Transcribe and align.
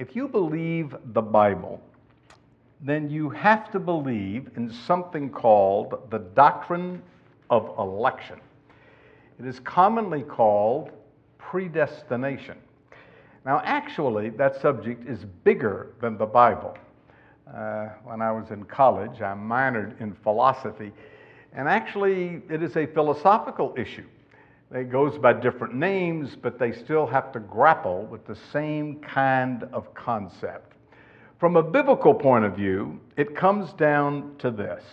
If 0.00 0.16
you 0.16 0.28
believe 0.28 0.96
the 1.12 1.20
Bible, 1.20 1.78
then 2.80 3.10
you 3.10 3.28
have 3.28 3.70
to 3.72 3.78
believe 3.78 4.48
in 4.56 4.72
something 4.72 5.28
called 5.28 6.10
the 6.10 6.20
doctrine 6.20 7.02
of 7.50 7.76
election. 7.78 8.40
It 9.38 9.44
is 9.44 9.60
commonly 9.60 10.22
called 10.22 10.90
predestination. 11.36 12.56
Now, 13.44 13.60
actually, 13.62 14.30
that 14.30 14.58
subject 14.62 15.06
is 15.06 15.26
bigger 15.44 15.88
than 16.00 16.16
the 16.16 16.24
Bible. 16.24 16.78
Uh, 17.46 17.88
when 18.02 18.22
I 18.22 18.32
was 18.32 18.50
in 18.52 18.64
college, 18.64 19.20
I 19.20 19.34
minored 19.34 20.00
in 20.00 20.14
philosophy, 20.14 20.92
and 21.52 21.68
actually, 21.68 22.40
it 22.48 22.62
is 22.62 22.74
a 22.78 22.86
philosophical 22.86 23.74
issue. 23.76 24.06
It 24.72 24.88
goes 24.88 25.18
by 25.18 25.32
different 25.32 25.74
names, 25.74 26.36
but 26.40 26.58
they 26.58 26.70
still 26.70 27.04
have 27.06 27.32
to 27.32 27.40
grapple 27.40 28.06
with 28.06 28.24
the 28.24 28.36
same 28.52 29.00
kind 29.00 29.64
of 29.72 29.92
concept. 29.94 30.74
From 31.40 31.56
a 31.56 31.62
biblical 31.62 32.14
point 32.14 32.44
of 32.44 32.54
view, 32.54 33.00
it 33.16 33.34
comes 33.34 33.72
down 33.72 34.36
to 34.38 34.50
this. 34.52 34.84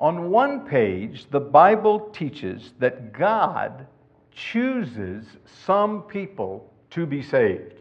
On 0.00 0.28
one 0.30 0.66
page, 0.66 1.26
the 1.30 1.38
Bible 1.38 2.00
teaches 2.10 2.72
that 2.80 3.12
God 3.12 3.86
chooses 4.32 5.24
some 5.64 6.02
people 6.02 6.68
to 6.90 7.06
be 7.06 7.22
saved. 7.22 7.74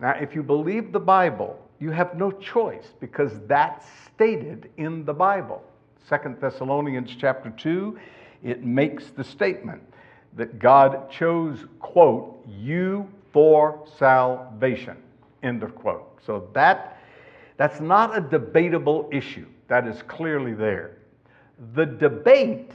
Now, 0.00 0.12
if 0.20 0.32
you 0.32 0.44
believe 0.44 0.92
the 0.92 1.00
Bible, 1.00 1.58
you 1.80 1.90
have 1.90 2.14
no 2.14 2.30
choice 2.30 2.94
because 3.00 3.32
that's 3.48 3.84
stated 4.14 4.70
in 4.76 5.04
the 5.04 5.12
Bible. 5.12 5.64
Second 6.08 6.40
Thessalonians 6.40 7.16
chapter 7.18 7.50
2, 7.50 7.98
it 8.44 8.62
makes 8.62 9.08
the 9.08 9.24
statement 9.24 9.82
that 10.36 10.58
God 10.58 11.10
chose, 11.10 11.58
quote, 11.80 12.44
you 12.48 13.08
for 13.32 13.86
salvation, 13.98 14.96
end 15.42 15.62
of 15.62 15.74
quote. 15.74 16.18
So 16.24 16.48
that, 16.54 16.98
that's 17.56 17.80
not 17.80 18.16
a 18.16 18.20
debatable 18.20 19.08
issue. 19.12 19.46
That 19.68 19.86
is 19.86 20.02
clearly 20.02 20.54
there. 20.54 20.98
The 21.74 21.86
debate 21.86 22.72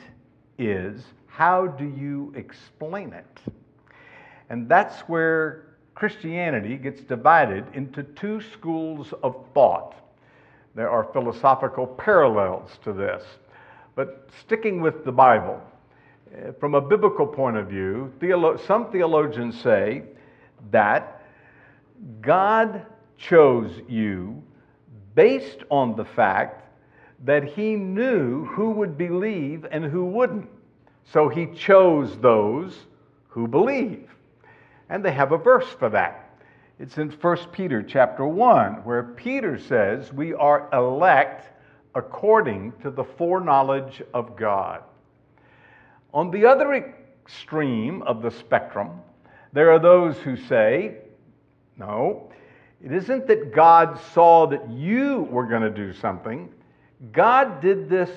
is 0.58 1.04
how 1.28 1.68
do 1.68 1.86
you 1.86 2.34
explain 2.36 3.14
it? 3.14 3.40
And 4.50 4.68
that's 4.68 5.02
where 5.02 5.66
Christianity 5.96 6.78
gets 6.78 7.02
divided 7.02 7.66
into 7.74 8.04
two 8.04 8.42
schools 8.42 9.14
of 9.22 9.36
thought. 9.54 9.96
There 10.76 10.90
are 10.90 11.06
philosophical 11.12 11.88
parallels 11.88 12.72
to 12.84 12.94
this. 12.94 13.24
But 13.96 14.30
sticking 14.40 14.82
with 14.82 15.04
the 15.04 15.12
Bible, 15.12 15.62
from 16.60 16.76
a 16.76 16.82
biblical 16.82 17.26
point 17.26 17.58
of 17.58 17.68
view, 17.68 18.12
theolo- 18.20 18.60
some 18.66 18.92
theologians 18.92 19.60
say 19.62 20.04
that 20.72 21.24
God 22.22 22.86
chose 23.18 23.72
you 23.88 24.42
based 25.16 25.60
on 25.70 25.96
the 25.96 26.06
fact 26.06 26.64
that 27.26 27.44
He 27.44 27.76
knew 27.76 28.46
who 28.46 28.72
would 28.72 28.98
believe 28.98 29.66
and 29.70 29.84
who 29.84 30.06
wouldn't. 30.06 30.50
So 31.04 31.30
He 31.30 31.48
chose 31.48 32.18
those 32.18 32.86
who 33.28 33.48
believe. 33.48 34.10
And 34.90 35.04
they 35.04 35.12
have 35.12 35.32
a 35.32 35.38
verse 35.38 35.68
for 35.78 35.90
that. 35.90 36.30
It's 36.80 36.98
in 36.98 37.10
1 37.10 37.38
Peter 37.52 37.84
chapter 37.84 38.26
1, 38.26 38.86
where 38.86 39.04
Peter 39.04 39.60
says, 39.60 40.14
We 40.14 40.34
are 40.34 40.70
elect 40.72 41.52
according 41.94 42.72
to 42.82 42.90
the 42.90 43.04
foreknowledge 43.04 44.02
of 44.14 44.38
God. 44.38 44.84
On 46.14 46.32
the 46.32 46.46
other 46.46 46.74
extreme 46.74 48.02
of 48.04 48.22
the 48.22 48.32
spectrum, 48.32 49.02
there 49.54 49.72
are 49.72 49.80
those 49.80 50.18
who 50.18 50.36
say, 50.36 50.98
no, 51.78 52.32
it 52.84 52.92
isn't 52.92 53.28
that 53.28 53.54
God 53.54 54.00
saw 54.14 54.48
that 54.48 54.70
you 54.72 55.28
were 55.32 55.46
going 55.46 55.62
to 55.62 55.70
do 55.70 55.94
something. 55.94 56.50
God 57.12 57.62
did 57.62 57.90
this 57.90 58.10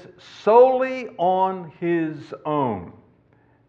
solely 0.43 1.09
on 1.19 1.73
his 1.81 2.35
own. 2.45 2.93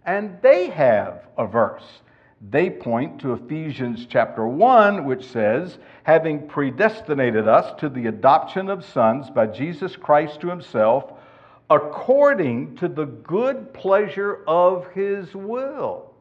And 0.06 0.38
they 0.41 0.69
have 0.69 1.28
a 1.38 1.45
verse. 1.45 2.01
They 2.50 2.69
point 2.69 3.22
to 3.22 3.34
Ephesians 3.34 4.05
chapter 4.09 4.45
1, 4.45 5.05
which 5.05 5.25
says, 5.25 5.78
having 6.03 6.47
predestinated 6.47 7.47
us 7.47 7.73
to 7.79 7.88
the 7.88 8.07
adoption 8.07 8.69
of 8.69 8.84
sons 8.84 9.29
by 9.29 9.47
Jesus 9.47 9.95
Christ 9.95 10.41
to 10.41 10.50
himself 10.50 11.12
according 11.75 12.75
to 12.78 12.88
the 12.88 13.06
good 13.06 13.73
pleasure 13.73 14.44
of 14.47 14.88
his 14.91 15.34
will. 15.34 16.13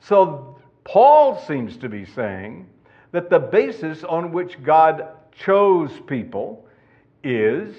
So, 0.00 0.58
Paul 0.84 1.38
seems 1.46 1.76
to 1.78 1.88
be 1.88 2.04
saying 2.04 2.66
that 3.12 3.28
the 3.28 3.38
basis 3.38 4.02
on 4.04 4.32
which 4.32 4.62
God 4.62 5.08
chose 5.32 5.90
people 6.06 6.66
is 7.22 7.76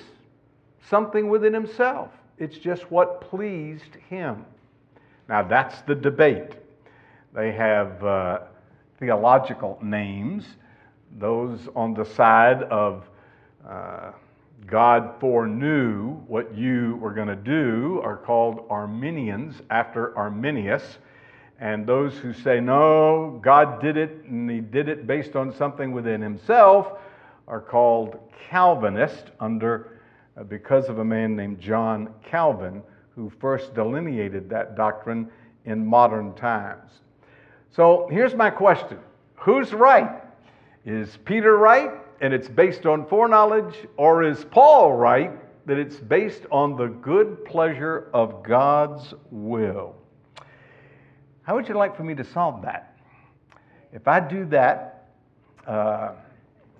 something 0.89 1.29
within 1.29 1.53
himself. 1.53 2.09
It's 2.37 2.57
just 2.57 2.91
what 2.91 3.21
pleased 3.21 3.95
him. 4.09 4.45
Now, 5.29 5.43
that's 5.43 5.81
the 5.83 5.95
debate. 5.95 6.53
They 7.33 7.51
have 7.53 8.03
uh, 8.03 8.39
theological 8.99 9.79
names, 9.81 10.45
those 11.17 11.69
on 11.75 11.93
the 11.93 12.05
side 12.05 12.63
of 12.63 13.09
uh, 13.67 14.11
God 14.71 15.15
foreknew 15.19 16.13
what 16.27 16.55
you 16.55 16.95
were 17.01 17.13
going 17.13 17.27
to 17.27 17.35
do 17.35 17.99
are 18.05 18.15
called 18.15 18.65
Arminians 18.69 19.61
after 19.69 20.17
Arminius. 20.17 20.97
And 21.59 21.85
those 21.85 22.15
who 22.15 22.31
say, 22.31 22.61
no, 22.61 23.37
God 23.43 23.81
did 23.81 23.97
it 23.97 24.23
and 24.23 24.49
he 24.49 24.61
did 24.61 24.87
it 24.87 25.05
based 25.05 25.35
on 25.35 25.53
something 25.53 25.91
within 25.91 26.21
himself 26.21 26.93
are 27.49 27.59
called 27.59 28.17
Calvinist 28.49 29.25
under, 29.41 29.99
uh, 30.37 30.43
because 30.43 30.87
of 30.87 30.99
a 30.99 31.05
man 31.05 31.35
named 31.35 31.59
John 31.59 32.13
Calvin 32.23 32.81
who 33.13 33.29
first 33.41 33.75
delineated 33.75 34.49
that 34.51 34.77
doctrine 34.77 35.29
in 35.65 35.85
modern 35.85 36.33
times. 36.33 37.01
So 37.71 38.07
here's 38.09 38.35
my 38.35 38.49
question 38.49 38.99
Who's 39.35 39.73
right? 39.73 40.23
Is 40.85 41.17
Peter 41.25 41.57
right 41.57 41.91
and 42.21 42.33
it's 42.33 42.47
based 42.47 42.85
on 42.85 43.05
foreknowledge, 43.07 43.75
or 43.97 44.23
is 44.23 44.45
Paul 44.45 44.93
right 44.93 45.31
that 45.65 45.77
it's 45.77 45.97
based 45.97 46.43
on 46.51 46.77
the 46.77 46.87
good 46.87 47.43
pleasure 47.45 48.09
of 48.13 48.43
God's 48.43 49.13
will? 49.31 49.95
How 51.43 51.55
would 51.55 51.67
you 51.67 51.75
like 51.75 51.97
for 51.97 52.03
me 52.03 52.13
to 52.15 52.23
solve 52.23 52.61
that? 52.61 52.95
If 53.91 54.07
I 54.07 54.19
do 54.19 54.45
that, 54.45 55.09
uh, 55.67 56.11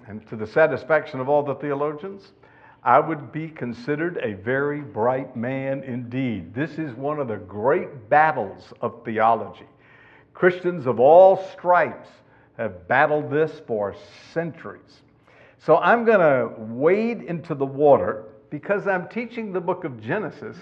and 0.07 0.25
to 0.30 0.35
the 0.35 0.47
satisfaction 0.47 1.19
of 1.19 1.28
all 1.28 1.44
the 1.44 1.56
theologians, 1.56 2.31
I 2.83 3.00
would 3.00 3.31
be 3.31 3.50
considered 3.50 4.18
a 4.24 4.33
very 4.33 4.81
bright 4.81 5.36
man 5.36 5.83
indeed. 5.83 6.54
This 6.54 6.77
is 6.77 6.94
one 6.94 7.19
of 7.19 7.27
the 7.27 7.38
great 7.38 8.10
battles 8.10 8.74
of 8.81 9.04
theology. 9.04 9.68
Christians 10.33 10.86
of 10.88 11.00
all 11.00 11.48
stripes 11.51 12.10
have 12.57 12.88
battled 12.88 13.31
this 13.31 13.62
for 13.68 13.95
centuries. 14.33 15.01
So 15.63 15.78
I'm 15.78 16.06
going 16.06 16.19
to 16.19 16.60
wade 16.60 17.22
into 17.22 17.54
the 17.54 17.68
water 17.68 18.25
because 18.50 18.88
I'm 18.88 19.08
teaching 19.10 19.54
the 19.54 19.62
book 19.62 19.84
of 19.84 20.02
Genesis 20.02 20.58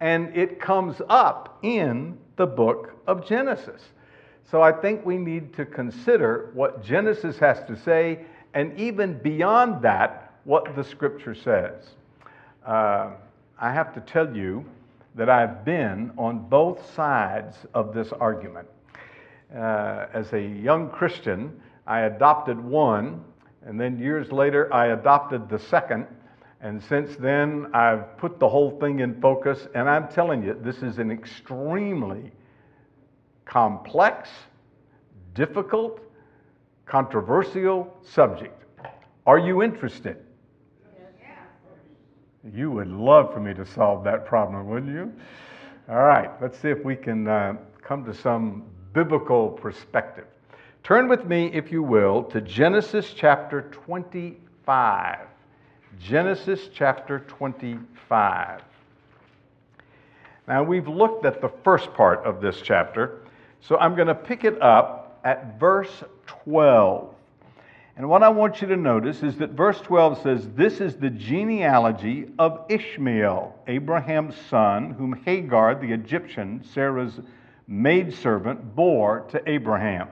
and 0.00 0.36
it 0.36 0.60
comes 0.60 1.00
up 1.08 1.60
in 1.62 2.18
the 2.34 2.46
book 2.46 2.92
of 3.06 3.24
Genesis. 3.24 3.80
So 4.50 4.60
I 4.60 4.72
think 4.72 5.06
we 5.06 5.16
need 5.16 5.54
to 5.54 5.64
consider 5.64 6.50
what 6.54 6.82
Genesis 6.82 7.38
has 7.38 7.64
to 7.68 7.76
say 7.76 8.24
and 8.52 8.76
even 8.80 9.16
beyond 9.18 9.80
that, 9.82 10.34
what 10.42 10.74
the 10.74 10.82
scripture 10.82 11.36
says. 11.36 11.90
Uh, 12.66 13.12
I 13.60 13.72
have 13.72 13.94
to 13.94 14.00
tell 14.00 14.36
you 14.36 14.64
that 15.14 15.30
I've 15.30 15.64
been 15.64 16.10
on 16.18 16.48
both 16.48 16.92
sides 16.94 17.58
of 17.74 17.94
this 17.94 18.10
argument. 18.10 18.66
Uh, 19.54 20.06
as 20.12 20.32
a 20.32 20.40
young 20.40 20.90
Christian, 20.90 21.60
I 21.86 22.00
adopted 22.00 22.58
one 22.58 23.24
and 23.66 23.80
then 23.80 23.98
years 23.98 24.32
later, 24.32 24.72
I 24.72 24.88
adopted 24.88 25.48
the 25.48 25.58
second. 25.58 26.06
And 26.60 26.82
since 26.82 27.16
then, 27.16 27.66
I've 27.74 28.16
put 28.18 28.38
the 28.38 28.48
whole 28.48 28.78
thing 28.78 29.00
in 29.00 29.20
focus. 29.20 29.66
And 29.74 29.88
I'm 29.88 30.08
telling 30.08 30.42
you, 30.42 30.56
this 30.60 30.82
is 30.82 30.98
an 30.98 31.10
extremely 31.10 32.32
complex, 33.44 34.30
difficult, 35.34 36.00
controversial 36.86 37.96
subject. 38.02 38.64
Are 39.26 39.38
you 39.38 39.62
interested? 39.62 40.18
Yeah. 41.20 41.28
You 42.52 42.70
would 42.70 42.88
love 42.88 43.32
for 43.32 43.40
me 43.40 43.54
to 43.54 43.64
solve 43.64 44.04
that 44.04 44.26
problem, 44.26 44.68
wouldn't 44.68 44.92
you? 44.92 45.12
All 45.88 46.02
right, 46.02 46.30
let's 46.40 46.58
see 46.58 46.68
if 46.68 46.84
we 46.84 46.96
can 46.96 47.28
uh, 47.28 47.54
come 47.82 48.04
to 48.04 48.14
some 48.14 48.64
biblical 48.92 49.48
perspective. 49.48 50.26
Turn 50.82 51.06
with 51.06 51.24
me, 51.26 51.46
if 51.46 51.70
you 51.70 51.80
will, 51.80 52.24
to 52.24 52.40
Genesis 52.40 53.14
chapter 53.14 53.62
25. 53.70 55.18
Genesis 56.00 56.68
chapter 56.74 57.20
25. 57.20 58.62
Now, 60.48 60.64
we've 60.64 60.88
looked 60.88 61.24
at 61.24 61.40
the 61.40 61.50
first 61.62 61.94
part 61.94 62.24
of 62.24 62.40
this 62.40 62.60
chapter, 62.60 63.20
so 63.60 63.78
I'm 63.78 63.94
going 63.94 64.08
to 64.08 64.14
pick 64.14 64.42
it 64.42 64.60
up 64.60 65.20
at 65.22 65.60
verse 65.60 66.02
12. 66.26 67.14
And 67.96 68.08
what 68.08 68.24
I 68.24 68.30
want 68.30 68.60
you 68.60 68.66
to 68.66 68.76
notice 68.76 69.22
is 69.22 69.36
that 69.36 69.50
verse 69.50 69.80
12 69.82 70.22
says, 70.22 70.48
This 70.56 70.80
is 70.80 70.96
the 70.96 71.10
genealogy 71.10 72.26
of 72.40 72.64
Ishmael, 72.68 73.54
Abraham's 73.68 74.34
son, 74.50 74.90
whom 74.90 75.12
Hagar 75.24 75.76
the 75.76 75.92
Egyptian, 75.92 76.64
Sarah's 76.74 77.20
maidservant, 77.68 78.74
bore 78.74 79.20
to 79.30 79.48
Abraham. 79.48 80.08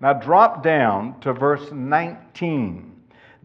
Now 0.00 0.12
drop 0.12 0.62
down 0.62 1.20
to 1.20 1.32
verse 1.32 1.72
19. 1.72 2.94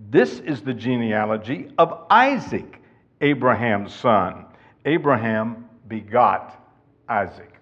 This 0.10 0.40
is 0.40 0.62
the 0.62 0.74
genealogy 0.74 1.70
of 1.78 2.06
Isaac, 2.10 2.82
Abraham's 3.22 3.94
son. 3.94 4.46
Abraham 4.86 5.70
begot 5.88 6.60
Isaac. 7.08 7.54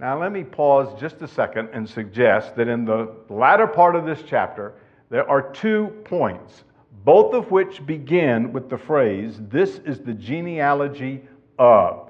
Now, 0.00 0.20
let 0.20 0.32
me 0.32 0.42
pause 0.42 1.00
just 1.00 1.22
a 1.22 1.28
second 1.28 1.70
and 1.72 1.88
suggest 1.88 2.56
that 2.56 2.68
in 2.68 2.84
the 2.84 3.14
latter 3.28 3.66
part 3.66 3.94
of 3.94 4.04
this 4.04 4.22
chapter, 4.26 4.74
there 5.08 5.28
are 5.28 5.52
two 5.52 5.86
points, 6.04 6.64
both 7.04 7.32
of 7.32 7.50
which 7.50 7.86
begin 7.86 8.52
with 8.52 8.68
the 8.68 8.76
phrase, 8.76 9.38
This 9.48 9.78
is 9.86 10.00
the 10.00 10.14
genealogy 10.14 11.22
of. 11.58 12.03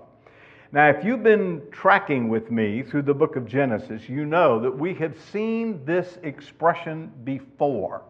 Now, 0.74 0.88
if 0.88 1.04
you've 1.04 1.22
been 1.22 1.62
tracking 1.70 2.28
with 2.28 2.50
me 2.50 2.82
through 2.82 3.02
the 3.02 3.14
book 3.14 3.36
of 3.36 3.46
Genesis, 3.46 4.08
you 4.08 4.24
know 4.24 4.58
that 4.58 4.76
we 4.76 4.92
have 4.94 5.16
seen 5.30 5.84
this 5.84 6.18
expression 6.24 7.12
before. 7.22 8.02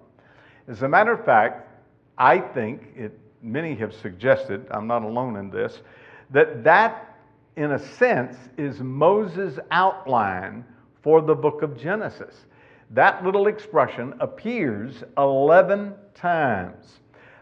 As 0.67 0.81
a 0.81 0.89
matter 0.89 1.13
of 1.13 1.23
fact, 1.27 1.69
I 2.17 2.39
think, 2.39 2.81
it, 2.97 3.19
many 3.43 3.75
have 3.75 3.93
suggested, 3.93 4.67
I'm 4.71 4.87
not 4.87 5.03
alone 5.03 5.37
in 5.37 5.51
this, 5.51 5.83
that 6.31 6.65
that, 6.65 7.19
in 7.57 7.73
a 7.73 7.79
sense, 7.79 8.35
is 8.57 8.81
Moses' 8.81 9.59
outline 9.71 10.65
for 11.03 11.21
the 11.21 11.35
book 11.35 11.61
of 11.61 11.79
Genesis. 11.79 12.47
That 12.93 13.23
little 13.23 13.47
expression 13.47 14.15
appears 14.21 15.05
11 15.19 15.93
times. 16.15 17.01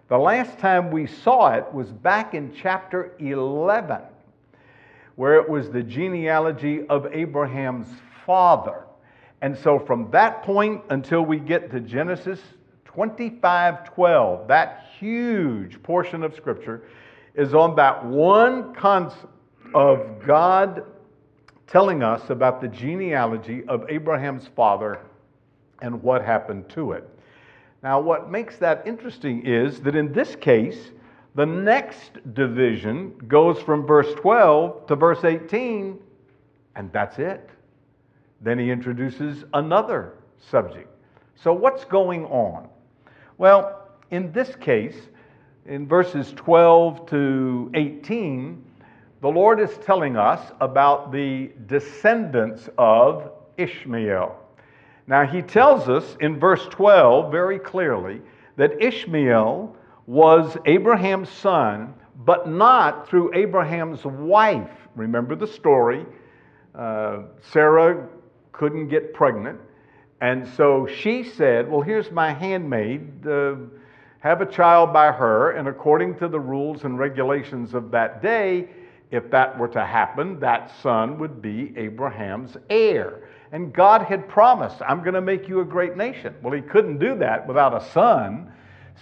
The 0.08 0.18
last 0.18 0.58
time 0.58 0.90
we 0.90 1.06
saw 1.06 1.52
it 1.52 1.72
was 1.72 1.92
back 1.92 2.34
in 2.34 2.52
chapter 2.52 3.14
11 3.20 4.00
where 5.16 5.36
it 5.36 5.48
was 5.48 5.70
the 5.70 5.82
genealogy 5.82 6.86
of 6.88 7.06
Abraham's 7.12 7.88
father. 8.24 8.84
And 9.40 9.56
so 9.58 9.78
from 9.78 10.10
that 10.12 10.42
point 10.42 10.82
until 10.90 11.22
we 11.22 11.38
get 11.38 11.70
to 11.72 11.80
Genesis 11.80 12.40
25:12, 12.86 14.46
that 14.48 14.86
huge 14.98 15.82
portion 15.82 16.22
of 16.22 16.34
scripture 16.34 16.82
is 17.34 17.54
on 17.54 17.74
that 17.76 18.04
one 18.04 18.74
concept 18.74 19.26
of 19.74 20.24
God 20.26 20.84
telling 21.66 22.02
us 22.02 22.28
about 22.28 22.60
the 22.60 22.68
genealogy 22.68 23.64
of 23.66 23.86
Abraham's 23.88 24.46
father 24.48 24.98
and 25.80 26.02
what 26.02 26.22
happened 26.22 26.68
to 26.70 26.92
it. 26.92 27.08
Now, 27.82 28.00
what 28.00 28.30
makes 28.30 28.58
that 28.58 28.86
interesting 28.86 29.44
is 29.44 29.80
that 29.80 29.96
in 29.96 30.12
this 30.12 30.36
case, 30.36 30.92
the 31.34 31.46
next 31.46 32.34
division 32.34 33.14
goes 33.26 33.58
from 33.60 33.86
verse 33.86 34.12
12 34.14 34.86
to 34.86 34.96
verse 34.96 35.24
18, 35.24 35.98
and 36.76 36.92
that's 36.92 37.18
it. 37.18 37.48
Then 38.42 38.58
he 38.58 38.70
introduces 38.70 39.44
another 39.54 40.14
subject. 40.38 40.88
So, 41.34 41.52
what's 41.52 41.84
going 41.84 42.24
on? 42.26 42.68
Well, 43.38 43.88
in 44.10 44.30
this 44.32 44.54
case, 44.56 44.96
in 45.66 45.86
verses 45.86 46.32
12 46.36 47.06
to 47.06 47.70
18, 47.74 48.64
the 49.22 49.28
Lord 49.28 49.60
is 49.60 49.70
telling 49.78 50.16
us 50.16 50.52
about 50.60 51.12
the 51.12 51.52
descendants 51.66 52.68
of 52.76 53.30
Ishmael. 53.56 54.36
Now, 55.06 55.24
he 55.24 55.40
tells 55.40 55.88
us 55.88 56.16
in 56.20 56.38
verse 56.38 56.66
12 56.70 57.30
very 57.30 57.58
clearly 57.58 58.20
that 58.56 58.82
Ishmael 58.82 59.76
was 60.12 60.58
Abraham's 60.66 61.30
son, 61.30 61.94
but 62.26 62.46
not 62.46 63.08
through 63.08 63.34
Abraham's 63.34 64.04
wife. 64.04 64.68
Remember 64.94 65.34
the 65.34 65.46
story. 65.46 66.04
Uh, 66.74 67.22
Sarah 67.40 68.08
couldn't 68.52 68.88
get 68.88 69.14
pregnant. 69.14 69.58
And 70.20 70.46
so 70.46 70.86
she 70.86 71.24
said, 71.24 71.70
Well, 71.70 71.80
here's 71.80 72.10
my 72.10 72.34
handmaid. 72.34 73.26
Uh, 73.26 73.54
have 74.18 74.42
a 74.42 74.46
child 74.46 74.92
by 74.92 75.12
her. 75.12 75.52
And 75.52 75.66
according 75.66 76.18
to 76.18 76.28
the 76.28 76.38
rules 76.38 76.84
and 76.84 76.98
regulations 76.98 77.72
of 77.72 77.90
that 77.92 78.20
day, 78.20 78.68
if 79.10 79.30
that 79.30 79.58
were 79.58 79.68
to 79.68 79.84
happen, 79.86 80.38
that 80.40 80.70
son 80.82 81.18
would 81.20 81.40
be 81.40 81.72
Abraham's 81.78 82.58
heir. 82.68 83.30
And 83.50 83.72
God 83.72 84.02
had 84.02 84.28
promised, 84.28 84.76
I'm 84.86 85.00
going 85.00 85.14
to 85.14 85.22
make 85.22 85.48
you 85.48 85.60
a 85.60 85.64
great 85.64 85.96
nation. 85.96 86.34
Well, 86.42 86.52
he 86.52 86.60
couldn't 86.60 86.98
do 86.98 87.16
that 87.18 87.48
without 87.48 87.74
a 87.74 87.82
son. 87.92 88.52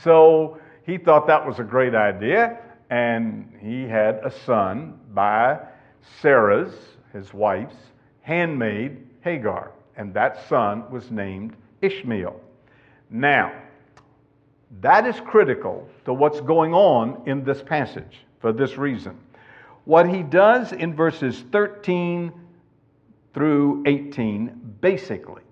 So 0.04 0.60
he 0.84 0.98
thought 0.98 1.26
that 1.26 1.46
was 1.46 1.58
a 1.58 1.64
great 1.64 1.94
idea, 1.94 2.58
and 2.90 3.52
he 3.60 3.84
had 3.84 4.16
a 4.24 4.30
son 4.44 4.98
by 5.12 5.58
Sarah's, 6.20 6.74
his 7.12 7.32
wife's, 7.32 7.76
handmaid, 8.22 9.06
Hagar, 9.22 9.72
and 9.96 10.14
that 10.14 10.48
son 10.48 10.90
was 10.90 11.10
named 11.10 11.56
Ishmael. 11.82 12.40
Now, 13.10 13.52
that 14.80 15.06
is 15.06 15.20
critical 15.20 15.88
to 16.04 16.12
what's 16.12 16.40
going 16.40 16.72
on 16.72 17.22
in 17.26 17.44
this 17.44 17.62
passage 17.62 18.24
for 18.40 18.52
this 18.52 18.78
reason. 18.78 19.18
What 19.84 20.08
he 20.08 20.22
does 20.22 20.72
in 20.72 20.94
verses 20.94 21.44
13 21.50 22.32
through 23.34 23.82
18, 23.86 24.76
basically, 24.80 25.42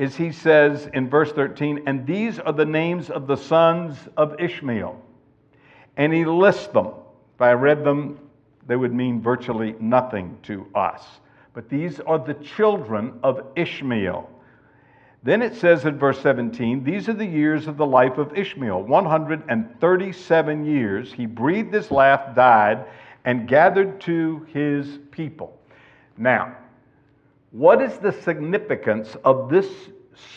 is 0.00 0.16
he 0.16 0.32
says 0.32 0.88
in 0.94 1.10
verse 1.10 1.30
13, 1.32 1.82
and 1.86 2.06
these 2.06 2.38
are 2.38 2.54
the 2.54 2.64
names 2.64 3.10
of 3.10 3.26
the 3.26 3.36
sons 3.36 3.98
of 4.16 4.40
Ishmael. 4.40 4.98
And 5.98 6.10
he 6.10 6.24
lists 6.24 6.68
them. 6.68 6.86
If 7.34 7.42
I 7.42 7.52
read 7.52 7.84
them, 7.84 8.18
they 8.66 8.76
would 8.76 8.94
mean 8.94 9.20
virtually 9.20 9.74
nothing 9.78 10.38
to 10.44 10.66
us. 10.74 11.04
But 11.52 11.68
these 11.68 12.00
are 12.00 12.18
the 12.18 12.32
children 12.32 13.20
of 13.22 13.42
Ishmael. 13.56 14.26
Then 15.22 15.42
it 15.42 15.54
says 15.54 15.84
in 15.84 15.98
verse 15.98 16.18
17, 16.22 16.82
These 16.82 17.10
are 17.10 17.12
the 17.12 17.26
years 17.26 17.66
of 17.66 17.76
the 17.76 17.84
life 17.84 18.16
of 18.16 18.34
Ishmael 18.34 18.82
137 18.82 20.64
years. 20.64 21.12
He 21.12 21.26
breathed 21.26 21.74
his 21.74 21.90
last, 21.90 22.34
died, 22.34 22.86
and 23.26 23.46
gathered 23.46 24.00
to 24.00 24.46
his 24.50 24.98
people. 25.10 25.58
Now, 26.16 26.56
what 27.52 27.82
is 27.82 27.98
the 27.98 28.12
significance 28.12 29.16
of 29.24 29.50
this 29.50 29.68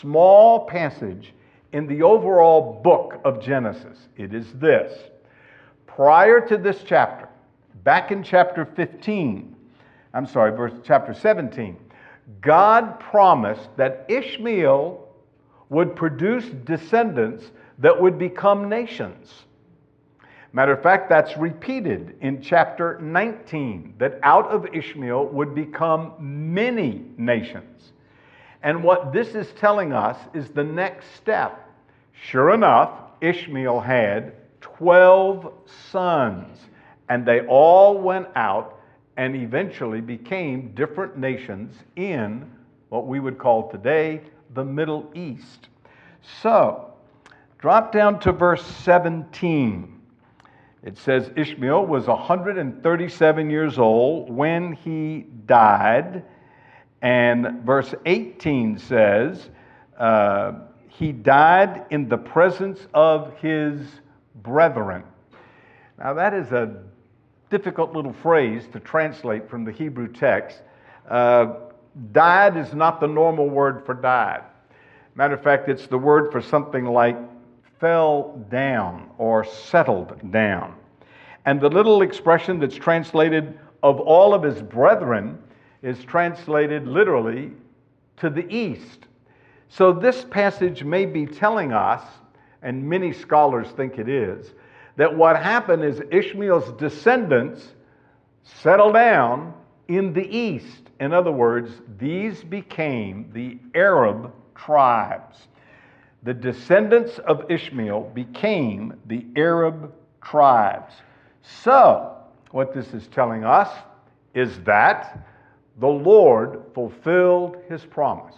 small 0.00 0.66
passage 0.66 1.32
in 1.72 1.86
the 1.86 2.02
overall 2.02 2.80
book 2.82 3.20
of 3.24 3.40
Genesis? 3.40 4.08
It 4.16 4.34
is 4.34 4.52
this. 4.54 4.98
Prior 5.86 6.40
to 6.40 6.56
this 6.56 6.82
chapter, 6.84 7.28
back 7.84 8.10
in 8.10 8.22
chapter 8.22 8.64
15, 8.64 9.54
I'm 10.12 10.26
sorry, 10.26 10.56
verse 10.56 10.72
chapter 10.84 11.14
17, 11.14 11.76
God 12.40 12.98
promised 12.98 13.68
that 13.76 14.06
Ishmael 14.08 15.08
would 15.68 15.94
produce 15.94 16.46
descendants 16.64 17.50
that 17.78 18.00
would 18.00 18.18
become 18.18 18.68
nations. 18.68 19.44
Matter 20.54 20.72
of 20.72 20.84
fact, 20.84 21.08
that's 21.08 21.36
repeated 21.36 22.14
in 22.20 22.40
chapter 22.40 22.96
19 23.00 23.94
that 23.98 24.20
out 24.22 24.46
of 24.46 24.72
Ishmael 24.72 25.26
would 25.26 25.52
become 25.52 26.12
many 26.20 27.04
nations. 27.16 27.90
And 28.62 28.84
what 28.84 29.12
this 29.12 29.34
is 29.34 29.50
telling 29.58 29.92
us 29.92 30.16
is 30.32 30.50
the 30.50 30.62
next 30.62 31.06
step. 31.16 31.68
Sure 32.12 32.54
enough, 32.54 32.92
Ishmael 33.20 33.80
had 33.80 34.34
12 34.60 35.52
sons, 35.90 36.56
and 37.08 37.26
they 37.26 37.40
all 37.46 37.98
went 37.98 38.28
out 38.36 38.80
and 39.16 39.34
eventually 39.34 40.00
became 40.00 40.70
different 40.76 41.18
nations 41.18 41.74
in 41.96 42.48
what 42.90 43.08
we 43.08 43.18
would 43.18 43.38
call 43.38 43.72
today 43.72 44.20
the 44.54 44.64
Middle 44.64 45.10
East. 45.16 45.66
So, 46.42 46.94
drop 47.58 47.90
down 47.90 48.20
to 48.20 48.30
verse 48.30 48.64
17. 48.64 49.93
It 50.84 50.98
says 50.98 51.30
Ishmael 51.34 51.86
was 51.86 52.06
137 52.06 53.48
years 53.48 53.78
old 53.78 54.30
when 54.30 54.74
he 54.74 55.24
died. 55.46 56.24
And 57.00 57.62
verse 57.64 57.94
18 58.04 58.78
says, 58.78 59.48
uh, 59.98 60.52
he 60.88 61.10
died 61.10 61.86
in 61.90 62.08
the 62.08 62.18
presence 62.18 62.86
of 62.92 63.34
his 63.38 63.80
brethren. 64.36 65.04
Now, 65.98 66.12
that 66.14 66.34
is 66.34 66.52
a 66.52 66.82
difficult 67.48 67.94
little 67.94 68.12
phrase 68.12 68.64
to 68.72 68.80
translate 68.80 69.48
from 69.48 69.64
the 69.64 69.72
Hebrew 69.72 70.08
text. 70.08 70.60
Uh, 71.08 71.54
died 72.12 72.58
is 72.58 72.74
not 72.74 73.00
the 73.00 73.06
normal 73.06 73.48
word 73.48 73.86
for 73.86 73.94
died. 73.94 74.42
Matter 75.14 75.34
of 75.34 75.42
fact, 75.42 75.68
it's 75.68 75.86
the 75.86 75.98
word 75.98 76.30
for 76.30 76.42
something 76.42 76.84
like 76.84 77.16
fell 77.84 78.42
down 78.50 79.10
or 79.18 79.44
settled 79.44 80.32
down. 80.32 80.74
And 81.44 81.60
the 81.60 81.68
little 81.68 82.00
expression 82.00 82.58
that's 82.58 82.76
translated 82.76 83.58
of 83.82 84.00
all 84.00 84.32
of 84.32 84.42
his 84.42 84.62
brethren 84.62 85.38
is 85.82 86.02
translated 86.02 86.88
literally 86.88 87.52
to 88.16 88.30
the 88.30 88.50
east. 88.50 89.00
So 89.68 89.92
this 89.92 90.24
passage 90.24 90.82
may 90.82 91.04
be 91.04 91.26
telling 91.26 91.74
us, 91.74 92.00
and 92.62 92.82
many 92.82 93.12
scholars 93.12 93.68
think 93.76 93.98
it 93.98 94.08
is, 94.08 94.54
that 94.96 95.14
what 95.14 95.36
happened 95.36 95.84
is 95.84 96.00
Ishmael's 96.10 96.72
descendants 96.78 97.74
settled 98.44 98.94
down 98.94 99.52
in 99.88 100.14
the 100.14 100.26
east. 100.34 100.88
In 101.00 101.12
other 101.12 101.32
words, 101.32 101.70
these 101.98 102.42
became 102.42 103.30
the 103.34 103.58
Arab 103.74 104.32
tribes. 104.54 105.48
The 106.24 106.34
descendants 106.34 107.18
of 107.18 107.50
Ishmael 107.50 108.10
became 108.14 108.94
the 109.06 109.26
Arab 109.36 109.92
tribes. 110.22 110.94
So, 111.42 112.16
what 112.50 112.72
this 112.72 112.94
is 112.94 113.06
telling 113.08 113.44
us 113.44 113.68
is 114.34 114.58
that 114.60 115.26
the 115.80 115.86
Lord 115.86 116.62
fulfilled 116.74 117.58
his 117.68 117.84
promise. 117.84 118.36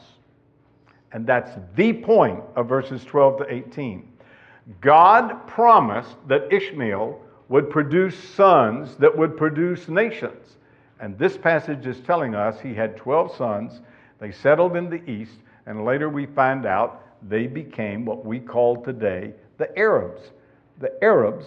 And 1.13 1.27
that's 1.27 1.53
the 1.77 1.93
point 1.93 2.43
of 2.57 2.69
verses 2.69 3.05
12 3.05 3.39
to 3.39 3.53
18. 3.53 4.13
God 4.81 5.47
promised 5.47 6.17
that 6.27 6.53
Ishmael 6.53 7.21
would 7.49 7.71
produce 7.71 8.19
sons 8.31 8.97
that 8.97 9.17
would 9.17 9.37
produce 9.37 9.89
nations. 9.89 10.57
And 10.99 11.17
this 11.19 11.37
passage 11.37 11.87
is 11.87 12.01
telling 12.01 12.35
us 12.35 12.61
he 12.61 12.75
had 12.75 12.97
12 12.97 13.37
sons. 13.37 13.81
They 14.19 14.33
settled 14.33 14.77
in 14.77 14.91
the 14.91 15.09
east, 15.09 15.39
and 15.67 15.85
later 15.85 16.09
we 16.09 16.27
find 16.27 16.67
out 16.67 17.06
they 17.23 17.47
became 17.47 18.05
what 18.05 18.25
we 18.25 18.39
call 18.39 18.83
today 18.83 19.33
the 19.59 19.77
Arabs. 19.79 20.21
The 20.79 20.93
Arabs 21.03 21.47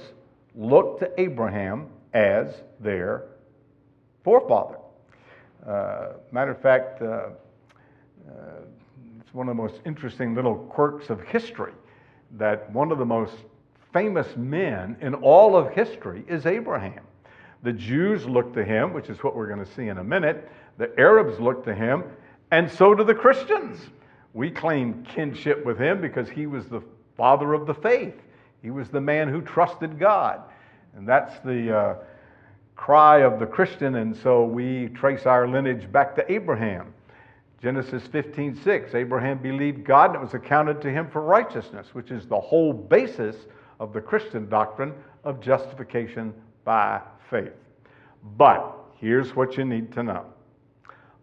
looked 0.55 1.01
to 1.01 1.21
Abraham 1.21 1.87
as 2.13 2.61
their 2.79 3.25
forefather. 4.23 4.77
Uh, 5.65 6.13
matter 6.31 6.51
of 6.51 6.61
fact, 6.61 7.01
uh, 7.01 7.05
uh, 7.05 7.31
it's 9.19 9.33
one 9.33 9.47
of 9.47 9.55
the 9.55 9.61
most 9.61 9.81
interesting 9.85 10.33
little 10.33 10.55
quirks 10.55 11.09
of 11.09 11.21
history 11.21 11.73
that 12.37 12.71
one 12.71 12.91
of 12.91 12.97
the 12.97 13.05
most 13.05 13.35
famous 13.93 14.27
men 14.35 14.95
in 15.01 15.13
all 15.15 15.55
of 15.55 15.71
history 15.71 16.23
is 16.27 16.45
Abraham. 16.45 17.01
The 17.63 17.73
Jews 17.73 18.25
look 18.25 18.53
to 18.53 18.63
him, 18.63 18.93
which 18.93 19.09
is 19.09 19.23
what 19.23 19.35
we're 19.35 19.47
going 19.47 19.63
to 19.63 19.71
see 19.73 19.87
in 19.87 19.97
a 19.97 20.03
minute. 20.03 20.49
The 20.77 20.97
Arabs 20.99 21.39
look 21.39 21.65
to 21.65 21.75
him, 21.75 22.03
and 22.51 22.71
so 22.71 22.95
do 22.95 23.03
the 23.03 23.13
Christians. 23.13 23.79
We 24.39 24.49
claim 24.49 25.03
kinship 25.03 25.65
with 25.65 25.77
him 25.77 25.99
because 25.99 26.29
he 26.29 26.47
was 26.47 26.65
the 26.67 26.81
father 27.17 27.53
of 27.53 27.67
the 27.67 27.73
faith. 27.73 28.13
He 28.61 28.71
was 28.71 28.87
the 28.87 29.01
man 29.01 29.27
who 29.27 29.41
trusted 29.41 29.99
God. 29.99 30.39
And 30.95 31.05
that's 31.05 31.37
the 31.43 31.77
uh, 31.77 31.95
cry 32.77 33.17
of 33.23 33.41
the 33.41 33.45
Christian, 33.45 33.95
and 33.95 34.15
so 34.15 34.45
we 34.45 34.87
trace 34.95 35.25
our 35.25 35.45
lineage 35.45 35.91
back 35.91 36.15
to 36.15 36.31
Abraham. 36.31 36.93
Genesis 37.61 38.07
15, 38.07 38.55
6, 38.63 38.95
Abraham 38.95 39.39
believed 39.39 39.83
God 39.83 40.11
and 40.11 40.15
it 40.15 40.21
was 40.21 40.33
accounted 40.33 40.81
to 40.83 40.89
him 40.89 41.09
for 41.09 41.21
righteousness, 41.21 41.87
which 41.91 42.09
is 42.09 42.25
the 42.25 42.39
whole 42.39 42.71
basis 42.71 43.35
of 43.81 43.91
the 43.91 43.99
Christian 43.99 44.47
doctrine 44.47 44.93
of 45.25 45.41
justification 45.41 46.33
by 46.63 47.01
faith. 47.29 47.51
But 48.37 48.73
here's 49.01 49.35
what 49.35 49.57
you 49.57 49.65
need 49.65 49.91
to 49.91 50.01
know. 50.01 50.25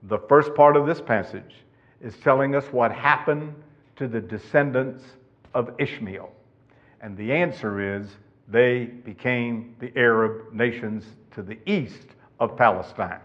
The 0.03 0.19
first 0.29 0.55
part 0.55 0.77
of 0.77 0.87
this 0.87 1.01
passage 1.01 1.55
is 2.01 2.17
telling 2.19 2.55
us 2.55 2.65
what 2.73 2.93
happened 2.93 3.55
to 3.97 4.07
the 4.07 4.21
descendants 4.21 5.03
of 5.55 5.71
Ishmael. 5.79 6.31
And 7.01 7.17
the 7.17 7.33
answer 7.33 7.97
is 7.97 8.09
they 8.49 8.85
became 8.85 9.75
the 9.81 9.93
Arab 9.97 10.53
nations 10.53 11.05
to 11.33 11.43
the 11.43 11.59
east 11.67 12.09
of 12.39 12.57
Palestine. 12.57 13.21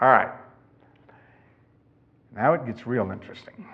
All 0.00 0.08
right. 0.08 0.30
Now 2.34 2.54
it 2.54 2.64
gets 2.64 2.86
real 2.86 3.10
interesting. 3.10 3.66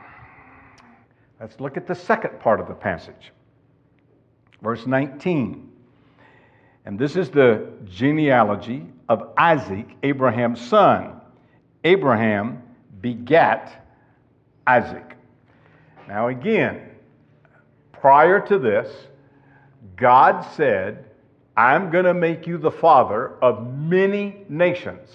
Let's 1.40 1.60
look 1.60 1.76
at 1.76 1.86
the 1.86 1.94
second 1.94 2.40
part 2.40 2.60
of 2.60 2.68
the 2.68 2.74
passage. 2.74 3.32
Verse 4.62 4.86
19. 4.86 5.70
And 6.86 6.98
this 6.98 7.16
is 7.16 7.30
the 7.30 7.68
genealogy 7.84 8.86
of 9.08 9.30
Isaac, 9.36 9.86
Abraham's 10.02 10.60
son. 10.60 11.20
Abraham 11.84 12.62
begat 13.00 13.86
Isaac. 14.66 15.16
Now, 16.08 16.28
again, 16.28 16.90
prior 17.92 18.40
to 18.46 18.58
this, 18.58 18.88
God 19.96 20.42
said, 20.54 21.04
I'm 21.56 21.90
going 21.90 22.04
to 22.04 22.14
make 22.14 22.46
you 22.46 22.58
the 22.58 22.70
father 22.70 23.34
of 23.42 23.74
many 23.74 24.44
nations. 24.48 25.08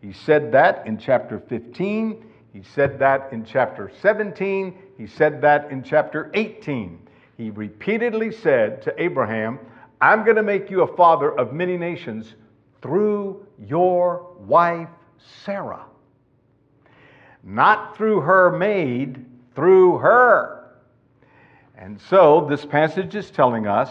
He 0.00 0.12
said 0.12 0.52
that 0.52 0.86
in 0.86 0.98
chapter 0.98 1.40
15. 1.48 2.24
He 2.52 2.62
said 2.62 2.98
that 2.98 3.32
in 3.32 3.44
chapter 3.44 3.90
17. 4.02 4.76
He 4.98 5.06
said 5.06 5.40
that 5.42 5.70
in 5.70 5.82
chapter 5.82 6.30
18. 6.34 6.98
He 7.36 7.50
repeatedly 7.50 8.32
said 8.32 8.82
to 8.82 9.02
Abraham, 9.02 9.58
I'm 10.00 10.24
going 10.24 10.36
to 10.36 10.42
make 10.42 10.70
you 10.70 10.82
a 10.82 10.96
father 10.96 11.36
of 11.38 11.52
many 11.52 11.76
nations 11.76 12.34
through 12.82 13.46
your 13.58 14.34
wife 14.40 14.88
Sarah. 15.44 15.86
Not 17.44 17.96
through 17.96 18.20
her 18.22 18.56
maid, 18.56 19.24
through 19.54 19.98
her. 19.98 20.70
And 21.76 22.00
so 22.00 22.46
this 22.48 22.64
passage 22.64 23.14
is 23.14 23.30
telling 23.30 23.66
us 23.66 23.90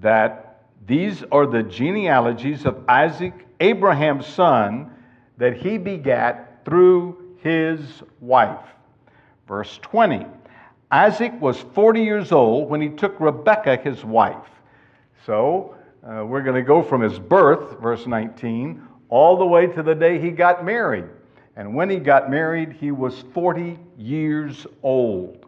that 0.00 0.64
these 0.86 1.24
are 1.32 1.46
the 1.46 1.62
genealogies 1.62 2.64
of 2.64 2.82
Isaac, 2.88 3.46
Abraham's 3.60 4.26
son, 4.26 4.90
that 5.38 5.56
he 5.56 5.78
begat 5.78 6.64
through 6.64 7.36
his 7.42 8.02
wife. 8.20 8.64
Verse 9.46 9.78
20 9.82 10.26
Isaac 10.90 11.32
was 11.40 11.58
40 11.74 12.02
years 12.02 12.30
old 12.30 12.68
when 12.70 12.80
he 12.80 12.88
took 12.88 13.18
Rebekah, 13.18 13.78
his 13.78 14.04
wife. 14.04 14.48
So 15.24 15.74
uh, 16.08 16.24
we're 16.24 16.42
going 16.42 16.54
to 16.54 16.62
go 16.62 16.80
from 16.80 17.00
his 17.00 17.18
birth, 17.18 17.80
verse 17.80 18.06
19, 18.06 18.86
all 19.08 19.36
the 19.36 19.46
way 19.46 19.66
to 19.66 19.82
the 19.82 19.94
day 19.94 20.20
he 20.20 20.30
got 20.30 20.64
married. 20.64 21.06
And 21.56 21.74
when 21.74 21.88
he 21.88 21.96
got 21.96 22.30
married, 22.30 22.72
he 22.72 22.90
was 22.90 23.24
40 23.32 23.78
years 23.96 24.66
old. 24.82 25.46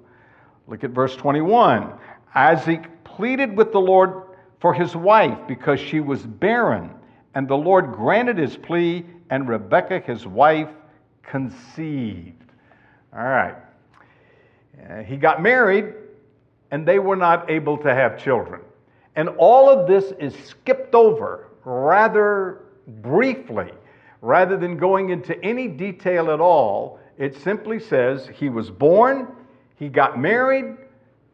Look 0.67 0.83
at 0.83 0.91
verse 0.91 1.15
21. 1.17 1.93
Isaac 2.35 3.05
pleaded 3.05 3.57
with 3.57 3.73
the 3.73 3.81
Lord 3.81 4.23
for 4.61 4.73
his 4.73 4.97
wife 4.97 5.39
because 5.47 5.79
she 5.79 6.01
was 6.01 6.23
barren. 6.23 6.91
And 7.35 7.47
the 7.47 7.57
Lord 7.57 7.93
granted 7.93 8.39
his 8.39 8.57
plea, 8.57 9.05
and 9.31 9.47
Rebekah, 9.47 10.01
his 10.01 10.27
wife, 10.27 10.71
conceived. 11.23 12.53
All 13.13 13.25
right. 13.25 13.55
Uh, 14.89 15.03
he 15.03 15.17
got 15.17 15.43
married, 15.43 15.93
and 16.71 16.89
they 16.89 16.99
were 16.99 17.17
not 17.17 17.51
able 17.51 17.77
to 17.79 17.95
have 17.95 18.19
children. 18.19 18.63
And 19.15 19.29
all 19.31 19.69
of 19.69 19.87
this 19.87 20.13
is 20.19 20.35
skipped 20.47 20.95
over 20.95 21.49
rather 21.65 22.63
briefly. 22.87 23.73
Rather 24.21 24.57
than 24.57 24.77
going 24.77 25.11
into 25.11 25.41
any 25.45 25.69
detail 25.69 26.31
at 26.31 26.41
all, 26.41 26.99
it 27.19 27.37
simply 27.43 27.79
says 27.79 28.29
he 28.35 28.49
was 28.49 28.71
born, 28.71 29.29
he 29.77 29.89
got 29.89 30.19
married, 30.19 30.77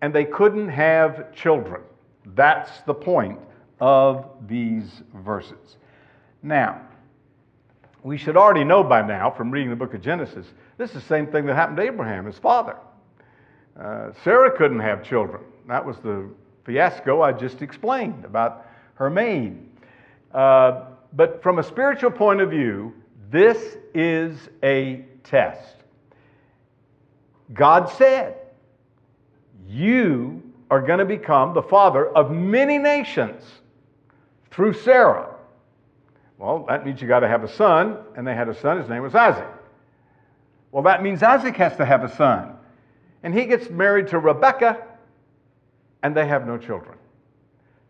and 0.00 0.14
they 0.14 0.24
couldn't 0.24 0.68
have 0.68 1.34
children. 1.34 1.82
That's 2.34 2.70
the 2.86 2.94
point 2.94 3.38
of 3.80 4.26
these 4.46 5.02
verses. 5.14 5.76
Now, 6.42 6.80
we 8.02 8.18
should 8.18 8.36
already 8.36 8.64
know 8.64 8.84
by 8.84 9.00
now 9.00 9.30
from 9.30 9.50
reading 9.50 9.70
the 9.70 9.76
book 9.76 9.94
of 9.94 10.02
Genesis, 10.02 10.46
this 10.76 10.90
is 10.90 10.96
the 10.96 11.08
same 11.08 11.26
thing 11.26 11.46
that 11.46 11.54
happened 11.54 11.78
to 11.78 11.82
Abraham, 11.84 12.26
his 12.26 12.38
father. 12.38 12.76
Uh, 13.80 14.10
Sarah 14.22 14.56
couldn't 14.56 14.80
have 14.80 15.02
children. 15.02 15.42
That 15.68 15.84
was 15.84 15.96
the 15.98 16.28
fiasco 16.64 17.22
I 17.22 17.32
just 17.32 17.62
explained 17.62 18.24
about 18.24 18.66
her 18.94 19.08
maid. 19.08 19.58
Uh, 20.32 20.82
but 21.14 21.42
from 21.42 21.58
a 21.58 21.62
spiritual 21.62 22.10
point 22.10 22.40
of 22.40 22.50
view, 22.50 22.92
this 23.30 23.76
is 23.94 24.36
a 24.62 25.04
test. 25.22 25.76
God 27.52 27.88
said, 27.90 28.36
You 29.68 30.42
are 30.70 30.80
going 30.80 30.98
to 30.98 31.04
become 31.04 31.54
the 31.54 31.62
father 31.62 32.08
of 32.08 32.30
many 32.30 32.78
nations 32.78 33.44
through 34.50 34.74
Sarah. 34.74 35.34
Well, 36.38 36.64
that 36.68 36.84
means 36.84 37.00
you 37.00 37.06
got 37.06 37.20
to 37.20 37.28
have 37.28 37.44
a 37.44 37.48
son, 37.48 37.98
and 38.16 38.26
they 38.26 38.34
had 38.34 38.48
a 38.48 38.60
son. 38.60 38.78
His 38.78 38.88
name 38.88 39.02
was 39.02 39.14
Isaac. 39.14 39.48
Well, 40.72 40.82
that 40.82 41.02
means 41.02 41.22
Isaac 41.22 41.56
has 41.56 41.76
to 41.76 41.84
have 41.84 42.02
a 42.02 42.14
son. 42.16 42.54
And 43.22 43.32
he 43.32 43.44
gets 43.44 43.70
married 43.70 44.08
to 44.08 44.18
Rebekah, 44.18 44.84
and 46.02 46.16
they 46.16 46.26
have 46.26 46.46
no 46.46 46.58
children. 46.58 46.98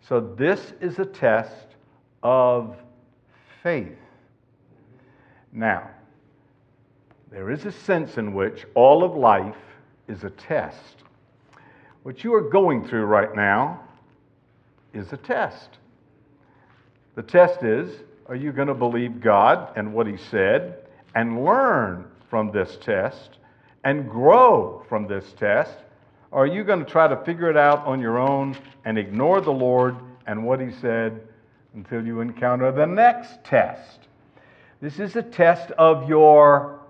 So 0.02 0.20
this 0.20 0.74
is 0.80 0.98
a 0.98 1.06
test 1.06 1.66
of 2.22 2.76
faith. 3.64 3.96
Now, 5.50 5.90
there 7.32 7.50
is 7.50 7.64
a 7.64 7.72
sense 7.72 8.18
in 8.18 8.34
which 8.34 8.66
all 8.74 9.02
of 9.02 9.16
life 9.16 9.56
is 10.06 10.22
a 10.22 10.30
test. 10.30 10.96
What 12.02 12.22
you 12.22 12.34
are 12.34 12.42
going 12.42 12.86
through 12.86 13.06
right 13.06 13.34
now 13.34 13.80
is 14.92 15.12
a 15.14 15.16
test. 15.16 15.78
The 17.16 17.22
test 17.22 17.62
is 17.62 17.90
are 18.26 18.36
you 18.36 18.52
going 18.52 18.68
to 18.68 18.74
believe 18.74 19.20
God 19.20 19.72
and 19.76 19.94
what 19.94 20.06
He 20.06 20.16
said 20.16 20.86
and 21.14 21.44
learn 21.44 22.06
from 22.28 22.52
this 22.52 22.76
test 22.80 23.38
and 23.84 24.08
grow 24.08 24.84
from 24.88 25.06
this 25.06 25.32
test? 25.38 25.76
Or 26.30 26.44
are 26.44 26.46
you 26.46 26.64
going 26.64 26.84
to 26.84 26.90
try 26.90 27.08
to 27.08 27.16
figure 27.24 27.50
it 27.50 27.56
out 27.56 27.86
on 27.86 28.00
your 28.00 28.18
own 28.18 28.56
and 28.84 28.98
ignore 28.98 29.40
the 29.40 29.52
Lord 29.52 29.96
and 30.26 30.44
what 30.44 30.60
He 30.60 30.70
said 30.70 31.20
until 31.74 32.04
you 32.04 32.20
encounter 32.20 32.72
the 32.72 32.86
next 32.86 33.44
test? 33.44 34.00
This 34.80 34.98
is 34.98 35.16
a 35.16 35.22
test 35.22 35.70
of 35.72 36.08
your 36.08 36.80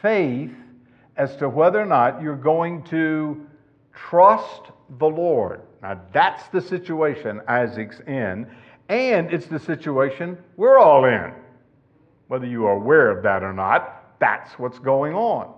faith 0.00 0.52
as 1.16 1.36
to 1.36 1.48
whether 1.48 1.80
or 1.80 1.86
not 1.86 2.22
you're 2.22 2.36
going 2.36 2.82
to 2.84 3.46
trust 3.94 4.62
the 4.98 5.06
Lord. 5.06 5.60
Now, 5.82 6.00
that's 6.12 6.48
the 6.48 6.60
situation 6.60 7.40
Isaac's 7.48 8.00
in, 8.00 8.46
and 8.88 9.32
it's 9.32 9.46
the 9.46 9.58
situation 9.58 10.38
we're 10.56 10.78
all 10.78 11.04
in. 11.04 11.32
Whether 12.28 12.46
you 12.46 12.66
are 12.66 12.76
aware 12.76 13.10
of 13.10 13.22
that 13.24 13.42
or 13.42 13.52
not, 13.52 14.18
that's 14.18 14.58
what's 14.58 14.78
going 14.78 15.14
on. 15.14 15.52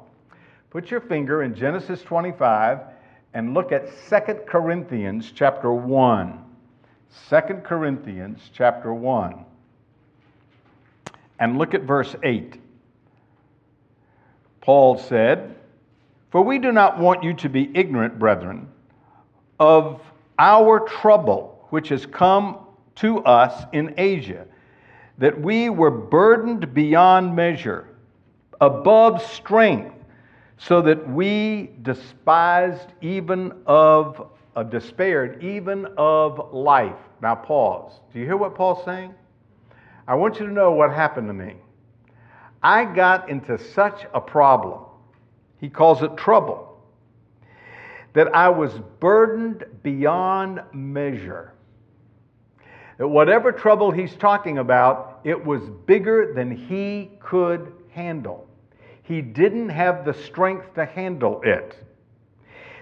Put 0.70 0.90
your 0.90 1.00
finger 1.00 1.42
in 1.42 1.54
Genesis 1.54 2.02
25 2.02 2.80
and 3.34 3.54
look 3.54 3.70
at 3.70 3.86
2 4.08 4.34
Corinthians 4.46 5.30
chapter 5.32 5.72
1. 5.72 6.43
2 7.30 7.40
Corinthians 7.64 8.50
chapter 8.52 8.92
1. 8.92 9.44
And 11.38 11.58
look 11.58 11.74
at 11.74 11.82
verse 11.82 12.14
8. 12.22 12.60
Paul 14.60 14.98
said, 14.98 15.54
For 16.30 16.42
we 16.42 16.58
do 16.58 16.72
not 16.72 16.98
want 16.98 17.22
you 17.22 17.34
to 17.34 17.48
be 17.48 17.70
ignorant, 17.74 18.18
brethren, 18.18 18.68
of 19.58 20.00
our 20.38 20.80
trouble 20.80 21.66
which 21.70 21.88
has 21.88 22.06
come 22.06 22.58
to 22.96 23.18
us 23.24 23.64
in 23.72 23.94
Asia, 23.98 24.46
that 25.18 25.40
we 25.40 25.68
were 25.68 25.90
burdened 25.90 26.72
beyond 26.72 27.34
measure, 27.34 27.88
above 28.60 29.22
strength, 29.22 29.94
so 30.58 30.80
that 30.82 31.08
we 31.10 31.70
despised 31.82 32.88
even 33.00 33.52
of 33.66 34.30
uh, 34.56 34.62
despaired 34.62 35.42
even 35.42 35.86
of 35.96 36.52
life. 36.52 36.96
Now 37.20 37.34
pause. 37.34 38.00
Do 38.12 38.18
you 38.18 38.24
hear 38.24 38.36
what 38.36 38.54
Paul's 38.54 38.84
saying? 38.84 39.14
I 40.06 40.14
want 40.14 40.38
you 40.38 40.46
to 40.46 40.52
know 40.52 40.72
what 40.72 40.92
happened 40.92 41.28
to 41.28 41.34
me. 41.34 41.56
I 42.62 42.84
got 42.84 43.28
into 43.28 43.58
such 43.58 44.06
a 44.14 44.20
problem. 44.20 44.80
He 45.60 45.68
calls 45.68 46.02
it 46.02 46.16
trouble. 46.16 46.82
That 48.12 48.34
I 48.34 48.48
was 48.48 48.72
burdened 49.00 49.64
beyond 49.82 50.62
measure 50.72 51.54
that 52.98 53.08
whatever 53.08 53.50
trouble 53.50 53.90
he's 53.90 54.14
talking 54.14 54.58
about, 54.58 55.20
it 55.24 55.42
was 55.42 55.62
bigger 55.86 56.32
than 56.34 56.50
he 56.50 57.10
could 57.20 57.72
handle. 57.90 58.48
He 59.02 59.20
didn't 59.20 59.68
have 59.68 60.04
the 60.04 60.14
strength 60.14 60.74
to 60.74 60.84
handle 60.84 61.40
it. 61.42 61.76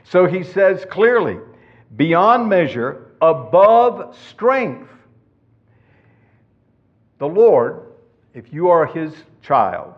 So 0.05 0.27
he 0.27 0.43
says 0.43 0.85
clearly, 0.91 1.39
beyond 1.97 2.49
measure, 2.49 3.13
above 3.21 4.17
strength. 4.29 4.91
The 7.19 7.29
Lord, 7.29 7.93
if 8.35 8.53
you 8.53 8.69
are 8.69 8.87
his 8.87 9.13
child, 9.43 9.95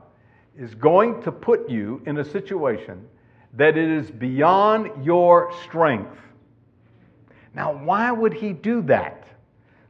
is 0.59 0.75
going 0.75 1.23
to 1.23 1.33
put 1.33 1.69
you 1.69 2.03
in 2.07 2.19
a 2.19 2.25
situation 2.25 3.09
that 3.55 3.77
it 3.77 3.91
is 3.91 4.11
beyond 4.11 5.05
your 5.05 5.53
strength. 5.65 6.19
Now, 7.55 7.73
why 7.73 8.11
would 8.11 8.35
he 8.35 8.53
do 8.53 8.83
that? 8.83 9.27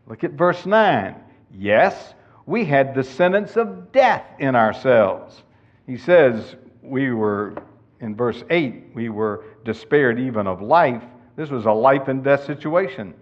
Look 0.06 0.22
at 0.22 0.32
verse 0.32 0.66
9. 0.66 1.16
Yes, 1.50 2.14
we 2.46 2.64
had 2.64 2.94
the 2.94 3.02
sentence 3.02 3.56
of 3.56 3.90
death 3.90 4.24
in 4.38 4.54
ourselves. 4.54 5.42
He 5.86 5.96
says 5.96 6.56
we 6.82 7.12
were, 7.12 7.54
in 8.00 8.14
verse 8.14 8.42
8, 8.50 8.90
we 8.94 9.08
were 9.08 9.44
despaired 9.64 10.20
even 10.20 10.46
of 10.46 10.60
life. 10.60 11.02
This 11.36 11.50
was 11.50 11.66
a 11.66 11.72
life 11.72 12.08
and 12.08 12.22
death 12.22 12.44
situation. 12.44 13.14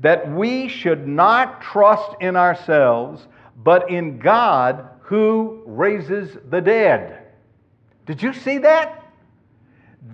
That 0.00 0.30
we 0.30 0.68
should 0.68 1.06
not 1.06 1.60
trust 1.60 2.16
in 2.20 2.36
ourselves, 2.36 3.26
but 3.56 3.90
in 3.90 4.18
God 4.18 4.88
who 5.00 5.62
raises 5.66 6.36
the 6.50 6.60
dead. 6.60 7.22
Did 8.06 8.22
you 8.22 8.32
see 8.32 8.58
that? 8.58 9.02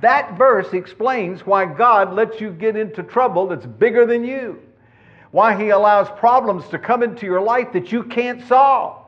That 0.00 0.36
verse 0.36 0.72
explains 0.72 1.44
why 1.44 1.64
God 1.64 2.12
lets 2.12 2.40
you 2.40 2.50
get 2.50 2.76
into 2.76 3.02
trouble 3.02 3.48
that's 3.48 3.66
bigger 3.66 4.06
than 4.06 4.24
you 4.24 4.60
why 5.30 5.60
He 5.60 5.70
allows 5.70 6.08
problems 6.18 6.66
to 6.68 6.78
come 6.78 7.02
into 7.02 7.26
your 7.26 7.40
life 7.40 7.72
that 7.72 7.92
you 7.92 8.02
can't 8.04 8.46
solve, 8.46 9.04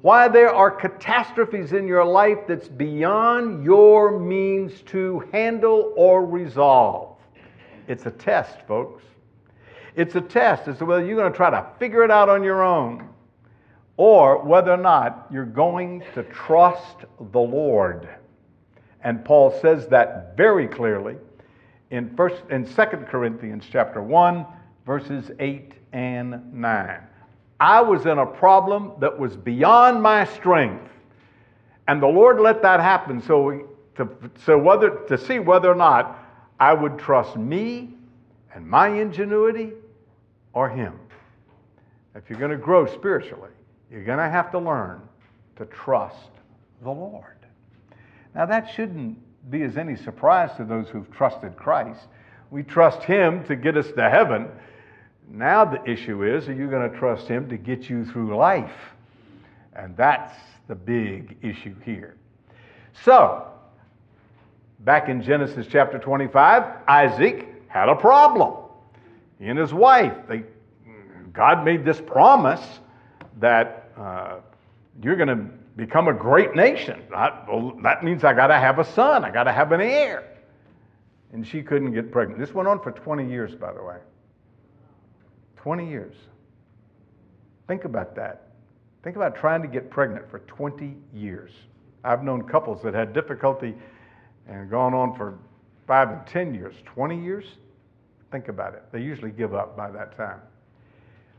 why 0.00 0.28
there 0.28 0.54
are 0.54 0.70
catastrophes 0.70 1.72
in 1.72 1.86
your 1.86 2.04
life 2.04 2.38
that's 2.48 2.68
beyond 2.68 3.64
your 3.64 4.18
means 4.18 4.80
to 4.86 5.28
handle 5.32 5.92
or 5.96 6.24
resolve. 6.24 7.09
It's 7.90 8.06
a 8.06 8.10
test, 8.12 8.62
folks. 8.68 9.02
It's 9.96 10.14
a 10.14 10.20
test 10.20 10.68
as 10.68 10.78
to 10.78 10.84
whether 10.84 11.04
you're 11.04 11.16
going 11.16 11.32
to 11.32 11.36
try 11.36 11.50
to 11.50 11.66
figure 11.80 12.04
it 12.04 12.10
out 12.12 12.28
on 12.28 12.44
your 12.44 12.62
own 12.62 13.08
or 13.96 14.44
whether 14.44 14.70
or 14.70 14.76
not 14.76 15.26
you're 15.28 15.44
going 15.44 16.04
to 16.14 16.22
trust 16.22 16.98
the 17.32 17.40
Lord. 17.40 18.08
And 19.02 19.24
Paul 19.24 19.58
says 19.60 19.88
that 19.88 20.36
very 20.36 20.68
clearly 20.68 21.16
in 21.90 22.14
first 22.14 22.40
in 22.48 22.64
2 22.64 22.72
Corinthians 23.08 23.64
chapter 23.68 24.00
1 24.00 24.46
verses 24.86 25.32
8 25.40 25.72
and 25.92 26.54
9. 26.54 27.00
I 27.58 27.80
was 27.80 28.06
in 28.06 28.18
a 28.18 28.26
problem 28.26 28.92
that 29.00 29.18
was 29.18 29.36
beyond 29.36 30.00
my 30.00 30.26
strength. 30.26 30.88
And 31.88 32.00
the 32.00 32.06
Lord 32.06 32.38
let 32.38 32.62
that 32.62 32.78
happen 32.78 33.20
so, 33.20 33.42
we, 33.42 33.62
to, 33.96 34.08
so 34.46 34.56
whether, 34.56 34.90
to 35.08 35.18
see 35.18 35.40
whether 35.40 35.68
or 35.68 35.74
not 35.74 36.19
I 36.60 36.74
would 36.74 36.98
trust 36.98 37.36
me 37.36 37.94
and 38.54 38.68
my 38.68 38.88
ingenuity 38.88 39.72
or 40.52 40.68
Him. 40.68 40.94
If 42.14 42.28
you're 42.28 42.38
going 42.38 42.50
to 42.50 42.56
grow 42.56 42.86
spiritually, 42.86 43.50
you're 43.90 44.04
going 44.04 44.18
to 44.18 44.28
have 44.28 44.50
to 44.52 44.58
learn 44.58 45.00
to 45.56 45.64
trust 45.66 46.30
the 46.82 46.90
Lord. 46.90 47.24
Now, 48.34 48.46
that 48.46 48.70
shouldn't 48.74 49.18
be 49.50 49.62
as 49.62 49.76
any 49.76 49.96
surprise 49.96 50.50
to 50.58 50.64
those 50.64 50.88
who've 50.88 51.10
trusted 51.10 51.56
Christ. 51.56 52.06
We 52.50 52.62
trust 52.62 53.02
Him 53.02 53.44
to 53.44 53.56
get 53.56 53.76
us 53.76 53.90
to 53.96 54.10
heaven, 54.10 54.48
now 55.30 55.64
the 55.64 55.88
issue 55.88 56.24
is 56.24 56.48
are 56.48 56.52
you 56.52 56.68
going 56.68 56.90
to 56.90 56.98
trust 56.98 57.28
Him 57.28 57.48
to 57.48 57.56
get 57.56 57.88
you 57.88 58.04
through 58.04 58.36
life? 58.36 58.74
And 59.74 59.96
that's 59.96 60.34
the 60.66 60.74
big 60.74 61.36
issue 61.40 61.76
here. 61.84 62.16
So, 63.04 63.49
back 64.80 65.08
in 65.08 65.22
Genesis 65.22 65.66
chapter 65.70 65.98
25, 65.98 66.64
Isaac 66.88 67.48
had 67.68 67.88
a 67.88 67.94
problem. 67.94 68.54
He 69.38 69.46
and 69.46 69.58
his 69.58 69.72
wife, 69.72 70.14
they, 70.28 70.42
God 71.32 71.64
made 71.64 71.84
this 71.84 72.00
promise 72.00 72.60
that 73.38 73.92
uh, 73.96 74.36
you're 75.02 75.16
going 75.16 75.28
to 75.28 75.46
become 75.76 76.08
a 76.08 76.12
great 76.12 76.54
nation. 76.54 77.02
I, 77.14 77.44
well, 77.48 77.78
that 77.82 78.04
means 78.04 78.24
I 78.24 78.34
got 78.34 78.48
to 78.48 78.58
have 78.58 78.78
a 78.78 78.84
son, 78.84 79.24
I 79.24 79.30
got 79.30 79.44
to 79.44 79.52
have 79.52 79.72
an 79.72 79.80
heir. 79.80 80.24
And 81.32 81.46
she 81.46 81.62
couldn't 81.62 81.92
get 81.92 82.10
pregnant. 82.10 82.40
This 82.40 82.52
went 82.52 82.68
on 82.68 82.82
for 82.82 82.90
20 82.90 83.28
years, 83.28 83.54
by 83.54 83.72
the 83.72 83.82
way. 83.82 83.98
20 85.56 85.88
years. 85.88 86.14
Think 87.68 87.84
about 87.84 88.16
that. 88.16 88.48
Think 89.04 89.16
about 89.16 89.36
trying 89.36 89.62
to 89.62 89.68
get 89.68 89.90
pregnant 89.90 90.28
for 90.28 90.40
20 90.40 90.96
years. 91.14 91.52
I've 92.02 92.24
known 92.24 92.42
couples 92.42 92.82
that 92.82 92.94
had 92.94 93.12
difficulty 93.12 93.74
and 94.50 94.68
gone 94.68 94.92
on 94.92 95.14
for 95.16 95.38
five 95.86 96.10
and 96.10 96.26
10 96.26 96.54
years. 96.54 96.74
20 96.84 97.22
years? 97.22 97.44
Think 98.30 98.48
about 98.48 98.74
it. 98.74 98.82
They 98.92 99.00
usually 99.00 99.30
give 99.30 99.54
up 99.54 99.76
by 99.76 99.90
that 99.90 100.16
time. 100.16 100.40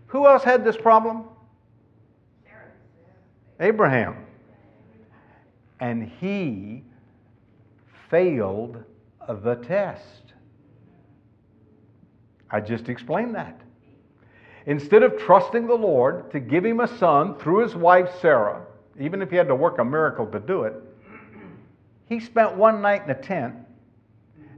Who 0.08 0.26
else 0.28 0.44
had 0.44 0.64
this 0.64 0.78
problem? 0.78 1.26
Abraham. 3.60 4.26
And 5.80 6.12
he 6.20 6.84
failed 8.10 8.84
the 9.28 9.56
test. 9.56 10.34
I 12.50 12.60
just 12.60 12.90
explained 12.90 13.36
that. 13.36 13.62
Instead 14.66 15.04
of 15.04 15.18
trusting 15.18 15.68
the 15.68 15.76
Lord 15.76 16.32
to 16.32 16.40
give 16.40 16.66
him 16.66 16.82
a 16.82 16.88
son 16.98 17.36
through 17.40 17.60
his 17.64 17.76
wife 17.76 18.10
Sarah, 18.22 18.64
even 19.00 19.22
if 19.22 19.30
he 19.30 19.36
had 19.36 19.48
to 19.48 19.56
work 19.56 19.80
a 19.80 19.86
miracle 19.86 20.28
to 20.28 20.40
do 20.40 20.64
it, 20.64 20.76
he 22.12 22.20
spent 22.20 22.56
one 22.56 22.82
night 22.82 23.04
in 23.06 23.10
a 23.10 23.16
tent 23.16 23.56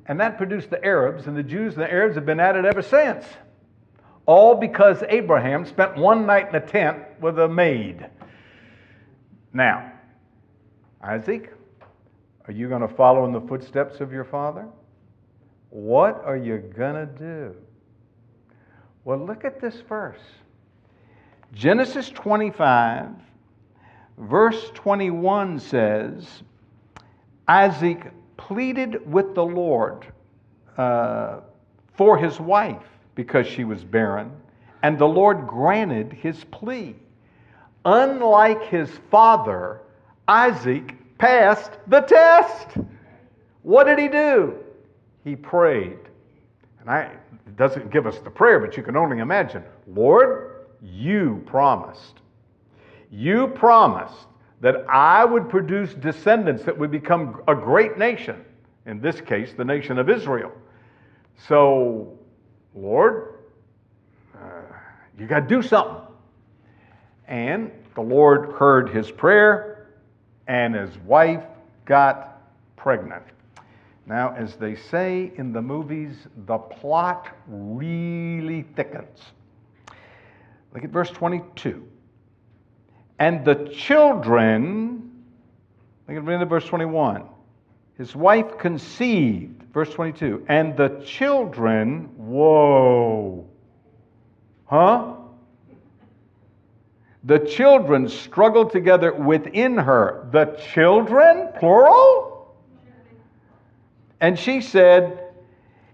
And 0.07 0.19
that 0.19 0.37
produced 0.37 0.71
the 0.71 0.83
Arabs, 0.83 1.27
and 1.27 1.37
the 1.37 1.43
Jews 1.43 1.75
and 1.75 1.83
the 1.83 1.91
Arabs 1.91 2.15
have 2.15 2.25
been 2.25 2.39
at 2.39 2.55
it 2.55 2.65
ever 2.65 2.81
since. 2.81 3.25
All 4.25 4.55
because 4.55 5.03
Abraham 5.07 5.65
spent 5.65 5.95
one 5.95 6.25
night 6.25 6.49
in 6.49 6.55
a 6.55 6.65
tent 6.65 6.97
with 7.21 7.37
a 7.39 7.47
maid. 7.47 8.09
Now, 9.53 9.93
Isaac, 11.01 11.53
are 12.47 12.51
you 12.51 12.67
going 12.67 12.81
to 12.81 12.87
follow 12.87 13.23
in 13.25 13.31
the 13.31 13.41
footsteps 13.41 14.01
of 14.01 14.11
your 14.11 14.25
father? 14.25 14.67
What 15.69 16.23
are 16.25 16.37
you 16.37 16.57
going 16.57 16.95
to 16.95 17.05
do? 17.05 17.55
Well, 19.05 19.19
look 19.19 19.45
at 19.45 19.61
this 19.61 19.75
verse 19.87 20.21
Genesis 21.53 22.09
25, 22.09 23.09
verse 24.17 24.71
21 24.73 25.59
says, 25.59 26.43
Isaac 27.47 28.11
pleaded 28.37 29.11
with 29.11 29.35
the 29.35 29.43
Lord 29.43 30.05
uh, 30.77 31.41
for 31.93 32.17
his 32.17 32.39
wife 32.39 32.83
because 33.15 33.47
she 33.47 33.63
was 33.63 33.83
barren, 33.83 34.31
and 34.81 34.97
the 34.97 35.07
Lord 35.07 35.47
granted 35.47 36.13
his 36.13 36.43
plea. 36.45 36.95
Unlike 37.85 38.63
his 38.63 38.89
father, 39.11 39.81
Isaac 40.27 41.17
passed 41.17 41.71
the 41.87 42.01
test. 42.01 42.77
What 43.61 43.85
did 43.85 43.99
he 43.99 44.07
do? 44.07 44.55
He 45.23 45.35
prayed. 45.35 45.99
And 46.79 46.89
I, 46.89 47.11
it 47.47 47.57
doesn't 47.57 47.91
give 47.91 48.07
us 48.07 48.19
the 48.19 48.29
prayer, 48.29 48.59
but 48.59 48.75
you 48.75 48.83
can 48.83 48.97
only 48.97 49.19
imagine 49.19 49.63
Lord, 49.87 50.65
you 50.81 51.43
promised. 51.45 52.19
You 53.09 53.47
promised 53.47 54.27
that 54.61 54.85
I 54.89 55.25
would 55.25 55.49
produce 55.49 55.93
descendants 55.93 56.63
that 56.63 56.77
would 56.77 56.91
become 56.91 57.41
a 57.47 57.55
great 57.55 57.97
nation, 57.97 58.43
in 58.85 59.01
this 59.01 59.19
case, 59.21 59.53
the 59.53 59.65
nation 59.65 59.97
of 59.97 60.09
Israel. 60.09 60.51
So, 61.47 62.17
Lord, 62.75 63.35
uh, 64.35 64.61
you 65.19 65.27
got 65.27 65.41
to 65.41 65.47
do 65.47 65.61
something. 65.61 66.01
And 67.27 67.71
the 67.95 68.01
Lord 68.01 68.53
heard 68.53 68.89
his 68.89 69.09
prayer, 69.11 69.87
and 70.47 70.75
his 70.75 70.97
wife 70.99 71.43
got 71.85 72.41
pregnant. 72.75 73.23
Now, 74.05 74.35
as 74.35 74.55
they 74.55 74.75
say 74.75 75.31
in 75.37 75.53
the 75.53 75.61
movies, 75.61 76.27
the 76.45 76.57
plot 76.57 77.29
really 77.47 78.63
thickens. 78.75 79.19
Look 80.73 80.83
at 80.83 80.89
verse 80.89 81.09
22. 81.11 81.87
And 83.23 83.45
the 83.45 83.55
children, 83.73 85.09
look 86.09 86.17
at 86.17 86.25
the 86.25 86.45
verse 86.45 86.65
21. 86.65 87.23
His 87.97 88.13
wife 88.13 88.57
conceived, 88.57 89.63
verse 89.71 89.93
22, 89.93 90.43
and 90.49 90.75
the 90.75 91.01
children, 91.05 92.09
whoa, 92.17 93.47
huh? 94.65 95.13
The 97.23 97.39
children 97.39 98.09
struggled 98.09 98.73
together 98.73 99.13
within 99.13 99.77
her. 99.77 100.27
The 100.33 100.61
children, 100.73 101.47
plural? 101.57 102.53
And 104.19 104.37
she 104.37 104.59
said, 104.59 105.29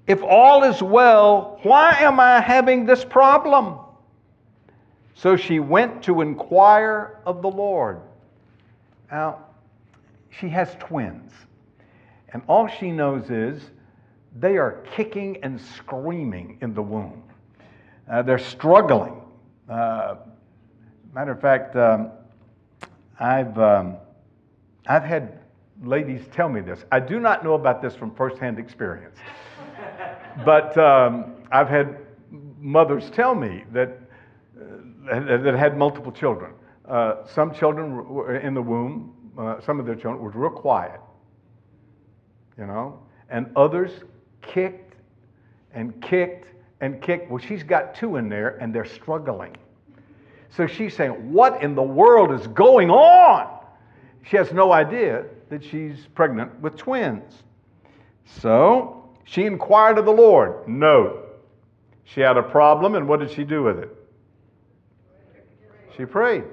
If 0.08 0.24
all 0.24 0.64
is 0.64 0.82
well, 0.82 1.60
why 1.62 1.92
am 2.00 2.20
I 2.20 2.42
having 2.42 2.88
this 2.88 3.06
problem? 3.06 3.78
So 5.22 5.36
she 5.36 5.60
went 5.60 6.02
to 6.04 6.22
inquire 6.22 7.20
of 7.26 7.42
the 7.42 7.50
Lord. 7.50 8.00
Now, 9.12 9.46
she 10.30 10.48
has 10.50 10.76
twins. 10.80 11.34
And 12.32 12.42
all 12.48 12.68
she 12.68 12.92
knows 12.92 13.30
is 13.30 13.62
they 14.40 14.58
are 14.58 14.84
kicking 14.96 15.38
and 15.44 15.60
screaming 15.60 16.58
in 16.62 16.74
the 16.74 16.82
womb. 16.82 17.24
Uh, 18.10 18.22
they're 18.22 18.40
struggling. 18.40 19.22
Uh, 19.68 20.16
Matter 21.14 21.32
of 21.32 21.42
fact, 21.42 21.76
um, 21.76 22.12
I've, 23.20 23.58
um, 23.58 23.98
I've 24.88 25.04
had 25.04 25.40
ladies 25.84 26.22
tell 26.32 26.50
me 26.50 26.62
this. 26.62 26.86
I 26.92 27.00
do 27.00 27.20
not 27.20 27.44
know 27.44 27.56
about 27.56 27.82
this 27.82 27.96
from 27.96 28.14
firsthand 28.14 28.60
experience, 28.60 29.18
but 30.46 30.78
um, 30.78 31.34
I've 31.52 31.68
had 31.68 31.98
mothers 32.60 33.10
tell 33.10 33.34
me 33.34 33.64
that, 33.74 33.98
that 35.10 35.56
had 35.56 35.78
multiple 35.78 36.12
children. 36.12 36.54
Uh, 36.88 37.26
some 37.26 37.54
children 37.54 38.08
were 38.08 38.36
in 38.36 38.54
the 38.54 38.62
womb, 38.62 39.14
uh, 39.38 39.60
some 39.62 39.80
of 39.80 39.86
their 39.86 39.96
children 39.96 40.22
were 40.22 40.32
real 40.32 40.50
quiet, 40.50 41.00
you 42.58 42.66
know, 42.66 43.00
and 43.30 43.52
others 43.56 43.92
kicked 44.42 44.96
and 45.74 46.02
kicked 46.02 46.48
and 46.82 47.02
kicked. 47.02 47.30
Well, 47.30 47.40
she's 47.40 47.64
got 47.64 47.96
two 47.96 48.16
in 48.16 48.30
there, 48.30 48.58
and 48.58 48.74
they're 48.74 48.86
struggling. 48.86 49.56
So 50.50 50.66
she's 50.66 50.96
saying, 50.96 51.32
What 51.32 51.62
in 51.62 51.76
the 51.76 51.84
world 51.84 52.32
is 52.32 52.48
going 52.48 52.90
on? 52.90 53.60
She 54.24 54.38
has 54.38 54.52
no 54.52 54.72
idea 54.72 55.26
that 55.50 55.64
she's 55.64 56.08
pregnant 56.16 56.60
with 56.60 56.76
twins. 56.76 57.44
So 58.26 59.10
she 59.26 59.46
inquired 59.46 59.98
of 59.98 60.06
the 60.06 60.12
Lord. 60.12 60.68
Note, 60.68 61.40
she 62.04 62.22
had 62.22 62.38
a 62.38 62.44
problem, 62.44 62.96
and 62.96 63.08
what 63.08 63.20
did 63.20 63.32
she 63.32 63.44
do 63.44 63.64
with 63.64 63.80
it? 63.80 63.96
She 66.00 66.06
prayed. 66.06 66.46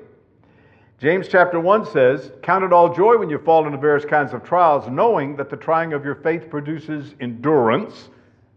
James 0.99 1.29
chapter 1.29 1.61
1 1.61 1.87
says, 1.93 2.33
Count 2.43 2.65
it 2.65 2.73
all 2.73 2.93
joy 2.93 3.17
when 3.17 3.31
you 3.31 3.39
fall 3.39 3.65
into 3.65 3.79
various 3.79 4.05
kinds 4.05 4.33
of 4.33 4.43
trials, 4.43 4.91
knowing 4.91 5.37
that 5.37 5.51
the 5.51 5.57
trying 5.57 5.93
of 5.93 6.05
your 6.05 6.17
faith 6.17 6.51
produces 6.51 7.15
endurance. 7.21 8.09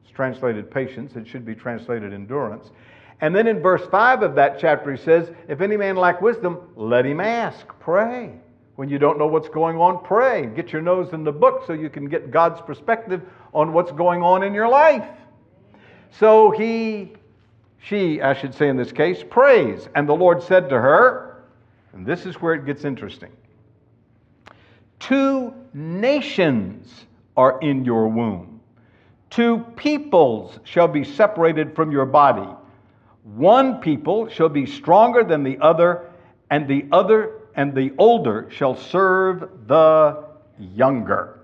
It's 0.03 0.11
translated 0.11 0.71
patience, 0.71 1.15
it 1.15 1.27
should 1.27 1.45
be 1.45 1.53
translated 1.53 2.11
endurance. 2.11 2.71
And 3.21 3.35
then 3.35 3.45
in 3.45 3.61
verse 3.61 3.85
5 3.91 4.23
of 4.23 4.33
that 4.33 4.57
chapter, 4.57 4.91
he 4.91 4.97
says, 4.97 5.29
If 5.47 5.61
any 5.61 5.77
man 5.77 5.95
lack 5.95 6.23
wisdom, 6.23 6.57
let 6.75 7.05
him 7.05 7.19
ask, 7.19 7.67
pray. 7.79 8.31
When 8.75 8.89
you 8.89 8.97
don't 8.97 9.19
know 9.19 9.27
what's 9.27 9.49
going 9.49 9.77
on, 9.77 10.03
pray. 10.03 10.47
Get 10.47 10.73
your 10.73 10.81
nose 10.81 11.13
in 11.13 11.23
the 11.23 11.31
book 11.31 11.65
so 11.67 11.73
you 11.73 11.91
can 11.91 12.09
get 12.09 12.31
God's 12.31 12.61
perspective 12.61 13.21
on 13.53 13.73
what's 13.73 13.91
going 13.91 14.23
on 14.23 14.41
in 14.41 14.55
your 14.55 14.69
life. 14.69 15.07
So 16.09 16.49
he, 16.49 17.13
she, 17.81 18.21
I 18.21 18.33
should 18.33 18.53
say 18.53 18.67
in 18.67 18.77
this 18.77 18.91
case, 18.91 19.23
prays. 19.27 19.87
And 19.95 20.07
the 20.07 20.13
Lord 20.13 20.43
said 20.43 20.69
to 20.69 20.75
her, 20.75 21.43
and 21.93 22.05
this 22.05 22.25
is 22.25 22.35
where 22.41 22.53
it 22.53 22.65
gets 22.65 22.85
interesting 22.85 23.31
Two 24.99 25.53
nations 25.73 27.05
are 27.37 27.59
in 27.61 27.85
your 27.85 28.07
womb, 28.07 28.59
two 29.29 29.59
peoples 29.75 30.59
shall 30.63 30.87
be 30.87 31.03
separated 31.03 31.75
from 31.75 31.91
your 31.91 32.05
body 32.05 32.49
one 33.35 33.79
people 33.79 34.27
shall 34.29 34.49
be 34.49 34.65
stronger 34.65 35.23
than 35.23 35.43
the 35.43 35.57
other, 35.59 36.09
and 36.49 36.67
the 36.67 36.85
other 36.91 37.41
and 37.55 37.75
the 37.75 37.91
older 37.97 38.47
shall 38.49 38.75
serve 38.75 39.67
the 39.67 40.25
younger. 40.57 41.39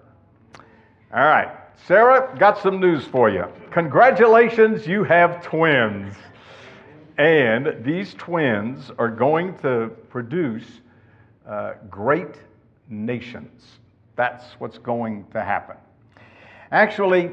All 1.13 1.24
right, 1.24 1.50
Sarah, 1.84 2.36
got 2.40 2.58
some 2.62 2.80
news 2.80 3.06
for 3.06 3.30
you. 3.30 3.46
Congratulations, 3.72 4.88
you 4.88 5.04
have 5.04 5.44
twins. 5.44 6.16
And 7.18 7.84
these 7.84 8.14
twins 8.16 8.92
are 8.98 9.10
going 9.10 9.58
to 9.60 9.92
produce 10.10 10.66
uh, 11.48 11.74
great 11.90 12.36
nations. 12.90 13.64
That's 14.16 14.44
what's 14.60 14.78
going 14.78 15.26
to 15.32 15.44
happen. 15.44 15.78
Actually, 16.72 17.32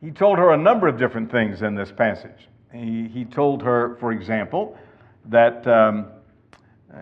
he 0.00 0.10
told 0.10 0.38
her 0.38 0.52
a 0.52 0.56
number 0.56 0.86
of 0.86 0.98
different 0.98 1.30
things 1.30 1.62
in 1.62 1.74
this 1.74 1.90
passage. 1.90 2.48
He, 2.72 3.08
he 3.08 3.24
told 3.24 3.62
her, 3.62 3.96
for 4.00 4.12
example, 4.12 4.78
that 5.26 5.66
um, 5.66 6.06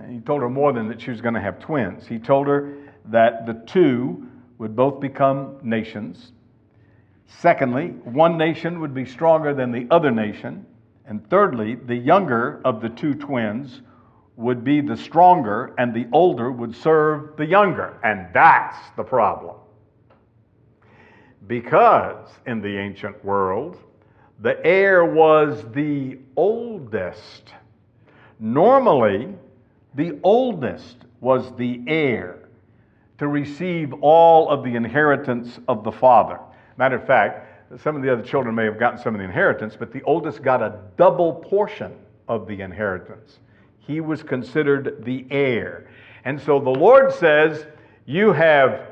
he 0.09 0.21
told 0.21 0.43
her 0.43 0.51
more 0.51 0.73
than 0.73 0.89
that 0.89 1.01
she 1.01 1.11
was 1.11 1.21
going 1.21 1.35
to 1.35 1.41
have 1.41 1.59
twins. 1.59 2.07
He 2.07 2.19
told 2.19 2.47
her 2.47 2.75
that 3.07 3.47
the 3.47 3.55
two 3.67 4.27
would 4.59 4.75
both 4.75 5.01
become 5.01 5.59
nations. 5.63 6.33
Secondly, 7.39 7.89
one 8.05 8.37
nation 8.37 8.81
would 8.81 8.93
be 8.93 9.05
stronger 9.05 9.55
than 9.55 9.73
the 9.73 9.87
other 9.91 10.11
nation. 10.11 10.67
And 11.07 11.29
thirdly, 11.31 11.77
the 11.77 11.95
younger 11.95 12.61
of 12.65 12.83
the 12.83 12.89
two 12.89 13.15
twins 13.15 13.83
would 14.37 14.65
be 14.65 14.81
the 14.81 14.97
stronger, 14.97 15.75
and 15.79 15.95
the 15.95 16.07
older 16.13 16.51
would 16.51 16.75
serve 16.75 17.37
the 17.37 17.47
younger. 17.47 17.99
And 18.03 18.29
that's 18.35 18.77
the 18.97 19.03
problem. 19.03 19.57
Because 21.47 22.29
in 22.47 22.61
the 22.61 22.77
ancient 22.77 23.25
world, 23.25 23.79
the 24.41 24.65
heir 24.65 25.05
was 25.05 25.65
the 25.73 26.19
oldest. 26.37 27.55
Normally, 28.39 29.35
the 29.95 30.19
oldest 30.23 30.97
was 31.21 31.55
the 31.57 31.83
heir 31.87 32.49
to 33.19 33.29
receive 33.29 33.93
all 34.01 34.49
of 34.49 34.65
the 34.65 34.75
inheritance 34.75 35.59
of 35.69 35.85
the 35.85 35.93
father. 35.93 36.41
Matter 36.77 36.97
of 36.97 37.07
fact, 37.07 37.81
some 37.81 37.95
of 37.97 38.03
the 38.03 38.13
other 38.13 38.23
children 38.23 38.55
may 38.55 38.65
have 38.65 38.79
gotten 38.79 38.99
some 38.99 39.15
of 39.15 39.19
the 39.19 39.25
inheritance, 39.25 39.77
but 39.79 39.93
the 39.93 40.03
oldest 40.03 40.43
got 40.43 40.63
a 40.63 40.81
double 40.97 41.35
portion 41.35 41.95
of 42.29 42.47
the 42.47 42.61
inheritance. 42.61 43.39
He 43.79 44.01
was 44.01 44.23
considered 44.23 45.05
the 45.05 45.27
heir. 45.31 45.89
And 46.25 46.41
so 46.41 46.61
the 46.61 46.71
Lord 46.71 47.13
says, 47.13 47.67
You 48.07 48.33
have 48.33 48.89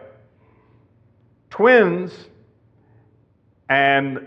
twins 1.50 2.12
And 3.68 4.26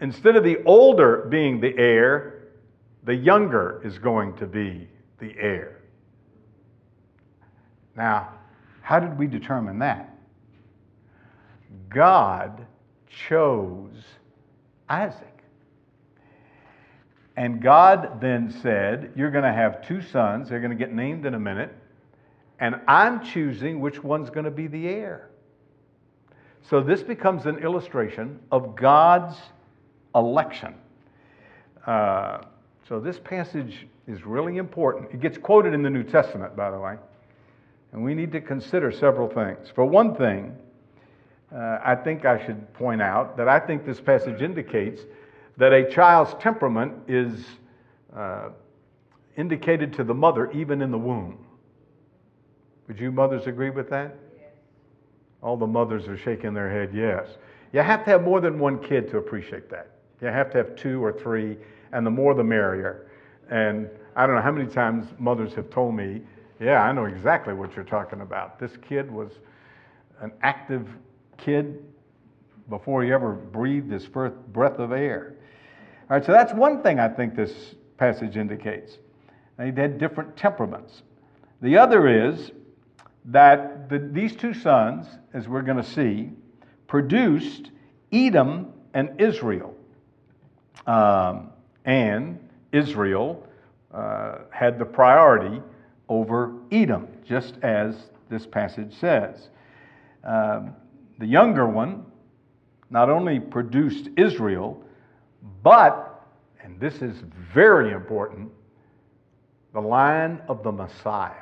instead 0.00 0.36
of 0.36 0.44
the 0.44 0.62
older 0.64 1.26
being 1.28 1.60
the 1.60 1.76
heir, 1.76 2.48
the 3.04 3.14
younger 3.14 3.80
is 3.84 3.98
going 3.98 4.36
to 4.36 4.46
be 4.46 4.88
the 5.18 5.34
heir. 5.38 5.80
Now, 7.96 8.34
how 8.82 9.00
did 9.00 9.18
we 9.18 9.26
determine 9.26 9.80
that? 9.80 10.16
God 11.88 12.66
chose 13.08 14.04
Isaac. 14.88 15.24
And 17.36 17.62
God 17.62 18.20
then 18.20 18.50
said, 18.62 19.12
You're 19.14 19.30
going 19.30 19.44
to 19.44 19.52
have 19.52 19.86
two 19.86 20.02
sons. 20.02 20.48
They're 20.48 20.60
going 20.60 20.76
to 20.76 20.76
get 20.76 20.92
named 20.92 21.24
in 21.24 21.34
a 21.34 21.38
minute. 21.38 21.72
And 22.58 22.80
I'm 22.88 23.24
choosing 23.24 23.80
which 23.80 24.02
one's 24.02 24.30
going 24.30 24.44
to 24.44 24.50
be 24.50 24.66
the 24.66 24.88
heir. 24.88 25.30
So 26.62 26.82
this 26.82 27.02
becomes 27.02 27.46
an 27.46 27.58
illustration 27.58 28.40
of 28.50 28.74
God's 28.74 29.36
election. 30.14 30.74
Uh, 31.86 32.42
so 32.88 32.98
this 32.98 33.18
passage 33.18 33.86
is 34.06 34.24
really 34.24 34.56
important. 34.56 35.12
It 35.12 35.20
gets 35.20 35.38
quoted 35.38 35.74
in 35.74 35.82
the 35.82 35.90
New 35.90 36.02
Testament, 36.02 36.56
by 36.56 36.70
the 36.70 36.78
way. 36.78 36.96
And 37.92 38.02
we 38.02 38.14
need 38.14 38.32
to 38.32 38.40
consider 38.40 38.90
several 38.90 39.28
things. 39.28 39.70
For 39.74 39.84
one 39.84 40.14
thing, 40.14 40.56
uh, 41.54 41.78
I 41.82 41.94
think 41.94 42.24
I 42.24 42.44
should 42.44 42.72
point 42.74 43.00
out 43.00 43.36
that 43.36 43.48
I 43.48 43.58
think 43.58 43.86
this 43.86 44.00
passage 44.00 44.42
indicates 44.42 45.02
that 45.56 45.72
a 45.72 45.90
child's 45.90 46.34
temperament 46.42 46.92
is 47.08 47.44
uh, 48.14 48.50
indicated 49.36 49.92
to 49.94 50.04
the 50.04 50.14
mother 50.14 50.50
even 50.52 50.82
in 50.82 50.90
the 50.90 50.98
womb. 50.98 51.38
Would 52.86 53.00
you 53.00 53.10
mothers 53.12 53.46
agree 53.46 53.70
with 53.70 53.88
that? 53.90 54.16
Yes. 54.36 54.50
All 55.42 55.56
the 55.56 55.66
mothers 55.66 56.06
are 56.08 56.16
shaking 56.16 56.54
their 56.54 56.70
head, 56.70 56.90
yes. 56.94 57.36
You 57.72 57.80
have 57.80 58.04
to 58.04 58.10
have 58.10 58.22
more 58.22 58.40
than 58.40 58.58
one 58.58 58.82
kid 58.82 59.10
to 59.10 59.18
appreciate 59.18 59.68
that. 59.70 59.90
You 60.20 60.28
have 60.28 60.50
to 60.52 60.58
have 60.58 60.74
two 60.74 61.02
or 61.04 61.12
three, 61.12 61.56
and 61.92 62.04
the 62.04 62.10
more 62.10 62.34
the 62.34 62.44
merrier. 62.44 63.10
And 63.50 63.88
I 64.16 64.26
don't 64.26 64.36
know 64.36 64.42
how 64.42 64.52
many 64.52 64.68
times 64.68 65.06
mothers 65.18 65.54
have 65.54 65.70
told 65.70 65.94
me, 65.94 66.22
Yeah, 66.60 66.82
I 66.82 66.92
know 66.92 67.04
exactly 67.04 67.54
what 67.54 67.76
you're 67.76 67.84
talking 67.84 68.20
about. 68.20 68.58
This 68.58 68.76
kid 68.76 69.10
was 69.10 69.30
an 70.20 70.32
active 70.42 70.88
kid 71.38 71.82
before 72.68 73.02
he 73.02 73.12
ever 73.12 73.32
breathed 73.32 73.90
his 73.90 74.04
first 74.04 74.36
breath 74.52 74.78
of 74.78 74.92
air. 74.92 75.34
All 76.10 76.16
right, 76.16 76.24
so 76.24 76.32
that's 76.32 76.52
one 76.52 76.82
thing 76.82 77.00
I 77.00 77.08
think 77.08 77.34
this 77.34 77.74
passage 77.96 78.36
indicates. 78.36 78.98
They 79.56 79.72
had 79.72 79.98
different 79.98 80.36
temperaments. 80.36 81.02
The 81.60 81.76
other 81.76 82.28
is 82.28 82.52
that 83.26 83.88
the, 83.88 83.98
these 83.98 84.36
two 84.36 84.54
sons, 84.54 85.06
as 85.34 85.48
we're 85.48 85.62
going 85.62 85.76
to 85.76 85.82
see, 85.82 86.30
produced 86.86 87.70
Edom 88.12 88.72
and 88.94 89.20
Israel. 89.20 89.74
Um, 90.86 91.50
and 91.84 92.38
Israel 92.72 93.46
uh, 93.92 94.38
had 94.50 94.78
the 94.78 94.84
priority 94.84 95.60
over 96.08 96.54
Edom, 96.70 97.08
just 97.26 97.54
as 97.62 97.96
this 98.30 98.46
passage 98.46 98.94
says. 98.98 99.48
Um, 100.24 100.74
the 101.18 101.26
younger 101.26 101.68
one 101.68 102.04
not 102.90 103.10
only 103.10 103.38
produced 103.38 104.08
Israel, 104.16 104.82
but, 105.62 106.26
and 106.62 106.80
this 106.80 107.02
is 107.02 107.16
very 107.52 107.92
important, 107.92 108.50
the 109.74 109.80
line 109.80 110.40
of 110.48 110.62
the 110.62 110.72
Messiah. 110.72 111.34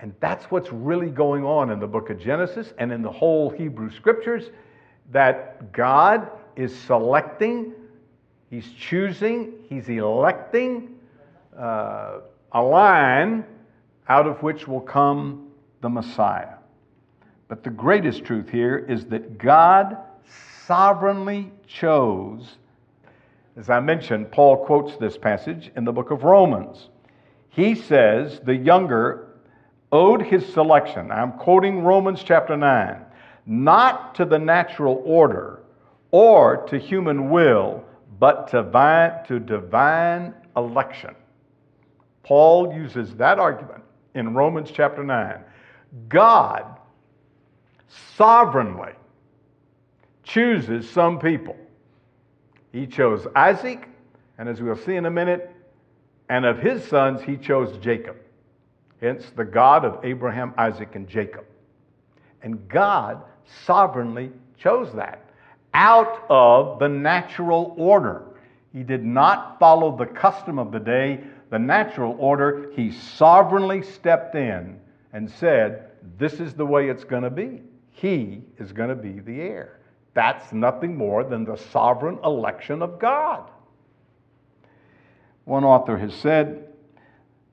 And 0.00 0.14
that's 0.20 0.50
what's 0.50 0.72
really 0.72 1.10
going 1.10 1.44
on 1.44 1.70
in 1.70 1.78
the 1.78 1.86
book 1.86 2.10
of 2.10 2.18
Genesis 2.18 2.72
and 2.78 2.92
in 2.92 3.00
the 3.00 3.10
whole 3.10 3.48
Hebrew 3.48 3.90
scriptures 3.90 4.50
that 5.12 5.72
God 5.72 6.30
is 6.56 6.74
selecting, 6.76 7.72
He's 8.50 8.70
choosing, 8.72 9.52
He's 9.68 9.88
electing 9.88 10.96
uh, 11.58 12.20
a 12.52 12.62
line 12.62 13.44
out 14.08 14.26
of 14.26 14.42
which 14.42 14.66
will 14.66 14.80
come 14.80 15.48
the 15.80 15.88
Messiah. 15.88 16.54
But 17.48 17.62
the 17.62 17.70
greatest 17.70 18.24
truth 18.24 18.48
here 18.48 18.78
is 18.78 19.06
that 19.06 19.38
God 19.38 19.96
sovereignly 20.66 21.52
chose, 21.66 22.56
as 23.56 23.70
I 23.70 23.80
mentioned, 23.80 24.32
Paul 24.32 24.64
quotes 24.64 24.96
this 24.96 25.18
passage 25.18 25.70
in 25.76 25.84
the 25.84 25.92
book 25.92 26.10
of 26.10 26.24
Romans. 26.24 26.88
He 27.50 27.74
says 27.74 28.40
the 28.44 28.56
younger 28.56 29.28
owed 29.92 30.22
his 30.22 30.44
selection. 30.52 31.10
I'm 31.10 31.32
quoting 31.32 31.82
Romans 31.82 32.22
chapter 32.24 32.56
9 32.56 33.04
not 33.46 34.14
to 34.14 34.24
the 34.24 34.38
natural 34.38 35.02
order 35.04 35.60
or 36.10 36.64
to 36.68 36.78
human 36.78 37.30
will, 37.30 37.84
but 38.18 38.48
to 38.48 38.62
divine, 38.62 39.24
to 39.26 39.38
divine 39.38 40.34
election. 40.56 41.14
Paul 42.22 42.72
uses 42.72 43.14
that 43.16 43.38
argument 43.38 43.82
in 44.14 44.32
Romans 44.34 44.70
chapter 44.72 45.04
9. 45.04 45.40
God 46.08 46.73
sovereignly 48.16 48.92
chooses 50.22 50.88
some 50.88 51.18
people. 51.18 51.56
He 52.72 52.86
chose 52.86 53.26
Isaac, 53.36 53.88
and 54.38 54.48
as 54.48 54.60
we'll 54.60 54.76
see 54.76 54.96
in 54.96 55.06
a 55.06 55.10
minute, 55.10 55.54
and 56.28 56.44
of 56.44 56.58
his 56.58 56.82
sons, 56.84 57.22
he 57.22 57.36
chose 57.36 57.78
Jacob. 57.78 58.16
Hence, 59.00 59.30
the 59.36 59.44
God 59.44 59.84
of 59.84 60.04
Abraham, 60.04 60.54
Isaac, 60.56 60.94
and 60.94 61.06
Jacob. 61.06 61.44
And 62.42 62.66
God 62.68 63.22
sovereignly 63.64 64.32
chose 64.58 64.92
that 64.94 65.30
out 65.74 66.24
of 66.30 66.78
the 66.78 66.88
natural 66.88 67.74
order. 67.76 68.22
He 68.72 68.82
did 68.82 69.04
not 69.04 69.58
follow 69.58 69.96
the 69.96 70.06
custom 70.06 70.58
of 70.58 70.72
the 70.72 70.80
day, 70.80 71.20
the 71.50 71.58
natural 71.58 72.16
order. 72.18 72.70
He 72.74 72.90
sovereignly 72.90 73.82
stepped 73.82 74.34
in 74.34 74.80
and 75.12 75.30
said, 75.30 75.90
This 76.18 76.34
is 76.34 76.54
the 76.54 76.66
way 76.66 76.88
it's 76.88 77.04
going 77.04 77.22
to 77.22 77.30
be 77.30 77.60
he 77.94 78.42
is 78.58 78.72
going 78.72 78.88
to 78.88 78.96
be 78.96 79.20
the 79.20 79.40
heir. 79.40 79.78
That's 80.14 80.52
nothing 80.52 80.96
more 80.96 81.22
than 81.24 81.44
the 81.44 81.56
sovereign 81.56 82.18
election 82.24 82.82
of 82.82 82.98
God. 82.98 83.48
One 85.44 85.64
author 85.64 85.96
has 85.96 86.12
said 86.12 86.68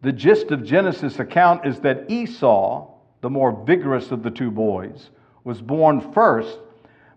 the 0.02 0.12
gist 0.12 0.50
of 0.50 0.64
Genesis' 0.64 1.20
account 1.20 1.66
is 1.66 1.80
that 1.82 2.10
Esau, 2.10 2.88
the 3.22 3.30
more 3.30 3.64
vigorous 3.66 4.10
of 4.10 4.24
the 4.24 4.32
two 4.32 4.50
boys, 4.50 5.12
was 5.44 5.62
born 5.62 6.12
first, 6.12 6.58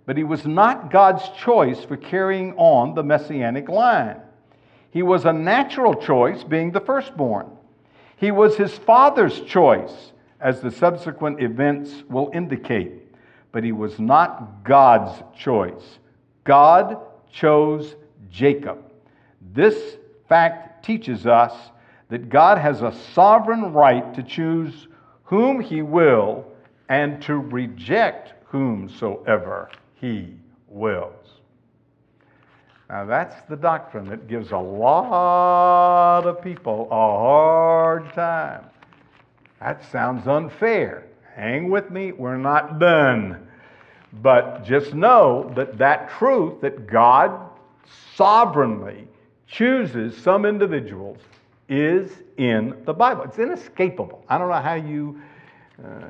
but 0.05 0.19
he 0.19 0.25
was 0.25 0.47
not 0.47 0.91
God's 0.91 1.27
choice 1.31 1.83
for 1.83 1.97
carrying 1.97 2.53
on 2.57 2.95
the 2.95 3.03
messianic 3.03 3.71
line. 3.71 4.21
He 4.91 5.03
was 5.03 5.25
a 5.25 5.33
natural 5.33 5.95
choice, 5.95 6.45
being 6.45 6.73
the 6.73 6.81
firstborn. 6.81 7.47
He 8.17 8.31
was 8.31 8.57
his 8.57 8.77
father's 8.77 9.41
choice, 9.41 10.13
as 10.41 10.61
the 10.61 10.71
subsequent 10.71 11.43
events 11.43 12.03
will 12.11 12.31
indicate 12.35 13.04
but 13.55 13.63
he 13.63 13.71
was 13.71 14.01
not 14.01 14.65
God's 14.65 15.23
choice. 15.39 16.01
God 16.43 16.99
chose 17.33 17.95
Jacob. 18.29 18.79
This 19.53 19.97
fact 20.29 20.85
teaches 20.85 21.25
us 21.25 21.53
that 22.09 22.29
God 22.29 22.59
has 22.59 22.83
a 22.83 22.93
sovereign 23.13 23.73
right 23.73 24.13
to 24.13 24.25
choose 24.25 24.89
whom 25.23 25.61
he 25.61 25.83
will 25.83 26.45
and 26.89 27.23
to 27.23 27.37
reject 27.37 28.35
whomsoever 28.49 29.71
he 29.95 30.35
wills. 30.67 31.29
Now, 32.91 33.05
that's 33.05 33.37
the 33.49 33.57
doctrine 33.57 34.07
that 34.07 34.27
gives 34.27 34.51
a 34.51 34.59
lot 34.59 36.27
of 36.27 36.43
people 36.43 36.89
a 36.91 36.95
hard 36.95 38.13
time. 38.15 38.65
That 39.61 39.85
sounds 39.93 40.27
unfair. 40.27 41.07
Hang 41.37 41.71
with 41.71 41.93
me, 41.93 42.11
we're 42.11 42.37
not 42.37 42.81
done. 42.81 43.44
But 44.23 44.65
just 44.65 44.95
know 44.95 45.53
that 45.57 45.79
that 45.79 46.11
truth 46.11 46.61
that 46.61 46.87
God 46.87 47.51
sovereignly 48.15 49.09
chooses 49.47 50.17
some 50.17 50.45
individuals 50.47 51.19
is 51.69 52.11
in 52.37 52.83
the 52.85 52.93
Bible. 52.93 53.25
It's 53.25 53.39
inescapable. 53.39 54.25
I 54.29 54.39
don't 54.39 54.49
know 54.49 54.61
how 54.61 54.75
you 54.75 55.21
uh, 55.85 56.05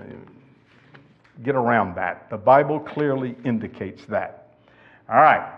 get 1.42 1.54
around 1.54 1.94
that. 1.96 2.28
The 2.30 2.36
Bible 2.36 2.80
clearly 2.80 3.36
indicates 3.44 4.04
that. 4.06 4.56
All 5.08 5.16
right, 5.16 5.52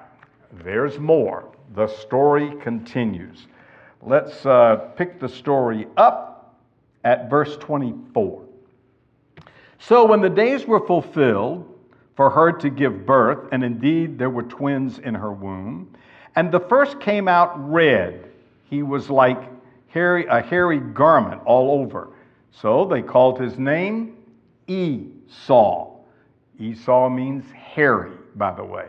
there's 0.64 0.98
more. 0.98 1.52
The 1.74 1.86
story 1.86 2.54
continues. 2.60 3.46
Let's 4.02 4.44
uh, 4.46 4.76
pick 4.96 5.20
the 5.20 5.28
story 5.28 5.86
up 5.96 6.56
at 7.04 7.28
verse 7.30 7.56
24. 7.58 8.42
So 9.78 10.04
when 10.04 10.20
the 10.20 10.30
days 10.30 10.66
were 10.66 10.84
fulfilled 10.86 11.72
for 12.16 12.30
her 12.30 12.50
to 12.50 12.70
give 12.70 13.04
birth, 13.04 13.48
and 13.52 13.62
indeed 13.62 14.18
there 14.18 14.30
were 14.30 14.42
twins 14.42 14.98
in 14.98 15.14
her 15.14 15.32
womb, 15.32 15.94
and 16.34 16.50
the 16.50 16.60
first 16.60 16.98
came 16.98 17.28
out 17.28 17.52
red, 17.70 18.30
he 18.68 18.82
was 18.82 19.08
like 19.10 19.38
hairy, 19.88 20.26
a 20.26 20.40
hairy 20.40 20.80
garment 20.80 21.42
all 21.44 21.80
over. 21.80 22.08
So 22.50 22.86
they 22.86 23.02
called 23.02 23.38
his 23.40 23.58
name 23.58 24.16
Esau. 24.66 25.92
Esau 26.58 27.08
means 27.10 27.50
hairy, 27.52 28.12
by 28.34 28.52
the 28.52 28.64
way. 28.64 28.86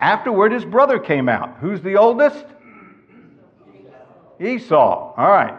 Afterward, 0.00 0.52
his 0.52 0.64
brother 0.64 0.98
came 0.98 1.28
out. 1.28 1.56
Who's 1.58 1.80
the 1.80 1.96
oldest? 1.96 2.44
Esau. 4.40 5.14
All 5.16 5.28
right. 5.28 5.54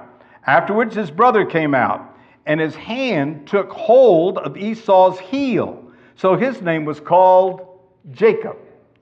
Afterwards, 0.46 0.96
his 0.96 1.10
brother 1.10 1.46
came 1.46 1.74
out, 1.74 2.18
and 2.46 2.60
his 2.60 2.76
hand 2.76 3.48
took 3.48 3.72
hold 3.72 4.38
of 4.38 4.58
Esau's 4.58 5.18
heel. 5.20 5.83
So 6.15 6.36
his 6.36 6.62
name 6.62 6.86
was 6.86 6.99
called 6.99 7.80
Jacob. 8.12 8.58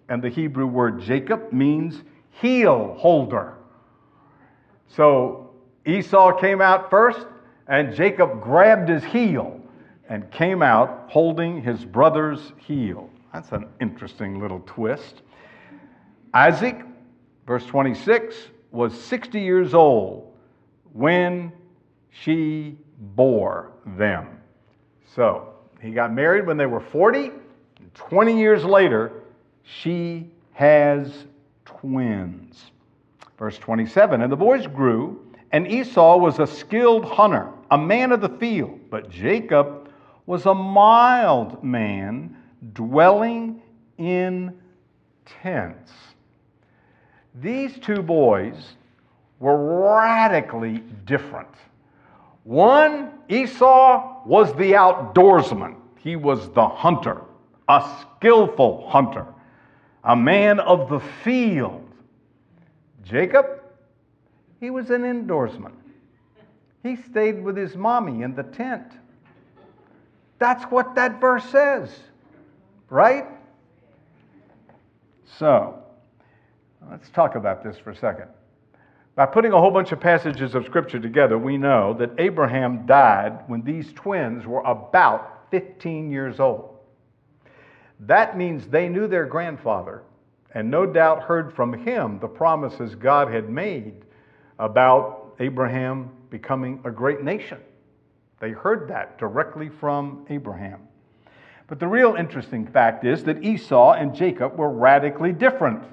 And 0.10 0.22
the 0.22 0.30
Hebrew 0.30 0.68
word 0.68 1.02
Jacob 1.02 1.52
means 1.54 2.02
heel 2.32 2.96
holder. 2.98 3.56
So 4.88 5.52
Esau 5.86 6.38
came 6.40 6.62
out 6.62 6.90
first, 6.90 7.26
and 7.68 7.96
Jacob 7.96 8.42
grabbed 8.42 8.90
his 8.90 9.04
heel 9.04 9.60
and 10.10 10.30
came 10.32 10.62
out 10.62 11.06
holding 11.10 11.62
his 11.62 11.86
brother's 11.86 12.52
heel. 12.58 13.10
That's 13.34 13.52
an 13.54 13.68
interesting 13.80 14.42
little 14.42 14.62
twist. 14.66 15.22
Isaac, 16.34 16.82
verse 17.48 17.66
26, 17.66 18.36
was 18.72 19.00
60 19.00 19.40
years 19.40 19.74
old 19.74 20.34
when 20.92 21.54
she 22.10 22.78
bore 22.98 23.72
them. 23.86 24.28
So 25.16 25.51
he 25.82 25.92
got 25.92 26.14
married 26.14 26.46
when 26.46 26.58
they 26.58 26.66
were 26.66 26.80
40. 26.80 27.32
20 27.96 28.38
years 28.40 28.64
later, 28.64 29.12
she 29.64 30.30
has 30.54 31.26
twins. 31.66 32.72
Verse 33.38 33.58
27 33.58 34.22
And 34.22 34.32
the 34.32 34.38
boys 34.38 34.68
grew, 34.68 35.26
and 35.52 35.68
Esau 35.68 36.18
was 36.18 36.40
a 36.40 36.46
skilled 36.46 37.06
hunter, 37.06 37.50
a 37.72 37.78
man 37.78 38.12
of 38.12 38.22
the 38.22 38.30
field, 38.30 38.80
but 38.90 39.10
Jacob 39.10 39.90
was 40.28 40.46
a 40.46 40.54
mild 40.54 41.64
man 41.64 42.38
dwelling 42.74 43.62
in 43.98 44.56
tents. 45.26 45.92
These 47.36 47.80
two 47.80 48.02
boys 48.02 48.76
were 49.40 49.90
radically 49.98 50.84
different. 51.06 51.50
One, 52.44 53.12
Esau, 53.30 54.11
was 54.26 54.54
the 54.54 54.74
outdoorsman, 54.74 55.76
he 55.98 56.16
was 56.16 56.50
the 56.52 56.68
hunter, 56.68 57.22
a 57.68 57.88
skillful 58.02 58.90
hunter, 58.90 59.26
a 60.04 60.16
man 60.16 60.60
of 60.60 60.90
the 60.90 61.00
field. 61.24 61.88
Jacob, 63.04 63.46
he 64.60 64.70
was 64.70 64.90
an 64.90 65.02
indoorsman. 65.02 65.74
He 66.84 66.96
stayed 66.96 67.44
with 67.44 67.58
his 67.58 67.76
mommy 67.76 68.24
in 68.24 68.36
the 68.36 68.44
tent. 68.44 68.88
That's 70.40 70.64
what 70.66 70.96
that 70.96 71.22
verse 71.22 71.46
says, 71.46 71.92
right? 72.90 73.26
So, 75.38 75.84
let's 76.90 77.10
talk 77.10 77.36
about 77.36 77.64
this 77.64 77.78
for 77.78 77.92
a 77.92 77.96
second. 77.96 78.28
By 79.22 79.28
putting 79.28 79.54
a 79.54 79.60
whole 79.60 79.70
bunch 79.70 79.92
of 79.92 80.00
passages 80.00 80.56
of 80.56 80.66
Scripture 80.66 81.00
together, 81.00 81.38
we 81.38 81.56
know 81.56 81.94
that 81.94 82.10
Abraham 82.18 82.88
died 82.88 83.44
when 83.46 83.62
these 83.62 83.94
twins 83.94 84.48
were 84.48 84.62
about 84.62 85.46
15 85.52 86.10
years 86.10 86.40
old. 86.40 86.80
That 88.00 88.36
means 88.36 88.66
they 88.66 88.90
knew 88.90 89.08
their 89.08 89.28
grandfather 89.28 90.02
and 90.56 90.72
no 90.72 90.88
doubt 90.88 91.22
heard 91.22 91.54
from 91.54 91.72
him 91.72 92.18
the 92.18 92.28
promises 92.28 92.96
God 92.96 93.32
had 93.32 93.48
made 93.48 94.06
about 94.58 95.36
Abraham 95.40 96.10
becoming 96.32 96.82
a 96.84 96.90
great 96.90 97.22
nation. 97.22 97.60
They 98.40 98.50
heard 98.50 98.88
that 98.88 99.20
directly 99.20 99.70
from 99.70 100.26
Abraham. 100.32 100.88
But 101.68 101.80
the 101.80 101.88
real 101.88 102.16
interesting 102.16 102.66
fact 102.66 103.06
is 103.06 103.24
that 103.26 103.44
Esau 103.44 103.92
and 103.92 104.16
Jacob 104.16 104.58
were 104.58 104.72
radically 104.72 105.32
different. 105.32 105.84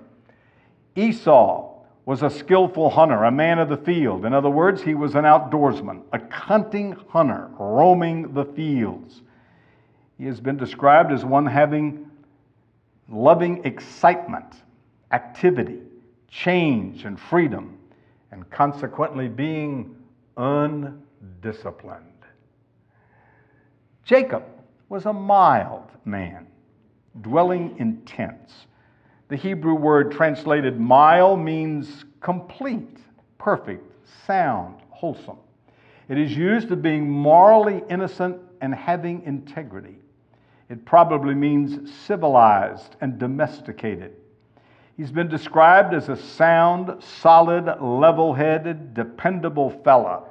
Esau 0.97 1.75
was 2.09 2.23
a 2.23 2.31
skillful 2.31 2.89
hunter, 2.89 3.25
a 3.25 3.31
man 3.31 3.59
of 3.59 3.69
the 3.69 3.77
field. 3.77 4.25
In 4.25 4.33
other 4.33 4.49
words, 4.49 4.81
he 4.81 4.95
was 4.95 5.15
an 5.15 5.25
outdoorsman, 5.25 6.01
a 6.15 6.35
hunting 6.35 6.97
hunter, 7.11 7.51
roaming 7.59 8.33
the 8.33 8.47
fields. 8.47 9.21
He 10.17 10.25
has 10.25 10.41
been 10.41 10.57
described 10.57 11.13
as 11.13 11.27
one 11.27 11.45
having 11.45 12.11
loving 13.11 13.63
excitement, 13.67 14.55
activity, 15.13 15.81
change, 16.29 17.05
and 17.05 17.21
freedom, 17.21 17.77
and 18.33 18.49
consequently 18.49 19.29
being 19.29 19.95
undisciplined. 20.39 22.07
Jacob 24.07 24.45
was 24.89 25.05
a 25.05 25.13
mild 25.13 25.91
man, 26.07 26.47
dwelling 27.21 27.77
in 27.79 28.01
tents. 28.07 28.65
The 29.29 29.37
Hebrew 29.37 29.75
word 29.75 30.11
translated 30.11 30.81
mile 30.81 31.37
means 31.37 32.07
complete, 32.21 32.99
perfect, 33.37 33.85
sound, 34.27 34.77
wholesome. 34.89 35.37
It 36.09 36.19
is 36.19 36.35
used 36.35 36.71
of 36.73 36.81
being 36.81 37.11
morally 37.11 37.83
innocent 37.91 38.41
and 38.63 38.75
having 38.75 39.23
integrity. 39.25 39.99
It 40.71 40.87
probably 40.87 41.35
means 41.35 41.93
civilized 41.95 42.97
and 43.03 43.19
domesticated. 43.19 44.15
He's 44.97 45.11
been 45.11 45.29
described 45.29 45.95
as 45.95 46.09
a 46.09 46.17
sound, 46.17 47.03
solid, 47.03 47.67
level 47.83 48.33
headed, 48.33 48.95
dependable 48.95 49.71
fella, 49.85 50.25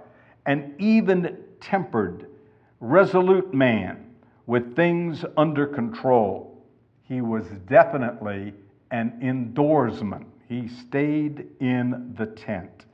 an 0.48 0.74
even 0.80 1.38
tempered, 1.62 2.28
resolute 2.80 3.54
man 3.54 4.16
with 4.48 4.76
things 4.76 5.24
under 5.38 5.68
control. 5.68 6.64
He 7.04 7.22
was 7.22 7.46
definitely 7.68 8.54
an 8.92 9.20
indoorsman. 9.22 10.26
He 10.48 10.68
stayed 10.68 11.48
in 11.60 12.14
the 12.18 12.28
tent. 12.28 12.86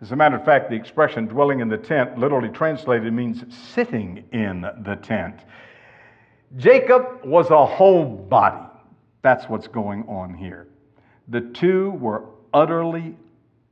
As 0.00 0.12
a 0.12 0.16
matter 0.16 0.36
of 0.36 0.44
fact, 0.44 0.68
the 0.68 0.76
expression 0.76 1.26
dwelling 1.26 1.60
in 1.60 1.68
the 1.68 1.78
tent, 1.78 2.18
literally 2.18 2.50
translated, 2.50 3.12
means 3.12 3.42
sitting 3.54 4.24
in 4.32 4.62
the 4.84 4.98
tent. 5.02 5.40
Jacob 6.56 7.24
was 7.24 7.46
a 7.46 7.66
homebody. 7.66 8.68
That's 9.22 9.48
what's 9.48 9.66
going 9.66 10.02
on 10.08 10.34
here. 10.34 10.68
The 11.28 11.40
two 11.40 11.92
were 11.92 12.26
utterly 12.52 13.16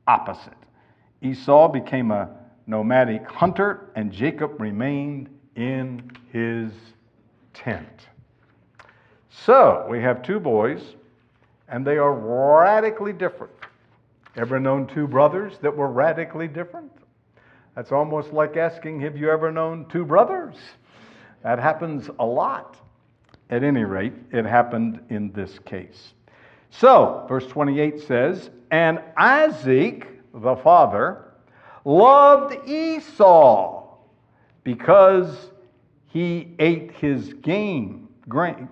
opposite. 0.07 0.57
Esau 1.21 1.67
became 1.67 2.11
a 2.11 2.29
nomadic 2.65 3.29
hunter, 3.29 3.91
and 3.95 4.11
Jacob 4.11 4.59
remained 4.59 5.29
in 5.55 6.11
his 6.31 6.71
tent. 7.53 8.07
So 9.29 9.85
we 9.89 10.01
have 10.01 10.21
two 10.23 10.39
boys, 10.39 10.81
and 11.67 11.85
they 11.85 11.97
are 11.97 12.13
radically 12.13 13.13
different. 13.13 13.53
Ever 14.35 14.59
known 14.59 14.87
two 14.87 15.07
brothers 15.07 15.53
that 15.61 15.75
were 15.75 15.89
radically 15.89 16.47
different? 16.47 16.91
That's 17.75 17.91
almost 17.91 18.33
like 18.33 18.57
asking, 18.57 19.01
Have 19.01 19.17
you 19.17 19.29
ever 19.29 19.51
known 19.51 19.85
two 19.89 20.05
brothers? 20.05 20.55
That 21.43 21.59
happens 21.59 22.09
a 22.19 22.25
lot. 22.25 22.77
At 23.49 23.63
any 23.63 23.83
rate, 23.83 24.13
it 24.31 24.45
happened 24.45 24.99
in 25.09 25.31
this 25.33 25.59
case. 25.59 26.13
So, 26.69 27.25
verse 27.27 27.45
28 27.47 27.99
says, 28.01 28.49
And 28.71 28.99
Isaac, 29.17 30.07
the 30.33 30.55
father, 30.55 31.33
loved 31.85 32.67
Esau 32.67 33.97
because 34.63 35.51
he 36.07 36.55
ate 36.59 36.91
his 36.93 37.33
game. 37.33 38.07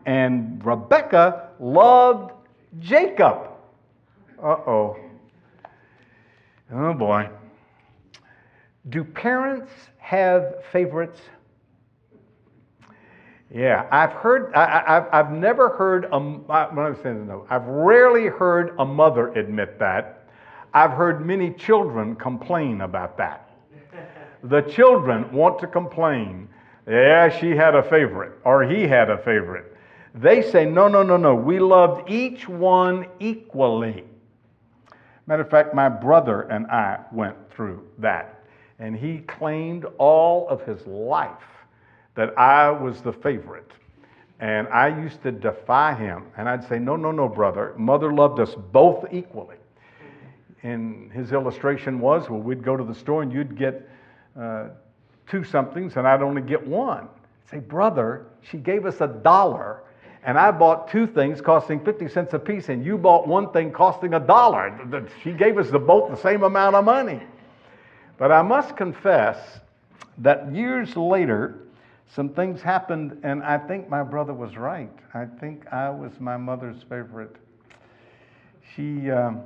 And 0.06 0.66
Rebekah 0.66 1.50
loved 1.60 2.32
Jacob. 2.80 3.50
Uh 4.42 4.48
oh. 4.48 4.98
Oh 6.74 6.94
boy. 6.94 7.30
Do 8.90 9.04
parents 9.04 9.72
have 9.98 10.64
favorites? 10.72 11.22
Yeah, 13.54 13.86
I've 13.92 14.14
heard, 14.14 14.54
I, 14.54 15.06
have 15.12 15.32
never 15.32 15.70
heard, 15.70 16.06
a, 16.06 16.16
I'm 16.16 16.98
saying 17.04 17.28
no, 17.28 17.46
I've 17.50 17.66
rarely 17.66 18.28
heard 18.28 18.74
a 18.80 18.86
mother 18.86 19.28
admit 19.34 19.78
that. 19.80 20.26
I've 20.74 20.92
heard 20.92 21.26
many 21.26 21.52
children 21.52 22.16
complain 22.16 22.82
about 22.82 23.18
that. 23.18 23.50
The 24.44 24.62
children 24.62 25.30
want 25.34 25.60
to 25.60 25.68
complain, 25.68 26.48
yeah, 26.88 27.28
she 27.28 27.50
had 27.50 27.76
a 27.76 27.84
favorite, 27.84 28.40
or 28.46 28.64
he 28.64 28.84
had 28.84 29.10
a 29.10 29.18
favorite. 29.18 29.71
They 30.14 30.42
say, 30.42 30.66
no, 30.66 30.88
no, 30.88 31.04
no, 31.04 31.18
no, 31.18 31.36
we 31.36 31.60
loved 31.60 32.10
each 32.10 32.48
one 32.48 33.08
equally. 33.20 34.04
Matter 35.26 35.44
of 35.44 35.50
fact, 35.50 35.74
my 35.74 35.88
brother 35.88 36.42
and 36.42 36.68
I 36.68 37.00
went 37.12 37.38
through 37.52 37.88
that, 38.00 38.44
and 38.80 38.96
he 38.96 39.20
claimed 39.20 39.86
all 39.98 40.50
of 40.50 40.64
his 40.64 40.86
life 40.86 41.32
that 42.16 42.38
I 42.38 42.70
was 42.70 43.02
the 43.02 43.14
favorite. 43.14 43.72
And 44.42 44.68
I 44.70 44.88
used 44.88 45.22
to 45.24 45.32
defy 45.32 45.94
him, 45.94 46.26
and 46.36 46.50
I'd 46.50 46.68
say, 46.68 46.80
no, 46.80 46.96
no, 46.96 47.12
no, 47.12 47.30
brother, 47.30 47.74
mother 47.78 48.12
loved 48.12 48.40
us 48.40 48.56
both 48.72 49.06
equally. 49.12 49.58
And 50.64 51.12
his 51.12 51.32
illustration 51.32 52.00
was, 52.00 52.30
well, 52.30 52.40
we'd 52.40 52.64
go 52.64 52.76
to 52.76 52.84
the 52.84 52.94
store 52.94 53.24
and 53.24 53.32
you'd 53.32 53.58
get 53.58 53.88
uh, 54.40 54.70
two 55.28 55.44
somethings 55.44 55.96
and 55.96 56.08
I'd 56.08 56.22
only 56.22 56.42
get 56.42 56.66
one. 56.66 57.08
I'd 57.46 57.50
say, 57.50 57.60
brother, 57.60 58.28
she 58.42 58.58
gave 58.58 58.86
us 58.86 59.02
a 59.02 59.08
dollar 59.08 59.84
and 60.24 60.38
I 60.38 60.52
bought 60.52 60.90
two 60.90 61.08
things 61.08 61.42
costing 61.42 61.84
50 61.84 62.08
cents 62.10 62.34
a 62.34 62.40
piece, 62.40 62.70
and 62.70 62.86
you 62.86 62.98
bought 62.98 63.28
one 63.28 63.52
thing 63.52 63.72
costing 63.72 64.14
a 64.14 64.20
dollar. 64.20 65.08
She 65.24 65.32
gave 65.32 65.58
us 65.58 65.70
the 65.70 65.80
both 65.80 66.12
the 66.12 66.18
same 66.18 66.44
amount 66.44 66.76
of 66.76 66.86
money. 66.86 67.22
But 68.18 68.32
I 68.32 68.44
must 68.44 68.78
confess 68.78 69.60
that 70.20 70.54
years 70.54 70.96
later, 70.96 71.62
some 72.14 72.30
things 72.30 72.62
happened, 72.62 73.20
and 73.24 73.42
I 73.42 73.58
think 73.58 73.90
my 73.90 74.04
brother 74.04 74.34
was 74.34 74.58
right. 74.58 74.92
I 75.14 75.26
think 75.26 75.66
I 75.74 75.90
was 75.90 76.12
my 76.20 76.38
mother's 76.38 76.84
favorite. 76.84 77.36
She, 78.76 79.10
um, 79.10 79.42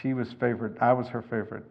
she 0.00 0.12
was 0.12 0.32
favorite. 0.32 0.76
I 0.80 0.92
was 0.92 1.06
her 1.08 1.22
favorite. 1.22 1.64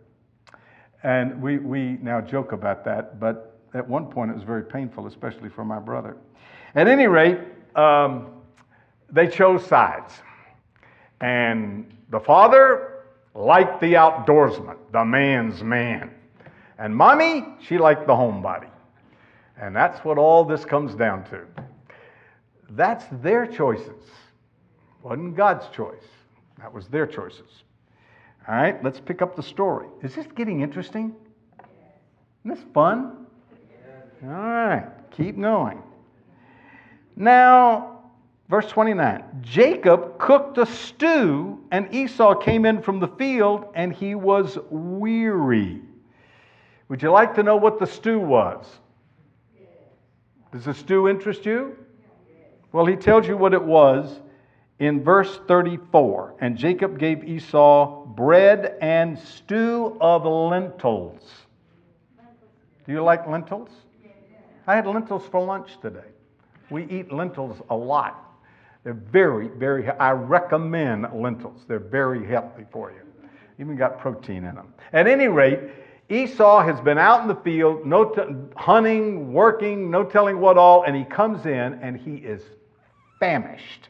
And 1.04 1.42
we, 1.42 1.58
we 1.58 1.98
now 2.02 2.22
joke 2.22 2.52
about 2.52 2.86
that, 2.86 3.20
but 3.20 3.60
at 3.74 3.88
one 3.88 4.06
point 4.06 4.32
it 4.32 4.36
was 4.36 4.44
very 4.44 4.64
painful, 4.64 5.08
especially 5.08 5.50
for 5.50 5.66
my 5.66 5.80
brother. 5.80 6.16
At 6.76 6.88
any 6.88 7.08
rate, 7.08 7.40
um, 7.76 8.28
they 9.12 9.28
chose 9.28 9.66
sides. 9.66 10.14
And 11.20 11.94
the 12.10 12.20
father 12.20 13.04
liked 13.36 13.80
the 13.82 13.94
outdoorsman, 13.94 14.78
the 14.92 15.06
man's 15.06 15.64
man. 15.64 16.12
And 16.78 16.96
mommy, 16.96 17.46
she 17.62 17.78
liked 17.78 18.08
the 18.08 18.14
homebody. 18.14 18.70
And 19.60 19.76
that's 19.76 20.04
what 20.04 20.18
all 20.18 20.44
this 20.44 20.66
comes 20.66 20.96
down 20.96 21.24
to. 21.26 21.46
That's 22.72 23.06
their 23.22 23.46
choices. 23.46 24.04
Wasn't 25.04 25.36
God's 25.36 25.68
choice. 25.70 26.04
That 26.58 26.74
was 26.74 26.88
their 26.88 27.06
choices. 27.06 27.64
All 28.48 28.56
right, 28.56 28.84
let's 28.84 29.00
pick 29.00 29.22
up 29.22 29.36
the 29.36 29.44
story. 29.44 29.88
Is 30.02 30.16
this 30.16 30.26
getting 30.36 30.62
interesting? 30.62 31.16
Isn't 32.44 32.56
this 32.56 32.74
fun? 32.74 33.28
All 34.24 34.30
right, 34.30 34.88
keep 35.12 35.40
going. 35.40 35.84
Now, 37.16 38.02
verse 38.50 38.68
29 38.68 39.24
Jacob 39.42 40.18
cooked 40.18 40.58
a 40.58 40.66
stew, 40.66 41.60
and 41.72 41.94
Esau 41.94 42.36
came 42.36 42.66
in 42.66 42.82
from 42.82 43.00
the 43.00 43.08
field, 43.08 43.66
and 43.76 43.94
he 43.94 44.16
was 44.16 44.58
weary. 44.70 45.82
Would 46.90 47.02
you 47.02 47.12
like 47.12 47.36
to 47.36 47.44
know 47.44 47.56
what 47.56 47.80
the 47.80 47.88
stew 47.88 48.20
was? 48.20 48.66
Does 50.52 50.66
the 50.66 50.74
stew 50.74 51.08
interest 51.08 51.46
you? 51.46 51.78
Well, 52.74 52.86
he 52.86 52.96
tells 52.96 53.28
you 53.28 53.38
what 53.38 53.54
it 53.54 53.64
was 53.64 54.20
in 54.80 55.04
verse 55.04 55.40
34. 55.48 56.36
And 56.40 56.58
Jacob 56.58 57.00
gave 57.00 57.24
Esau 57.24 58.06
bread 58.06 58.78
and 58.82 59.18
stew 59.18 59.98
of 60.02 60.26
lentils. 60.26 61.22
Do 62.86 62.92
you 62.92 63.04
like 63.04 63.28
lentils? 63.28 63.70
I 64.68 64.76
had 64.76 64.88
lentils 64.88 65.26
for 65.28 65.46
lunch 65.46 65.80
today. 65.82 66.11
We 66.72 66.86
eat 66.86 67.12
lentils 67.12 67.62
a 67.70 67.76
lot. 67.76 68.32
They're 68.84 68.94
very, 68.94 69.50
very, 69.50 69.88
I 69.90 70.12
recommend 70.12 71.06
lentils. 71.14 71.66
They're 71.68 71.80
very 71.80 72.26
healthy 72.26 72.66
for 72.72 72.92
you. 72.92 73.02
Even 73.60 73.76
got 73.76 74.00
protein 74.00 74.46
in 74.46 74.56
them. 74.56 74.74
At 74.94 75.06
any 75.06 75.28
rate, 75.28 75.60
Esau 76.10 76.64
has 76.64 76.80
been 76.82 76.98
out 76.98 77.22
in 77.22 77.28
the 77.28 77.36
field, 77.36 77.86
no 77.86 78.06
t- 78.06 78.22
hunting, 78.56 79.34
working, 79.34 79.92
no 79.92 80.04
telling 80.04 80.40
what 80.40 80.58
all, 80.58 80.84
and 80.84 80.96
he 80.96 81.04
comes 81.04 81.46
in 81.46 81.74
and 81.76 81.96
he 81.96 82.16
is 82.16 82.42
famished. 83.20 83.90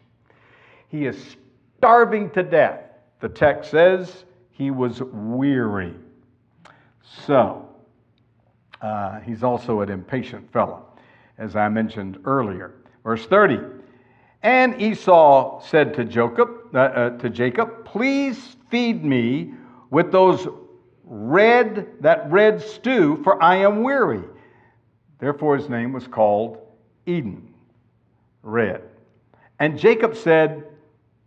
He 0.90 1.06
is 1.06 1.38
starving 1.78 2.32
to 2.32 2.44
death. 2.44 2.82
The 3.22 3.30
text 3.30 3.72
says 3.72 4.26
he 4.52 4.72
was 4.72 5.02
weary. 5.02 5.96
So, 7.26 7.70
uh, 8.82 9.20
he's 9.22 9.44
also 9.44 9.82
an 9.82 9.90
impatient 9.90 10.52
fellow 10.52 10.91
as 11.42 11.56
I 11.56 11.68
mentioned 11.68 12.20
earlier. 12.24 12.76
Verse 13.04 13.26
30. 13.26 13.60
And 14.44 14.80
Esau 14.82 15.62
said 15.62 15.94
to 15.96 16.06
Jacob, 16.06 16.50
uh, 16.74 16.78
uh, 16.78 17.10
to 17.18 17.30
Jacob, 17.30 17.84
"Please 17.84 18.56
feed 18.70 19.04
me 19.04 19.54
with 19.90 20.12
those 20.12 20.48
red 21.04 21.88
that 22.00 22.32
red 22.32 22.62
stew, 22.62 23.18
for 23.24 23.42
I 23.44 23.58
am 23.58 23.84
weary." 23.84 24.24
Therefore, 25.20 25.58
his 25.58 25.70
name 25.70 25.94
was 25.94 26.08
called 26.08 26.60
Edom, 27.06 27.54
red. 28.42 28.82
And 29.60 29.78
Jacob 29.78 30.16
said, 30.16 30.64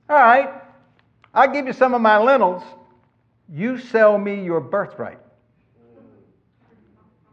"All 0.09 0.17
right, 0.17 0.51
I'll 1.35 1.53
give 1.53 1.67
you 1.67 1.73
some 1.73 1.95
of 1.95 2.01
my 2.01 2.19
lentils. 2.19 2.63
You 3.49 3.79
sell 3.79 4.19
me 4.19 4.43
your 4.43 4.61
birthright." 4.61 5.21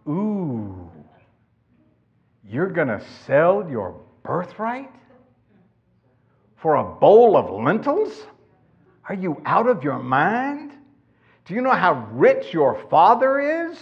Ooh. 0.08 0.81
You're 2.52 2.70
going 2.70 2.90
to 2.90 3.02
sell 3.26 3.66
your 3.70 3.98
birthright 4.24 4.92
for 6.58 6.76
a 6.76 6.84
bowl 6.84 7.38
of 7.38 7.50
lentils? 7.50 8.12
Are 9.08 9.16
you 9.16 9.42
out 9.46 9.68
of 9.68 9.86
your 9.86 10.00
mind? 10.00 10.74
Do 11.46 11.54
you 11.54 11.62
know 11.62 11.72
how 11.72 12.10
rich 12.12 12.54
your 12.54 12.86
father 12.90 13.70
is? 13.70 13.78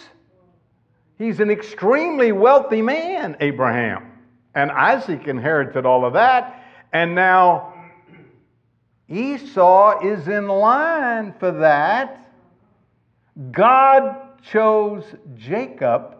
He's 1.18 1.40
an 1.40 1.50
extremely 1.50 2.32
wealthy 2.32 2.84
man, 2.84 3.38
Abraham. 3.40 4.12
And 4.54 4.70
Isaac 4.70 5.28
inherited 5.28 5.88
all 5.88 6.06
of 6.06 6.14
that. 6.14 6.64
And 6.94 7.16
now 7.16 7.74
Esau 9.10 10.06
is 10.06 10.28
in 10.28 10.48
line 10.48 11.34
for 11.40 11.52
that. 11.54 12.32
God 13.52 14.16
chose 14.44 15.06
Jacob 15.36 16.19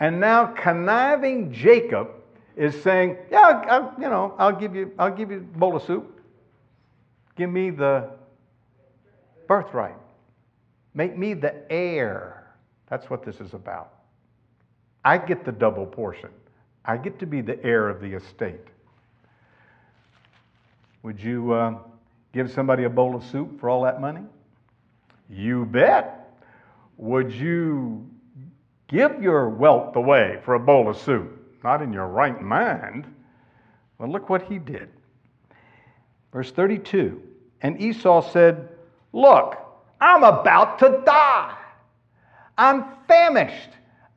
and 0.00 0.20
now 0.20 0.46
conniving 0.46 1.52
Jacob 1.52 2.08
is 2.56 2.80
saying, 2.82 3.16
"Yeah, 3.30 3.64
I'll, 3.68 3.94
you 3.98 4.08
know, 4.08 4.34
I'll 4.38 4.56
give 4.56 4.74
you, 4.74 4.92
I'll 4.98 5.14
give 5.14 5.30
you 5.30 5.38
a 5.38 5.58
bowl 5.58 5.76
of 5.76 5.82
soup. 5.82 6.20
Give 7.36 7.50
me 7.50 7.70
the 7.70 8.10
birthright. 9.46 9.96
Make 10.94 11.16
me 11.16 11.34
the 11.34 11.70
heir. 11.70 12.52
That's 12.88 13.08
what 13.10 13.24
this 13.24 13.40
is 13.40 13.54
about. 13.54 13.94
I 15.04 15.18
get 15.18 15.44
the 15.44 15.52
double 15.52 15.86
portion. 15.86 16.30
I 16.84 16.96
get 16.96 17.18
to 17.20 17.26
be 17.26 17.40
the 17.40 17.62
heir 17.64 17.88
of 17.88 18.00
the 18.00 18.14
estate. 18.14 18.66
Would 21.02 21.20
you 21.20 21.52
uh, 21.52 21.78
give 22.32 22.50
somebody 22.50 22.84
a 22.84 22.90
bowl 22.90 23.14
of 23.14 23.24
soup 23.24 23.60
for 23.60 23.68
all 23.68 23.82
that 23.82 24.00
money? 24.00 24.22
You 25.30 25.66
bet. 25.66 26.36
Would 26.96 27.32
you 27.32 28.08
Give 28.88 29.22
your 29.22 29.50
wealth 29.50 29.96
away 29.96 30.40
for 30.44 30.54
a 30.54 30.60
bowl 30.60 30.88
of 30.88 30.96
soup. 30.96 31.34
Not 31.62 31.82
in 31.82 31.92
your 31.92 32.06
right 32.06 32.40
mind. 32.40 33.06
Well, 33.98 34.10
look 34.10 34.28
what 34.28 34.42
he 34.42 34.58
did. 34.58 34.88
Verse 36.32 36.50
32 36.50 37.22
And 37.62 37.80
Esau 37.80 38.22
said, 38.30 38.68
Look, 39.12 39.56
I'm 40.00 40.22
about 40.22 40.78
to 40.80 41.02
die. 41.04 41.56
I'm 42.56 42.84
famished. 43.06 43.70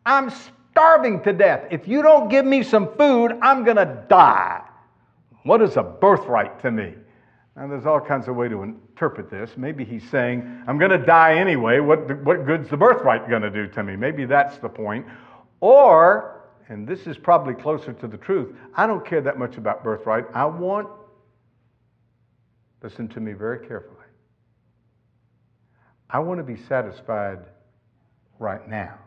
I'm 0.06 0.32
starving 0.72 1.22
to 1.24 1.34
death. 1.34 1.66
If 1.72 1.88
you 1.88 2.02
don't 2.02 2.30
give 2.30 2.46
me 2.46 2.64
some 2.64 2.96
food, 2.96 3.38
I'm 3.42 3.64
going 3.64 3.78
to 3.78 4.04
die. 4.10 4.62
What 5.44 5.62
is 5.62 5.78
a 5.78 5.84
birthright 5.84 6.62
to 6.62 6.72
me? 6.72 6.94
And 7.56 7.72
there's 7.72 7.86
all 7.86 8.00
kinds 8.00 8.28
of 8.28 8.36
way 8.36 8.48
to 8.48 8.62
interpret 9.02 9.32
this. 9.32 9.58
Maybe 9.58 9.84
he's 9.84 10.08
saying, 10.12 10.64
I'm 10.68 10.78
going 10.78 10.92
to 10.92 11.04
die 11.04 11.34
anyway. 11.34 11.80
What, 11.80 12.24
what 12.24 12.46
good's 12.46 12.70
the 12.70 12.78
birthright 12.78 13.28
going 13.28 13.42
to 13.42 13.50
do 13.50 13.68
to 13.68 13.84
me? 13.84 13.96
Maybe 13.96 14.26
that's 14.26 14.60
the 14.60 14.70
point. 14.70 15.08
Or, 15.60 16.44
and 16.70 16.88
this 16.88 17.08
is 17.08 17.18
probably 17.18 17.56
closer 17.56 17.94
to 17.94 18.08
the 18.08 18.18
truth, 18.18 18.56
I 18.76 18.86
don't 18.86 19.04
care 19.04 19.20
that 19.22 19.40
much 19.40 19.58
about 19.58 19.84
birthright. 19.84 20.26
I 20.36 20.46
want, 20.46 20.88
listen 22.84 23.08
to 23.10 23.20
me 23.20 23.34
very 23.34 23.66
carefully. 23.68 23.98
I 26.08 26.20
want 26.20 26.40
to 26.40 26.44
be 26.44 26.58
satisfied 26.58 27.40
right 28.38 28.70
now. 28.70 29.00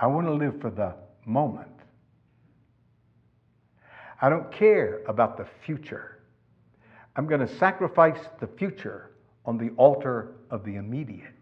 I 0.00 0.06
want 0.06 0.26
to 0.26 0.32
live 0.32 0.58
for 0.62 0.70
the 0.70 0.94
moment. 1.26 1.68
I 4.22 4.30
don't 4.30 4.50
care 4.50 5.02
about 5.06 5.36
the 5.36 5.46
future. 5.66 6.19
I'm 7.20 7.26
going 7.26 7.46
to 7.46 7.56
sacrifice 7.58 8.18
the 8.40 8.46
future 8.46 9.10
on 9.44 9.58
the 9.58 9.72
altar 9.76 10.32
of 10.50 10.64
the 10.64 10.76
immediate, 10.76 11.34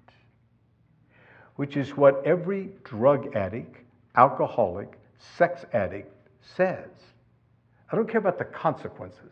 which 1.55 1.77
is 1.77 1.97
what 1.97 2.21
every 2.27 2.71
drug 2.83 3.37
addict, 3.37 3.77
alcoholic, 4.17 4.99
sex 5.37 5.65
addict 5.75 6.13
says. 6.41 6.89
I 7.93 7.95
don't 7.95 8.09
care 8.09 8.19
about 8.19 8.39
the 8.39 8.45
consequences. 8.47 9.31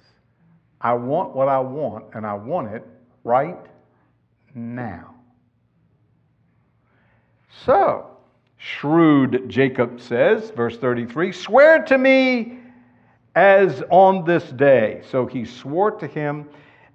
I 0.80 0.94
want 0.94 1.34
what 1.34 1.48
I 1.48 1.58
want, 1.58 2.04
and 2.14 2.24
I 2.24 2.34
want 2.34 2.72
it 2.72 2.86
right 3.24 3.66
now. 4.54 5.16
So, 7.64 8.06
shrewd 8.56 9.48
Jacob 9.48 10.00
says, 10.00 10.50
verse 10.50 10.76
33 10.76 11.32
Swear 11.32 11.82
to 11.86 11.98
me 11.98 12.60
as 13.36 13.84
on 13.90 14.24
this 14.24 14.44
day. 14.52 15.02
So 15.10 15.26
he 15.26 15.44
swore 15.44 15.92
to 15.92 16.06
him 16.06 16.48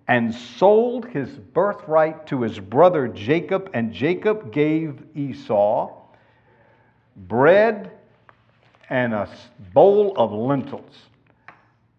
and 0.08 0.34
sold 0.34 1.08
his 1.08 1.30
birthright 1.30 2.28
to 2.28 2.42
his 2.42 2.60
brother 2.60 3.08
Jacob, 3.08 3.70
and 3.74 3.94
Jacob 3.94 4.52
gave 4.52 5.02
Esau 5.16 5.96
bread 7.16 7.92
and 8.90 9.14
a 9.14 9.30
bowl 9.74 10.14
of 10.18 10.34
lentils. 10.34 10.98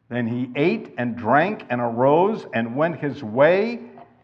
Then 0.08 0.26
he 0.26 0.50
ate 0.56 0.92
and 0.98 1.16
drank 1.16 1.64
and 1.70 1.80
arose 1.80 2.44
and 2.52 2.76
went 2.76 3.00
his 3.00 3.22
way. 3.22 3.80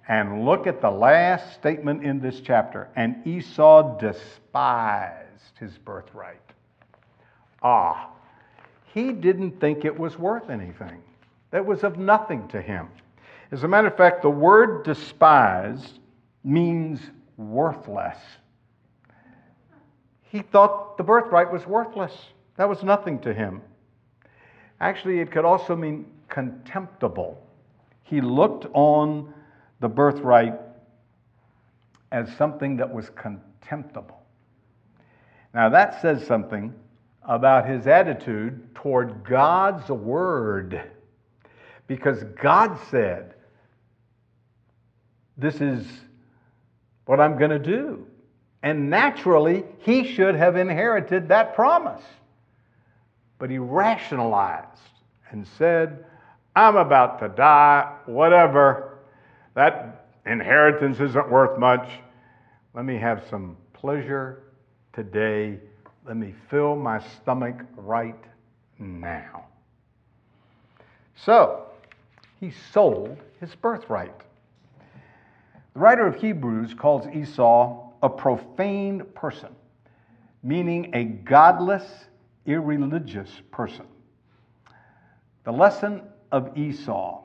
And 0.07 0.45
look 0.45 0.67
at 0.67 0.81
the 0.81 0.91
last 0.91 1.55
statement 1.55 2.03
in 2.03 2.21
this 2.21 2.41
chapter. 2.41 2.89
And 2.97 3.27
Esau 3.27 3.99
despised 3.99 5.59
his 5.59 5.77
birthright. 5.79 6.41
Ah, 7.63 8.11
he 8.95 9.13
didn't 9.13 9.61
think 9.61 9.85
it 9.85 9.99
was 9.99 10.19
worth 10.19 10.51
anything, 10.51 11.03
that 11.51 11.65
was 11.65 11.85
of 11.85 11.99
nothing 11.99 12.49
to 12.49 12.61
him. 12.61 12.89
As 13.51 13.65
a 13.65 13.69
matter 13.69 13.89
of 13.89 13.97
fact, 13.97 14.23
the 14.23 14.31
word 14.31 14.85
despised 14.85 15.99
means 16.45 17.01
worthless. 17.37 18.19
He 20.23 20.41
thought 20.43 20.99
the 20.99 21.05
birthright 21.05 21.51
was 21.51 21.67
worthless. 21.67 22.13
That 22.57 22.69
was 22.69 22.83
nothing 22.83 23.19
to 23.21 23.33
him. 23.33 23.63
Actually, 24.81 25.21
it 25.21 25.31
could 25.31 25.45
also 25.45 25.75
mean 25.75 26.07
contemptible. 26.29 27.43
He 28.03 28.21
looked 28.21 28.67
on 28.75 29.33
the 29.81 29.89
birthright 29.89 30.55
as 32.13 32.35
something 32.37 32.77
that 32.77 32.93
was 32.93 33.11
contemptible. 33.11 34.23
Now, 35.55 35.69
that 35.71 36.01
says 36.03 36.27
something 36.27 36.75
about 37.29 37.69
his 37.69 37.87
attitude 37.87 38.75
toward 38.75 39.23
God's 39.23 39.89
word. 39.91 40.91
Because 41.87 42.25
God 42.43 42.79
said, 42.91 43.35
This 45.37 45.61
is 45.61 45.87
what 47.05 47.21
I'm 47.21 47.39
going 47.39 47.51
to 47.51 47.59
do. 47.59 48.07
And 48.63 48.91
naturally, 48.91 49.65
he 49.79 50.05
should 50.05 50.35
have 50.35 50.57
inherited 50.57 51.29
that 51.29 51.55
promise. 51.55 52.03
But 53.39 53.51
he 53.51 53.59
rationalized 53.59 54.81
and 55.31 55.47
said, 55.59 56.05
I'm 56.57 56.77
about 56.77 57.21
to 57.21 57.29
die, 57.29 57.95
whatever. 58.07 58.99
That 59.55 60.07
inheritance 60.27 60.99
isn't 60.99 61.31
worth 61.31 61.59
much. 61.59 61.89
Let 62.75 62.85
me 62.85 62.97
have 62.99 63.23
some 63.31 63.57
pleasure 63.75 64.43
today. 64.93 65.61
Let 66.09 66.17
me 66.17 66.33
fill 66.49 66.75
my 66.75 67.01
stomach 67.01 67.61
right 67.77 68.25
now. 68.79 69.45
So, 71.15 71.67
he 72.41 72.51
sold 72.73 73.19
his 73.41 73.55
birthright. 73.55 74.15
The 75.75 75.81
writer 75.81 76.07
of 76.07 76.17
Hebrews 76.17 76.73
calls 76.73 77.07
Esau 77.15 77.91
a 78.03 78.09
profane 78.09 79.03
person, 79.15 79.51
meaning 80.43 80.95
a 80.95 81.05
godless, 81.05 81.85
irreligious 82.47 83.43
person. 83.51 83.85
The 85.45 85.53
lesson 85.53 86.01
of 86.33 86.57
Esau 86.57 87.23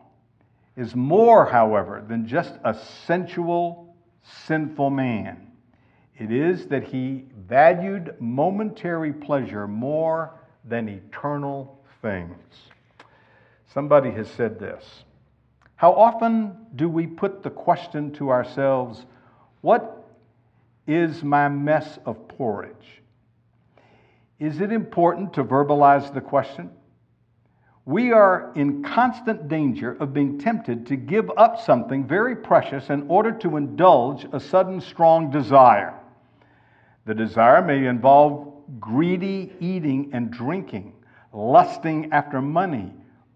is 0.76 0.94
more, 0.94 1.46
however, 1.46 2.04
than 2.06 2.28
just 2.28 2.56
a 2.66 2.76
sensual, 3.08 3.96
sinful 4.46 4.90
man. 4.90 5.53
It 6.18 6.32
is 6.32 6.68
that 6.68 6.84
he 6.84 7.26
valued 7.48 8.16
momentary 8.20 9.14
pleasure 9.14 9.68
more 9.68 10.36
than 10.64 10.88
eternal 10.88 11.80
things. 12.02 12.38
Somebody 13.74 14.12
has 14.12 14.30
said 14.30 14.60
this 14.60 15.06
How 15.76 15.94
often 15.94 16.56
do 16.76 16.88
we 16.88 17.08
put 17.08 17.42
the 17.42 17.50
question 17.50 18.12
to 18.14 18.30
ourselves, 18.30 19.06
What 19.62 20.08
is 20.86 21.24
my 21.24 21.50
mess 21.50 21.98
of 22.06 22.28
porridge? 22.28 23.02
Is 24.40 24.62
it 24.62 24.72
important 24.72 25.34
to 25.34 25.44
verbalize 25.44 26.14
the 26.14 26.22
question? 26.22 26.70
We 27.86 28.12
are 28.12 28.54
in 28.56 28.84
constant 28.84 29.50
danger 29.50 29.98
of 30.00 30.14
being 30.14 30.38
tempted 30.38 30.86
to 30.88 30.96
give 30.96 31.30
up 31.36 31.60
something 31.60 32.08
very 32.08 32.36
precious 32.36 32.90
in 32.90 33.06
order 33.10 33.32
to 33.40 33.58
indulge 33.58 34.26
a 34.32 34.40
sudden 34.40 34.80
strong 34.80 35.32
desire. 35.32 35.94
The 37.06 37.14
desire 37.14 37.62
may 37.62 37.86
involve 37.86 38.54
greedy 38.80 39.54
eating 39.60 40.12
and 40.14 40.32
drinking, 40.32 40.94
lusting 41.34 42.12
after 42.12 42.42
money 42.42 42.94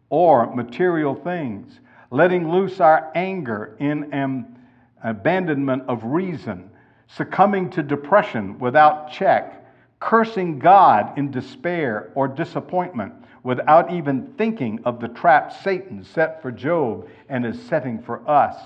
or 0.10 0.54
material 0.56 1.16
things, 1.16 1.80
letting 2.10 2.50
loose 2.50 2.80
our 2.80 3.12
anger 3.14 3.76
in 3.80 4.14
an 4.14 4.58
abandonment 5.04 5.84
of 5.88 6.04
reason, 6.06 6.70
succumbing 7.08 7.70
to 7.72 7.84
depression 7.84 8.58
without 8.60 9.12
check, 9.12 9.66
cursing 10.00 10.60
God 10.60 11.18
in 11.18 11.32
despair 11.32 12.12
or 12.16 12.28
disappointment 12.28 13.14
without 13.44 13.92
even 13.92 14.34
thinking 14.38 14.80
of 14.86 15.00
the 15.00 15.08
trap 15.08 15.54
Satan 15.64 16.04
set 16.04 16.42
for 16.42 16.52
Job 16.52 17.08
and 17.30 17.46
is 17.46 17.62
setting 17.64 18.02
for 18.02 18.28
us, 18.30 18.58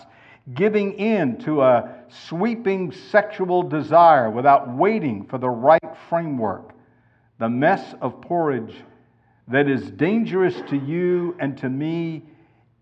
giving 0.54 0.94
in 0.94 1.38
to 1.38 1.62
a 1.62 1.96
sweeping 2.10 2.92
sexual 2.92 3.64
desire 3.64 4.30
without 4.30 4.76
waiting 4.76 5.26
for 5.26 5.38
the 5.38 5.50
right 5.50 5.98
framework, 6.10 6.72
the 7.40 7.50
mess 7.50 7.94
of 8.02 8.22
porridge 8.22 8.76
that 9.48 9.68
is 9.68 9.92
dangerous 9.92 10.56
to 10.70 10.78
you 10.78 11.36
and 11.40 11.58
to 11.58 11.70
me 11.70 12.24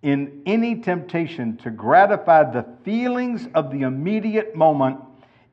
in 0.01 0.41
any 0.45 0.76
temptation 0.76 1.57
to 1.57 1.70
gratify 1.70 2.43
the 2.43 2.66
feelings 2.84 3.47
of 3.53 3.72
the 3.72 3.82
immediate 3.82 4.55
moment 4.55 4.99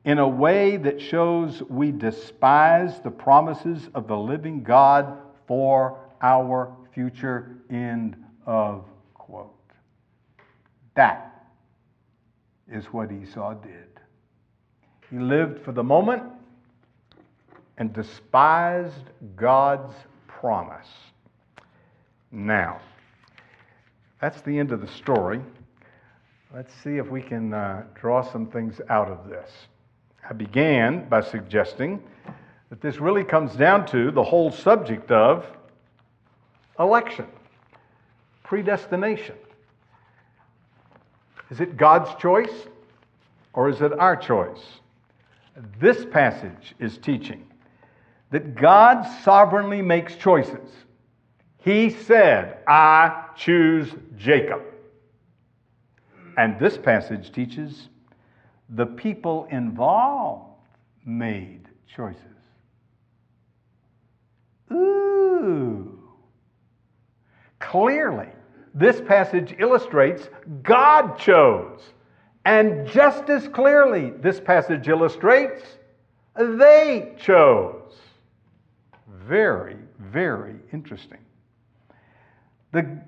in 0.05 0.19
a 0.19 0.27
way 0.27 0.77
that 0.77 1.01
shows 1.01 1.61
we 1.63 1.91
despise 1.91 3.01
the 3.01 3.11
promises 3.11 3.89
of 3.93 4.07
the 4.07 4.15
living 4.15 4.63
God 4.63 5.17
for 5.47 5.99
our 6.21 6.73
future. 6.93 7.57
End 7.69 8.15
of 8.45 8.85
quote. 9.13 9.53
That 10.95 11.26
is 12.71 12.85
what 12.85 13.11
Esau 13.11 13.53
did. 13.55 13.87
He 15.09 15.17
lived 15.17 15.63
for 15.63 15.71
the 15.71 15.83
moment 15.83 16.23
and 17.77 17.93
despised 17.93 19.11
God's 19.35 19.93
promise. 20.27 20.87
Now, 22.31 22.81
that's 24.19 24.41
the 24.41 24.57
end 24.57 24.71
of 24.71 24.81
the 24.81 24.87
story. 24.87 25.41
Let's 26.53 26.73
see 26.83 26.97
if 26.97 27.09
we 27.09 27.21
can 27.21 27.53
uh, 27.53 27.83
draw 27.93 28.21
some 28.21 28.47
things 28.47 28.81
out 28.89 29.09
of 29.09 29.29
this. 29.29 29.49
I 30.29 30.33
began 30.33 31.07
by 31.07 31.21
suggesting 31.21 32.01
that 32.69 32.81
this 32.81 32.99
really 32.99 33.23
comes 33.23 33.55
down 33.55 33.85
to 33.87 34.11
the 34.11 34.23
whole 34.23 34.51
subject 34.51 35.11
of 35.11 35.45
election, 36.79 37.27
predestination. 38.43 39.35
Is 41.49 41.61
it 41.61 41.77
God's 41.77 42.13
choice 42.21 42.67
or 43.53 43.69
is 43.69 43.81
it 43.81 43.93
our 43.93 44.15
choice? 44.15 44.61
This 45.79 46.05
passage 46.05 46.75
is 46.79 46.97
teaching 46.97 47.47
that 48.31 48.55
God 48.55 49.03
sovereignly 49.23 49.81
makes 49.81 50.15
choices. 50.15 50.69
He 51.57 51.89
said, 51.89 52.59
I 52.67 53.29
choose 53.35 53.89
Jacob. 54.17 54.61
And 56.37 56.59
this 56.59 56.77
passage 56.77 57.31
teaches 57.31 57.89
the 58.69 58.85
people 58.85 59.47
involved 59.49 60.43
made 61.05 61.67
choices. 61.95 62.21
Ooh. 64.71 65.97
Clearly, 67.59 68.27
this 68.77 69.01
passage 69.01 69.55
illustrates 69.59 70.29
God 70.63 71.17
chose. 71.17 71.81
And 72.45 72.87
just 72.87 73.29
as 73.29 73.47
clearly, 73.47 74.11
this 74.11 74.39
passage 74.39 74.87
illustrates 74.87 75.63
they 76.35 77.13
chose. 77.17 77.93
Very, 79.25 79.77
very 79.99 80.55
interesting. 80.71 81.19
The, 82.71 83.01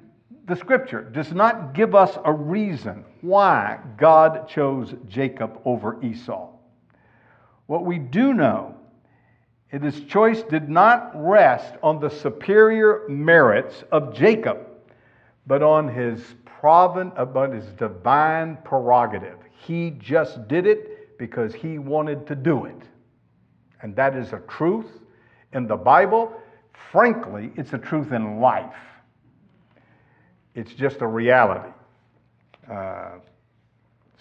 the 0.45 0.55
scripture 0.55 1.03
does 1.03 1.31
not 1.31 1.73
give 1.73 1.93
us 1.93 2.17
a 2.25 2.33
reason 2.33 3.05
why 3.21 3.79
God 3.97 4.47
chose 4.47 4.95
Jacob 5.07 5.61
over 5.65 6.03
Esau. 6.03 6.49
What 7.67 7.85
we 7.85 7.99
do 7.99 8.33
know 8.33 8.75
is 9.71 9.81
his 9.81 10.01
choice 10.05 10.41
did 10.41 10.69
not 10.69 11.11
rest 11.13 11.75
on 11.83 11.99
the 11.99 12.09
superior 12.09 13.07
merits 13.07 13.83
of 13.91 14.15
Jacob, 14.15 14.68
but 15.47 15.63
on 15.63 15.87
his 15.87 16.21
provident, 16.45 17.13
about 17.17 17.53
his 17.53 17.65
divine 17.73 18.57
prerogative. 18.63 19.37
He 19.51 19.91
just 19.91 20.47
did 20.47 20.67
it 20.67 21.17
because 21.17 21.53
he 21.53 21.77
wanted 21.77 22.27
to 22.27 22.35
do 22.35 22.65
it. 22.65 22.81
And 23.81 23.95
that 23.95 24.15
is 24.15 24.33
a 24.33 24.39
truth 24.47 24.87
in 25.53 25.67
the 25.67 25.75
Bible. 25.75 26.33
Frankly, 26.91 27.51
it's 27.55 27.73
a 27.73 27.77
truth 27.77 28.11
in 28.11 28.39
life. 28.39 28.75
It's 30.55 30.73
just 30.73 31.01
a 31.01 31.07
reality. 31.07 31.69
Uh, 32.69 33.19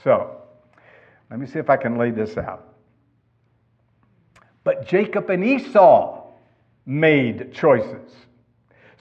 so, 0.03 0.43
let 1.31 1.41
me 1.41 1.47
see 1.47 1.59
if 1.59 1.69
I 1.69 1.77
can 1.77 1.99
lay 1.99 2.11
this 2.11 2.37
out. 2.37 2.75
But 4.64 4.87
Jacob 4.87 5.31
and 5.31 5.45
Esau 5.45 6.25
made 6.87 7.53
choices. 7.53 8.12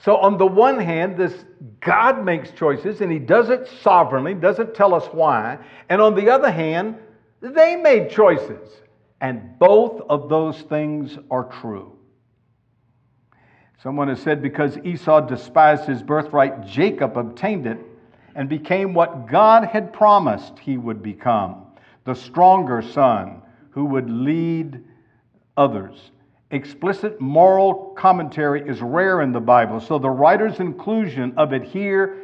So, 0.00 0.16
on 0.16 0.38
the 0.38 0.46
one 0.46 0.78
hand, 0.78 1.16
this 1.16 1.44
God 1.80 2.24
makes 2.24 2.50
choices 2.52 3.00
and 3.00 3.10
He 3.10 3.18
does 3.18 3.50
it 3.50 3.68
sovereignly, 3.82 4.34
doesn't 4.34 4.74
tell 4.74 4.94
us 4.94 5.06
why. 5.06 5.58
And 5.88 6.00
on 6.00 6.14
the 6.14 6.30
other 6.30 6.50
hand, 6.50 6.96
they 7.40 7.76
made 7.76 8.10
choices. 8.10 8.68
And 9.20 9.58
both 9.58 10.00
of 10.08 10.28
those 10.28 10.62
things 10.62 11.18
are 11.30 11.44
true. 11.44 11.98
Someone 13.82 14.08
has 14.08 14.20
said 14.20 14.42
because 14.42 14.76
Esau 14.78 15.20
despised 15.20 15.84
his 15.84 16.02
birthright, 16.02 16.66
Jacob 16.66 17.16
obtained 17.16 17.66
it 17.66 17.78
and 18.34 18.48
became 18.48 18.92
what 18.92 19.28
God 19.28 19.64
had 19.64 19.92
promised 19.92 20.58
he 20.58 20.76
would 20.76 21.02
become 21.02 21.64
the 22.04 22.14
stronger 22.14 22.82
son 22.82 23.42
who 23.70 23.84
would 23.84 24.08
lead 24.08 24.82
others. 25.56 26.10
Explicit 26.50 27.20
moral 27.20 27.92
commentary 27.96 28.66
is 28.66 28.80
rare 28.80 29.20
in 29.20 29.32
the 29.32 29.40
Bible, 29.40 29.80
so 29.80 29.98
the 29.98 30.08
writer's 30.08 30.60
inclusion 30.60 31.34
of 31.36 31.52
it 31.52 31.62
here 31.62 32.16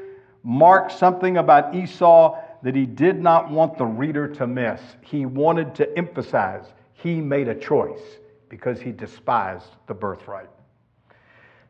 marks 0.43 0.97
something 0.97 1.37
about 1.37 1.75
Esau 1.75 2.39
that 2.63 2.75
he 2.75 2.87
did 2.87 3.21
not 3.21 3.51
want 3.51 3.77
the 3.77 3.85
reader 3.85 4.27
to 4.27 4.47
miss. 4.47 4.81
He 5.03 5.27
wanted 5.27 5.75
to 5.75 5.99
emphasize 5.99 6.65
he 6.95 7.21
made 7.21 7.49
a 7.49 7.55
choice 7.55 8.01
because 8.49 8.81
he 8.81 8.93
despised 8.93 9.67
the 9.87 9.95
birthright. 9.95 10.49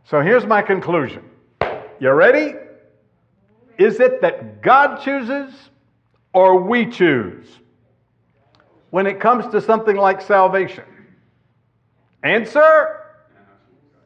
So 0.05 0.21
here's 0.21 0.47
my 0.47 0.63
conclusion. 0.63 1.25
You 1.99 2.11
ready? 2.11 2.55
Is 3.79 3.99
it 3.99 4.21
that 4.21 4.63
God 4.63 5.01
chooses 5.03 5.53
or 6.33 6.61
we 6.61 6.87
choose 6.87 7.49
when 8.91 9.09
it 9.09 9.19
comes 9.19 9.51
to 9.53 9.61
something 9.61 9.97
like 9.97 10.21
salvation? 10.21 10.85
Answer? 12.25 13.03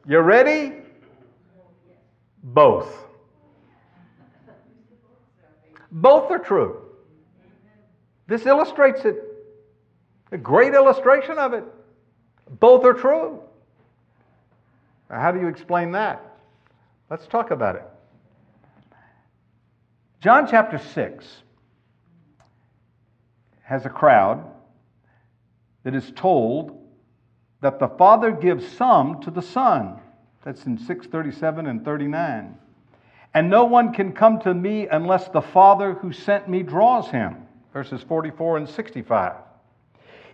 You 0.05 0.19
ready? 0.19 0.73
Both. 2.43 2.93
Both 5.89 6.29
are 6.29 6.39
true. 6.39 6.81
This 8.27 8.45
illustrates 8.45 9.05
it. 9.05 9.23
A 10.33 10.37
great 10.37 10.73
illustration 10.73 11.39
of 11.39 11.53
it. 11.53 11.63
Both 12.59 12.83
are 12.83 12.93
true. 12.93 13.39
Now, 15.09 15.21
how 15.21 15.31
do 15.31 15.39
you 15.39 15.47
explain 15.47 15.93
that? 15.93 16.37
Let's 17.09 17.25
talk 17.25 17.51
about 17.51 17.75
it. 17.75 17.85
John 20.19 20.45
chapter 20.45 20.77
6 20.77 21.25
has 23.63 23.85
a 23.85 23.89
crowd 23.89 24.45
that 25.83 25.95
is 25.95 26.11
told 26.15 26.88
that 27.61 27.79
the 27.79 27.87
Father 27.87 28.31
gives 28.31 28.67
some 28.67 29.21
to 29.21 29.31
the 29.31 29.41
Son. 29.41 29.99
That's 30.43 30.65
in 30.65 30.77
637 30.77 31.67
and 31.67 31.83
39. 31.83 32.57
And 33.33 33.49
no 33.49 33.65
one 33.65 33.93
can 33.93 34.13
come 34.13 34.39
to 34.41 34.53
me 34.53 34.87
unless 34.87 35.27
the 35.27 35.41
Father 35.41 35.93
who 35.93 36.11
sent 36.11 36.49
me 36.49 36.63
draws 36.63 37.09
him. 37.09 37.35
Verses 37.73 38.01
44 38.03 38.57
and 38.57 38.69
65. 38.69 39.33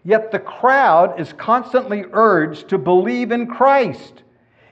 Yet 0.04 0.32
the 0.32 0.40
crowd 0.40 1.20
is 1.20 1.34
constantly 1.34 2.06
urged 2.12 2.70
to 2.70 2.78
believe 2.78 3.32
in 3.32 3.48
Christ. 3.48 4.22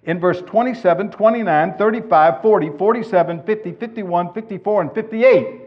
In 0.03 0.19
verse 0.19 0.41
27, 0.41 1.11
29, 1.11 1.77
35, 1.77 2.41
40, 2.41 2.69
47, 2.77 3.43
50, 3.43 3.71
51, 3.71 4.33
54, 4.33 4.81
and 4.81 4.93
58. 4.93 5.61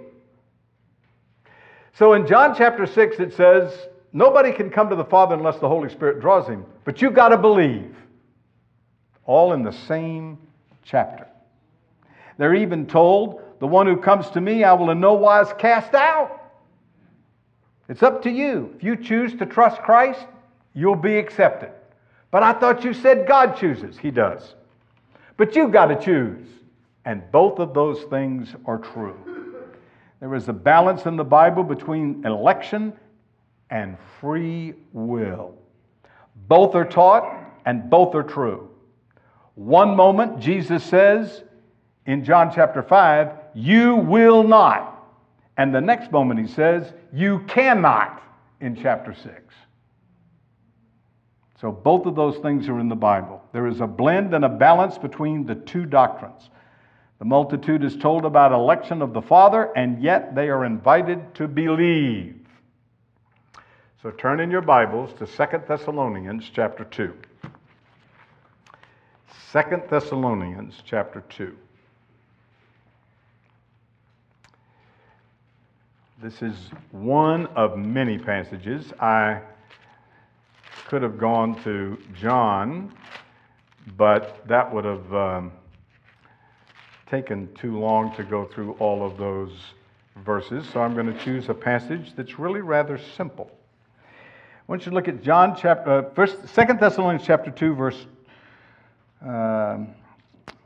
So 1.95 2.12
in 2.12 2.26
John 2.26 2.55
chapter 2.57 2.87
6, 2.87 3.18
it 3.18 3.34
says, 3.34 3.72
Nobody 4.17 4.51
can 4.51 4.71
come 4.71 4.89
to 4.89 4.97
the 4.97 5.05
Father 5.05 5.35
unless 5.35 5.59
the 5.59 5.69
Holy 5.69 5.91
Spirit 5.91 6.23
draws 6.23 6.49
him. 6.49 6.64
But 6.85 7.03
you've 7.03 7.12
got 7.12 7.29
to 7.29 7.37
believe. 7.37 7.95
All 9.27 9.53
in 9.53 9.62
the 9.62 9.73
same 9.73 10.39
chapter. 10.83 11.27
They're 12.39 12.55
even 12.55 12.87
told, 12.87 13.43
The 13.59 13.67
one 13.67 13.87
who 13.87 13.99
comes 13.99 14.31
to 14.31 14.41
me, 14.41 14.64
I 14.64 14.73
will 14.73 14.89
in 14.89 15.01
no 15.01 15.12
wise 15.12 15.53
cast 15.59 15.93
out. 15.93 16.51
It's 17.91 18.03
up 18.03 18.23
to 18.23 18.31
you. 18.31 18.73
If 18.77 18.83
you 18.83 18.97
choose 18.97 19.35
to 19.35 19.45
trust 19.45 19.83
Christ, 19.83 20.25
you'll 20.73 20.97
be 20.97 21.19
accepted. 21.19 21.73
But 22.31 22.43
I 22.43 22.55
thought 22.55 22.85
you 22.85 22.95
said 22.95 23.29
God 23.29 23.55
chooses. 23.59 23.99
He 23.99 24.11
does. 24.11 24.55
But 25.37 25.55
you've 25.55 25.73
got 25.73 25.89
to 25.89 26.03
choose. 26.03 26.49
And 27.05 27.23
both 27.33 27.59
of 27.59 27.75
those 27.75 28.01
things 28.05 28.55
are 28.64 28.79
true. 28.79 29.19
There 30.21 30.35
is 30.35 30.49
a 30.49 30.55
balance 30.55 31.05
in 31.05 31.17
the 31.17 31.25
Bible 31.25 31.64
between 31.64 32.25
election 32.25 32.95
and 33.71 33.97
free 34.21 34.75
will. 34.93 35.55
Both 36.49 36.75
are 36.75 36.85
taught 36.85 37.37
and 37.64 37.91
both 37.91 38.14
are 38.14 38.23
true. 38.23 38.71
One 39.55 39.97
moment, 39.97 40.39
Jesus 40.39 40.85
says 40.85 41.43
in 42.07 42.25
John 42.25 42.53
chapter 42.55 42.83
5, 42.83 43.31
You 43.55 43.97
will 43.97 44.43
not. 44.43 44.93
And 45.57 45.75
the 45.75 45.81
next 45.81 46.12
moment 46.12 46.41
he 46.41 46.47
says, 46.47 46.93
You 47.12 47.41
cannot 47.49 48.23
in 48.61 48.77
chapter 48.77 49.14
6. 49.14 49.55
So 51.61 51.73
both 51.73 52.05
of 52.05 52.14
those 52.14 52.37
things 52.39 52.69
are 52.69 52.79
in 52.79 52.89
the 52.89 52.95
Bible. 52.95 53.43
There 53.53 53.67
is 53.67 53.81
a 53.81 53.87
blend 53.87 54.35
and 54.35 54.45
a 54.45 54.49
balance 54.49 54.99
between 54.99 55.47
the 55.47 55.55
two 55.55 55.87
doctrines. 55.87 56.51
The 57.19 57.25
multitude 57.25 57.83
is 57.83 57.97
told 57.97 58.27
about 58.27 58.53
election 58.53 59.01
of 59.01 59.14
the 59.14 59.23
Father, 59.23 59.73
and 59.75 60.03
yet 60.03 60.35
they 60.35 60.51
are 60.51 60.67
invited 60.67 61.35
to 61.37 61.49
believe. 61.49 62.46
So 64.07 64.13
turn 64.13 64.39
in 64.39 64.53
your 64.53 64.61
Bibles 64.61 65.13
to 65.15 65.27
Second 65.27 65.65
Thessalonians 65.67 66.49
chapter 66.55 66.85
2. 66.85 67.13
Second 69.51 69.83
Thessalonians 69.91 70.81
chapter 70.85 71.25
2. 71.29 71.57
This 76.23 76.41
is 76.41 76.55
one 76.93 77.47
of 77.57 77.77
many 77.77 78.17
passages. 78.17 78.93
I 79.01 79.41
could 80.87 81.03
have 81.03 81.19
gone 81.19 81.61
to 81.65 81.99
John, 82.15 82.95
but 83.97 84.47
that 84.47 84.73
would 84.73 84.85
have 84.85 85.15
um, 85.15 85.53
taken 87.11 87.53
too 87.55 87.81
long 87.81 88.15
to 88.15 88.23
go 88.23 88.45
through 88.45 88.75
all 88.75 89.05
of 89.05 89.19
those 89.19 89.51
verses. 90.25 90.65
So 90.73 90.81
I'm 90.81 90.95
going 90.95 91.13
to 91.13 91.25
choose 91.25 91.49
a 91.49 91.55
passage 91.55 92.13
that's 92.15 92.39
really 92.39 92.61
rather 92.61 93.01
simple. 93.17 93.51
I 94.67 94.73
want 94.73 94.85
you 94.85 94.91
to 94.91 94.97
look 94.97 95.07
at 95.07 95.23
John 95.23 95.55
chapter, 95.57 95.91
uh, 95.91 96.11
first, 96.12 96.49
Second 96.49 96.81
Thessalonians 96.81 97.25
chapter 97.25 97.53
2, 97.53 97.75
verse, 97.77 98.07
uh, 99.25 99.79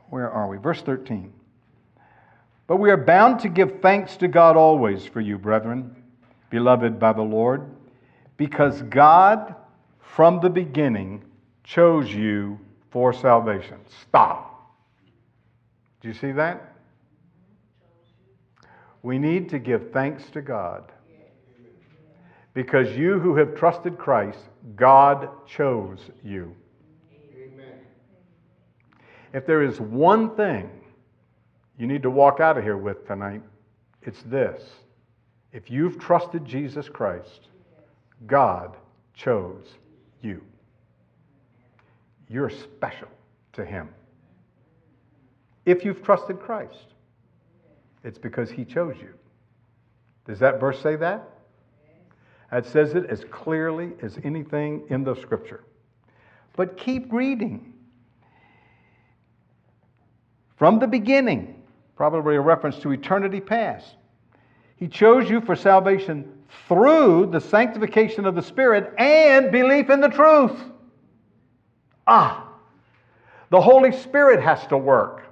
where 0.09 0.31
are 0.31 0.47
we? 0.47 0.57
Verse 0.57 0.81
13. 0.81 1.31
But 2.65 2.77
we 2.77 2.89
are 2.89 2.97
bound 2.97 3.39
to 3.41 3.49
give 3.49 3.79
thanks 3.79 4.17
to 4.17 4.27
God 4.27 4.57
always 4.57 5.05
for 5.05 5.21
you, 5.21 5.37
brethren, 5.37 5.95
beloved 6.49 6.99
by 6.99 7.13
the 7.13 7.21
Lord, 7.21 7.69
because 8.37 8.81
God 8.83 9.53
from 9.99 10.39
the 10.39 10.49
beginning 10.49 11.23
chose 11.63 12.11
you 12.11 12.59
for 12.89 13.13
salvation. 13.13 13.77
Stop. 14.01 14.73
Do 16.01 16.07
you 16.07 16.15
see 16.15 16.31
that? 16.31 16.73
We 19.03 19.19
need 19.19 19.47
to 19.49 19.59
give 19.59 19.91
thanks 19.91 20.23
to 20.31 20.41
God. 20.41 20.91
Because 22.53 22.95
you 22.97 23.19
who 23.19 23.35
have 23.37 23.55
trusted 23.55 23.97
Christ, 23.97 24.39
God 24.75 25.29
chose 25.47 25.99
you. 26.23 26.53
Amen. 27.35 27.79
If 29.33 29.45
there 29.45 29.61
is 29.63 29.79
one 29.79 30.35
thing 30.35 30.69
you 31.77 31.87
need 31.87 32.03
to 32.03 32.09
walk 32.09 32.39
out 32.39 32.57
of 32.57 32.63
here 32.63 32.77
with 32.77 33.07
tonight, 33.07 33.41
it's 34.01 34.21
this. 34.23 34.61
If 35.53 35.71
you've 35.71 35.99
trusted 35.99 36.45
Jesus 36.45 36.89
Christ, 36.89 37.47
God 38.27 38.75
chose 39.13 39.67
you. 40.21 40.41
You're 42.29 42.49
special 42.49 43.09
to 43.53 43.65
Him. 43.65 43.89
If 45.65 45.85
you've 45.85 46.03
trusted 46.03 46.39
Christ, 46.39 46.93
it's 48.03 48.17
because 48.17 48.49
He 48.49 48.65
chose 48.65 48.95
you. 48.99 49.13
Does 50.25 50.39
that 50.39 50.59
verse 50.59 50.81
say 50.81 50.95
that? 50.97 51.23
It 52.51 52.65
says 52.65 52.95
it 52.95 53.05
as 53.09 53.23
clearly 53.31 53.91
as 54.01 54.17
anything 54.23 54.83
in 54.89 55.03
the 55.03 55.15
scripture. 55.15 55.63
But 56.55 56.77
keep 56.77 57.11
reading. 57.13 57.73
From 60.57 60.79
the 60.79 60.87
beginning, 60.87 61.63
probably 61.95 62.35
a 62.35 62.41
reference 62.41 62.77
to 62.79 62.91
eternity 62.91 63.39
past. 63.39 63.95
He 64.75 64.87
chose 64.87 65.29
you 65.29 65.41
for 65.41 65.55
salvation 65.55 66.31
through 66.67 67.27
the 67.27 67.39
sanctification 67.39 68.25
of 68.25 68.35
the 68.35 68.41
Spirit 68.41 68.93
and 68.97 69.51
belief 69.51 69.89
in 69.89 70.01
the 70.01 70.09
truth. 70.09 70.59
Ah, 72.07 72.47
the 73.49 73.61
Holy 73.61 73.91
Spirit 73.91 74.41
has 74.41 74.65
to 74.67 74.77
work. 74.77 75.23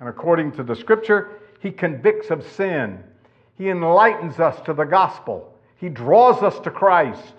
And 0.00 0.08
according 0.08 0.52
to 0.52 0.62
the 0.62 0.74
scripture, 0.74 1.40
He 1.60 1.70
convicts 1.70 2.30
of 2.30 2.46
sin, 2.46 3.04
He 3.54 3.68
enlightens 3.68 4.40
us 4.40 4.60
to 4.62 4.72
the 4.72 4.84
gospel, 4.84 5.51
He 5.82 5.88
draws 5.88 6.44
us 6.44 6.60
to 6.60 6.70
Christ. 6.70 7.34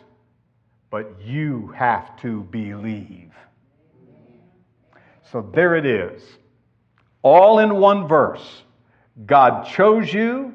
But 0.91 1.15
you 1.23 1.73
have 1.75 2.19
to 2.21 2.43
believe. 2.43 3.31
So 5.31 5.49
there 5.53 5.75
it 5.75 5.85
is 5.87 6.21
all 7.23 7.59
in 7.59 7.77
one 7.77 8.07
verse. 8.07 8.63
God 9.25 9.65
chose 9.65 10.13
you, 10.13 10.53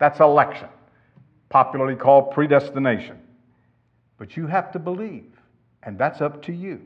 that's 0.00 0.18
election, 0.18 0.68
popularly 1.48 1.94
called 1.94 2.32
predestination. 2.32 3.18
But 4.18 4.36
you 4.36 4.48
have 4.48 4.72
to 4.72 4.78
believe, 4.78 5.30
and 5.84 5.96
that's 5.96 6.20
up 6.20 6.42
to 6.42 6.52
you. 6.52 6.82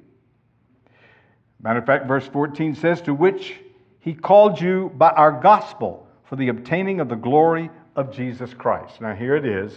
Matter 1.60 1.78
of 1.78 1.86
fact, 1.86 2.06
verse 2.06 2.28
14 2.28 2.74
says, 2.74 3.00
To 3.00 3.14
which 3.14 3.54
he 3.98 4.12
called 4.12 4.60
you 4.60 4.92
by 4.98 5.10
our 5.10 5.32
gospel 5.32 6.06
for 6.24 6.36
the 6.36 6.48
obtaining 6.48 7.00
of 7.00 7.08
the 7.08 7.16
glory 7.16 7.70
of 7.96 8.12
Jesus 8.14 8.52
Christ. 8.52 9.00
Now, 9.00 9.14
here 9.14 9.34
it 9.34 9.46
is, 9.46 9.72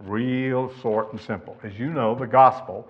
real 0.00 0.72
short 0.80 1.12
and 1.12 1.20
simple. 1.20 1.56
As 1.62 1.78
you 1.78 1.90
know, 1.90 2.14
the 2.14 2.26
gospel 2.26 2.88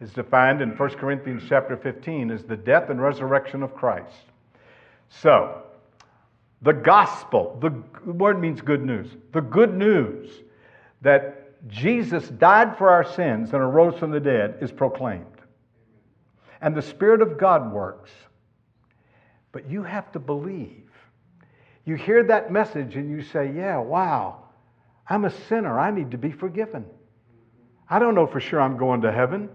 is 0.00 0.12
defined 0.12 0.62
in 0.62 0.70
1 0.70 0.90
Corinthians 0.90 1.42
chapter 1.48 1.76
15 1.76 2.30
as 2.30 2.44
the 2.44 2.56
death 2.56 2.90
and 2.90 3.00
resurrection 3.00 3.62
of 3.62 3.74
Christ. 3.74 4.24
So, 5.08 5.62
the 6.62 6.72
gospel, 6.72 7.58
the 7.60 8.12
word 8.12 8.40
means 8.40 8.60
good 8.60 8.84
news. 8.84 9.08
The 9.32 9.40
good 9.40 9.74
news 9.74 10.30
that 11.02 11.68
Jesus 11.68 12.28
died 12.28 12.76
for 12.76 12.90
our 12.90 13.04
sins 13.04 13.52
and 13.52 13.62
arose 13.62 13.98
from 13.98 14.10
the 14.10 14.20
dead 14.20 14.58
is 14.60 14.70
proclaimed. 14.72 15.24
And 16.60 16.74
the 16.74 16.82
Spirit 16.82 17.22
of 17.22 17.38
God 17.38 17.72
works. 17.72 18.10
But 19.52 19.70
you 19.70 19.82
have 19.82 20.10
to 20.12 20.18
believe. 20.18 20.84
You 21.84 21.94
hear 21.94 22.22
that 22.24 22.52
message 22.52 22.96
and 22.96 23.10
you 23.10 23.22
say, 23.22 23.52
Yeah, 23.54 23.78
wow, 23.78 24.47
I'm 25.08 25.24
a 25.24 25.30
sinner. 25.48 25.78
I 25.78 25.90
need 25.90 26.10
to 26.10 26.18
be 26.18 26.30
forgiven. 26.30 26.84
I 27.88 27.98
don't 27.98 28.14
know 28.14 28.26
for 28.26 28.40
sure 28.40 28.60
I'm 28.60 28.76
going 28.76 29.00
to 29.02 29.12
heaven, 29.12 29.48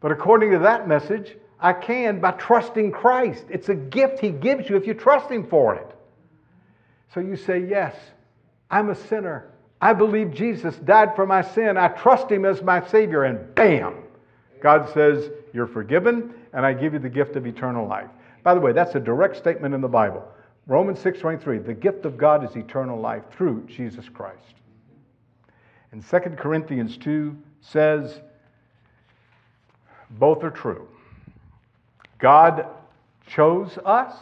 but 0.00 0.10
according 0.10 0.50
to 0.52 0.58
that 0.60 0.88
message, 0.88 1.36
I 1.60 1.72
can 1.72 2.20
by 2.20 2.32
trusting 2.32 2.92
Christ. 2.92 3.44
It's 3.48 3.68
a 3.68 3.74
gift 3.74 4.18
He 4.18 4.30
gives 4.30 4.68
you 4.68 4.76
if 4.76 4.86
you 4.86 4.94
trust 4.94 5.30
Him 5.30 5.46
for 5.46 5.74
it. 5.74 5.86
So 7.14 7.20
you 7.20 7.36
say, 7.36 7.60
Yes, 7.60 7.94
I'm 8.70 8.90
a 8.90 8.94
sinner. 8.94 9.52
I 9.80 9.92
believe 9.92 10.32
Jesus 10.32 10.74
died 10.76 11.14
for 11.14 11.26
my 11.26 11.42
sin. 11.42 11.76
I 11.76 11.88
trust 11.88 12.30
Him 12.30 12.44
as 12.44 12.62
my 12.62 12.86
Savior. 12.88 13.24
And 13.24 13.54
bam, 13.54 13.94
God 14.60 14.92
says, 14.92 15.30
You're 15.52 15.66
forgiven, 15.66 16.34
and 16.52 16.66
I 16.66 16.72
give 16.72 16.92
you 16.92 16.98
the 16.98 17.08
gift 17.08 17.36
of 17.36 17.46
eternal 17.46 17.86
life. 17.86 18.08
By 18.42 18.54
the 18.54 18.60
way, 18.60 18.72
that's 18.72 18.94
a 18.94 19.00
direct 19.00 19.36
statement 19.36 19.74
in 19.74 19.80
the 19.80 19.88
Bible. 19.88 20.26
Romans 20.66 20.98
6:23, 20.98 21.58
the 21.58 21.74
gift 21.74 22.04
of 22.04 22.16
God 22.16 22.44
is 22.44 22.56
eternal 22.56 22.98
life 22.98 23.22
through 23.30 23.64
Jesus 23.66 24.08
Christ. 24.08 24.54
And 25.92 26.02
2 26.02 26.36
Corinthians 26.36 26.96
2 26.98 27.36
says 27.60 28.20
both 30.10 30.42
are 30.44 30.50
true. 30.50 30.88
God 32.18 32.66
chose 33.26 33.78
us, 33.84 34.14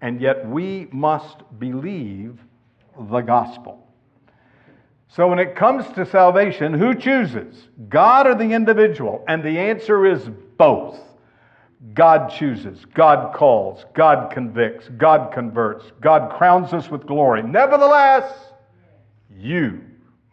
and 0.00 0.20
yet 0.20 0.48
we 0.48 0.88
must 0.90 1.38
believe 1.58 2.38
the 2.98 3.20
gospel. 3.20 3.86
So 5.08 5.28
when 5.28 5.38
it 5.38 5.54
comes 5.54 5.86
to 5.94 6.04
salvation, 6.04 6.74
who 6.74 6.94
chooses? 6.94 7.68
God 7.88 8.26
or 8.26 8.34
the 8.34 8.52
individual? 8.52 9.24
And 9.28 9.42
the 9.42 9.58
answer 9.58 10.04
is 10.04 10.28
both. 10.58 11.00
God 11.92 12.30
chooses, 12.30 12.84
God 12.94 13.34
calls, 13.34 13.84
God 13.94 14.32
convicts, 14.32 14.88
God 14.96 15.32
converts, 15.32 15.92
God 16.00 16.36
crowns 16.36 16.72
us 16.72 16.90
with 16.90 17.06
glory. 17.06 17.42
Nevertheless, 17.42 18.32
you 19.38 19.82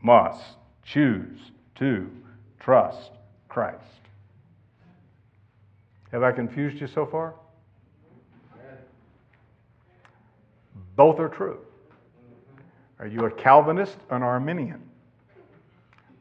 must 0.01 0.41
choose 0.83 1.39
to 1.75 2.09
trust 2.59 3.11
Christ. 3.49 3.83
Have 6.11 6.23
I 6.23 6.31
confused 6.31 6.79
you 6.79 6.87
so 6.87 7.05
far? 7.05 7.33
Both 10.95 11.19
are 11.19 11.29
true. 11.29 11.59
Are 12.99 13.07
you 13.07 13.25
a 13.25 13.31
Calvinist 13.31 13.97
or 14.09 14.17
an 14.17 14.23
Arminian? 14.23 14.81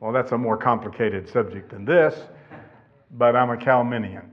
Well, 0.00 0.10
that's 0.10 0.32
a 0.32 0.38
more 0.38 0.56
complicated 0.56 1.28
subject 1.28 1.70
than 1.70 1.84
this, 1.84 2.18
but 3.12 3.36
I'm 3.36 3.50
a 3.50 3.56
Calvinian. 3.56 4.31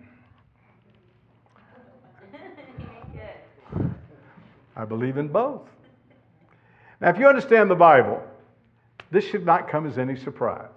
I 4.79 4.85
believe 4.85 5.17
in 5.17 5.27
both. 5.27 5.67
Now, 7.01 7.09
if 7.09 7.19
you 7.19 7.27
understand 7.27 7.69
the 7.69 7.75
Bible, 7.75 8.23
this 9.11 9.25
should 9.25 9.45
not 9.45 9.69
come 9.69 9.85
as 9.85 9.97
any 9.97 10.15
surprise. 10.15 10.69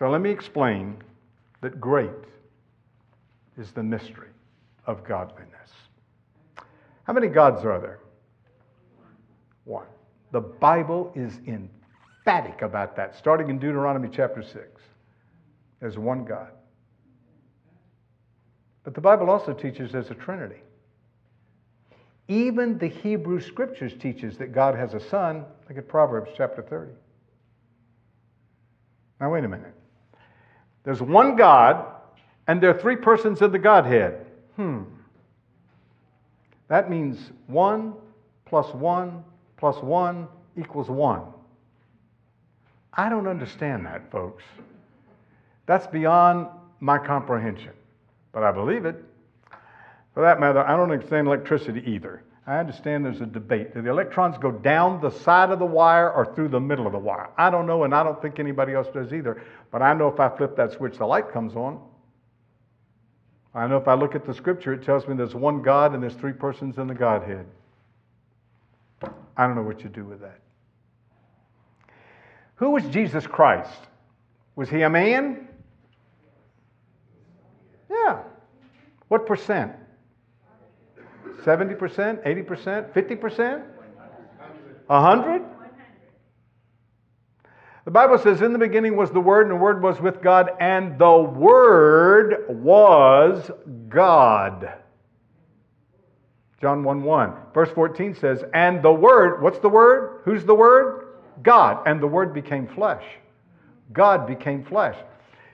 So 0.00 0.10
let 0.10 0.20
me 0.20 0.30
explain 0.30 0.96
that 1.60 1.80
great 1.80 2.10
is 3.56 3.70
the 3.70 3.84
mystery 3.84 4.30
of 4.86 5.04
godliness. 5.04 5.70
How 7.04 7.12
many 7.12 7.28
gods 7.28 7.64
are 7.64 7.78
there? 7.78 8.00
One. 9.64 9.86
The 10.32 10.40
Bible 10.40 11.12
is 11.14 11.38
emphatic 11.46 12.62
about 12.62 12.96
that, 12.96 13.14
starting 13.16 13.48
in 13.48 13.60
Deuteronomy 13.60 14.08
chapter 14.10 14.42
6. 14.42 14.58
There's 15.78 15.98
one 15.98 16.24
God. 16.24 16.50
But 18.82 18.94
the 18.94 19.00
Bible 19.00 19.30
also 19.30 19.52
teaches 19.52 19.92
there's 19.92 20.10
a 20.10 20.14
Trinity. 20.14 20.62
Even 22.28 22.78
the 22.78 22.86
Hebrew 22.86 23.40
Scriptures 23.40 23.92
teaches 23.98 24.38
that 24.38 24.52
God 24.52 24.74
has 24.74 24.94
a 24.94 25.00
son. 25.00 25.44
Look 25.68 25.78
at 25.78 25.88
Proverbs 25.88 26.30
chapter 26.36 26.62
30. 26.62 26.92
Now, 29.20 29.32
wait 29.32 29.44
a 29.44 29.48
minute. 29.48 29.74
There's 30.84 31.00
one 31.00 31.36
God, 31.36 31.86
and 32.46 32.60
there 32.60 32.70
are 32.70 32.80
three 32.80 32.96
persons 32.96 33.40
in 33.40 33.52
the 33.52 33.58
Godhead. 33.58 34.26
Hmm. 34.56 34.82
That 36.68 36.90
means 36.90 37.30
one 37.46 37.94
plus 38.46 38.72
one 38.74 39.24
plus 39.56 39.80
one 39.82 40.26
equals 40.56 40.88
one. 40.88 41.22
I 42.94 43.08
don't 43.08 43.26
understand 43.26 43.86
that, 43.86 44.10
folks. 44.10 44.42
That's 45.66 45.86
beyond 45.86 46.48
my 46.80 46.98
comprehension, 46.98 47.72
but 48.32 48.42
I 48.42 48.50
believe 48.50 48.84
it. 48.84 49.02
For 50.14 50.22
that 50.22 50.40
matter, 50.40 50.60
I 50.60 50.76
don't 50.76 50.90
understand 50.90 51.26
electricity 51.26 51.82
either. 51.86 52.22
I 52.46 52.58
understand 52.58 53.04
there's 53.04 53.20
a 53.20 53.26
debate. 53.26 53.72
Do 53.72 53.82
the 53.82 53.90
electrons 53.90 54.36
go 54.36 54.50
down 54.50 55.00
the 55.00 55.10
side 55.10 55.50
of 55.50 55.58
the 55.58 55.64
wire 55.64 56.10
or 56.10 56.34
through 56.34 56.48
the 56.48 56.60
middle 56.60 56.86
of 56.86 56.92
the 56.92 56.98
wire? 56.98 57.30
I 57.38 57.50
don't 57.50 57.66
know, 57.66 57.84
and 57.84 57.94
I 57.94 58.02
don't 58.02 58.20
think 58.20 58.40
anybody 58.40 58.74
else 58.74 58.88
does 58.92 59.12
either. 59.12 59.40
But 59.70 59.80
I 59.80 59.94
know 59.94 60.08
if 60.08 60.18
I 60.18 60.28
flip 60.36 60.56
that 60.56 60.72
switch, 60.72 60.98
the 60.98 61.06
light 61.06 61.32
comes 61.32 61.54
on. 61.54 61.80
I 63.54 63.66
know 63.66 63.76
if 63.76 63.86
I 63.86 63.94
look 63.94 64.14
at 64.14 64.24
the 64.24 64.34
scripture, 64.34 64.72
it 64.72 64.82
tells 64.82 65.06
me 65.06 65.14
there's 65.14 65.34
one 65.34 65.62
God 65.62 65.94
and 65.94 66.02
there's 66.02 66.14
three 66.14 66.32
persons 66.32 66.78
in 66.78 66.88
the 66.88 66.94
Godhead. 66.94 67.46
I 69.36 69.46
don't 69.46 69.54
know 69.54 69.62
what 69.62 69.82
you 69.82 69.88
do 69.88 70.04
with 70.04 70.20
that. 70.20 70.40
Who 72.56 72.70
was 72.70 72.84
Jesus 72.86 73.26
Christ? 73.26 73.70
Was 74.56 74.68
he 74.68 74.82
a 74.82 74.90
man? 74.90 75.48
Yeah. 77.90 78.20
What 79.08 79.26
percent? 79.26 79.72
70%, 81.44 82.24
80%, 82.24 82.92
50%? 82.92 83.62
100? 84.86 85.42
The 87.84 87.90
Bible 87.90 88.18
says, 88.18 88.42
In 88.42 88.52
the 88.52 88.58
beginning 88.58 88.96
was 88.96 89.10
the 89.10 89.20
Word, 89.20 89.42
and 89.42 89.50
the 89.50 89.62
Word 89.62 89.82
was 89.82 90.00
with 90.00 90.22
God, 90.22 90.50
and 90.60 90.98
the 90.98 91.18
Word 91.18 92.46
was 92.48 93.50
God. 93.88 94.72
John 96.60 96.84
1 96.84 97.02
1. 97.02 97.34
Verse 97.52 97.70
14 97.70 98.14
says, 98.14 98.44
And 98.54 98.82
the 98.82 98.92
Word, 98.92 99.42
what's 99.42 99.58
the 99.58 99.68
Word? 99.68 100.20
Who's 100.24 100.44
the 100.44 100.54
Word? 100.54 101.08
God. 101.42 101.82
And 101.86 102.00
the 102.00 102.06
Word 102.06 102.32
became 102.32 102.68
flesh. 102.68 103.02
God 103.92 104.28
became 104.28 104.64
flesh. 104.64 104.96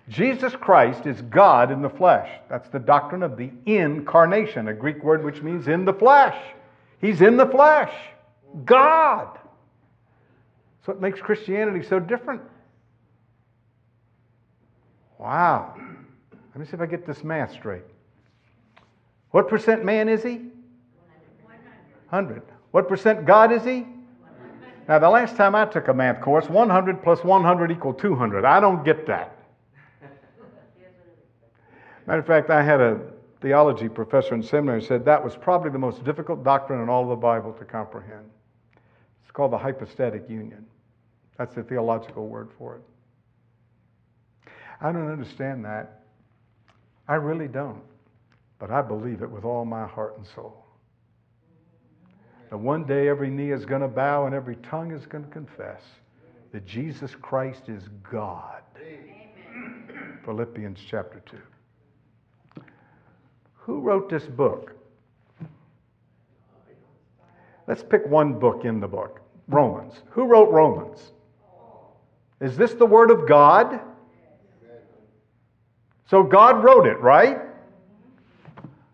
Jesus 0.09 0.54
Christ 0.56 1.06
is 1.06 1.20
God 1.22 1.70
in 1.70 1.82
the 1.82 1.90
flesh. 1.90 2.28
That's 2.48 2.68
the 2.70 2.78
doctrine 2.78 3.22
of 3.22 3.36
the 3.36 3.50
incarnation, 3.66 4.68
a 4.68 4.74
Greek 4.74 5.02
word 5.02 5.24
which 5.24 5.42
means 5.42 5.68
in 5.68 5.84
the 5.84 5.92
flesh. 5.92 6.36
He's 7.00 7.20
in 7.20 7.36
the 7.36 7.46
flesh. 7.46 7.92
God. 8.64 9.38
So 10.86 10.92
it 10.92 11.00
makes 11.00 11.20
Christianity 11.20 11.86
so 11.86 12.00
different. 12.00 12.40
Wow. 15.18 15.74
Let 16.32 16.56
me 16.56 16.64
see 16.64 16.72
if 16.72 16.80
I 16.80 16.86
get 16.86 17.06
this 17.06 17.22
math 17.22 17.52
straight. 17.52 17.82
What 19.30 19.48
percent 19.48 19.84
man 19.84 20.09
is 20.09 20.22
he? 20.22 20.46
100. 22.09 22.42
What 22.70 22.88
percent 22.88 23.26
God 23.26 23.52
is 23.52 23.64
he? 23.64 23.86
Now, 24.88 24.98
the 24.98 25.11
last 25.11 25.36
time 25.36 25.54
I 25.54 25.66
took 25.66 25.88
a 25.88 25.94
math 25.94 26.22
course, 26.22 26.48
100 26.48 27.02
plus 27.02 27.22
100 27.22 27.70
equal 27.70 27.92
200. 27.92 28.46
I 28.46 28.59
don't 28.59 28.82
get 28.86 29.06
that. 29.06 29.38
Matter 32.09 32.20
of 32.20 32.26
fact, 32.26 32.48
I 32.48 32.62
had 32.62 32.80
a 32.80 32.98
theology 33.42 33.86
professor 33.86 34.34
in 34.34 34.42
seminary 34.42 34.80
said 34.80 35.04
that 35.04 35.22
was 35.22 35.36
probably 35.36 35.70
the 35.70 35.78
most 35.78 36.02
difficult 36.04 36.42
doctrine 36.42 36.80
in 36.80 36.88
all 36.88 37.02
of 37.02 37.11
the 37.11 37.16
Bible 37.16 37.52
to 37.52 37.66
comprehend. 37.66 38.24
It's 39.20 39.30
called 39.30 39.52
the 39.52 39.59
hypostatic 39.59 40.24
union. 40.26 40.64
That's 41.36 41.54
the 41.54 41.62
theological 41.62 42.26
word 42.26 42.48
for 42.56 42.76
it. 42.76 44.50
I 44.80 44.90
don't 44.90 45.12
understand 45.12 45.66
that. 45.66 46.04
I 47.09 47.16
really 47.16 47.46
don't. 47.46 47.82
But 48.59 48.70
I 48.70 48.80
believe 48.80 49.20
it 49.20 49.30
with 49.30 49.44
all 49.44 49.66
my 49.66 49.86
heart 49.86 50.16
and 50.16 50.26
soul. 50.26 50.64
that 52.48 52.56
one 52.56 52.84
day 52.84 53.11
every 53.11 53.28
knee 53.28 53.50
is 53.50 53.66
going 53.66 53.82
to 53.82 53.88
bow 53.88 54.24
and 54.24 54.34
every 54.34 54.56
tongue 54.56 54.92
is 54.92 55.04
going 55.04 55.24
to 55.24 55.30
confess 55.30 55.82
that 56.52 56.64
Jesus 56.64 57.14
Christ 57.20 57.68
is 57.68 57.82
God. 58.11 58.62
Amen. 58.82 60.18
Philippians 60.24 60.80
chapter 60.88 61.20
2. 61.30 61.36
Who 63.68 63.80
wrote 63.80 64.08
this 64.08 64.24
book? 64.24 64.74
Let's 67.66 67.82
pick 67.82 68.06
one 68.06 68.38
book 68.38 68.64
in 68.64 68.80
the 68.80 68.88
book 68.88 69.20
Romans. 69.46 69.92
Who 70.12 70.24
wrote 70.24 70.50
Romans? 70.50 71.12
Is 72.40 72.56
this 72.56 72.72
the 72.72 72.86
Word 72.86 73.10
of 73.10 73.28
God? 73.28 73.78
So 76.06 76.22
God 76.22 76.64
wrote 76.64 76.86
it, 76.86 76.98
right? 77.00 77.40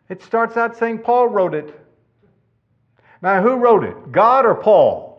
It 0.09 0.25
starts 0.25 0.57
out 0.57 0.77
saying 0.77 0.99
Paul 0.99 1.29
wrote 1.29 1.55
it. 1.55 1.73
Now, 3.23 3.41
who 3.43 3.55
wrote 3.55 3.85
it? 3.85 4.11
God 4.11 4.45
or 4.45 4.57
Paul? 4.57 5.13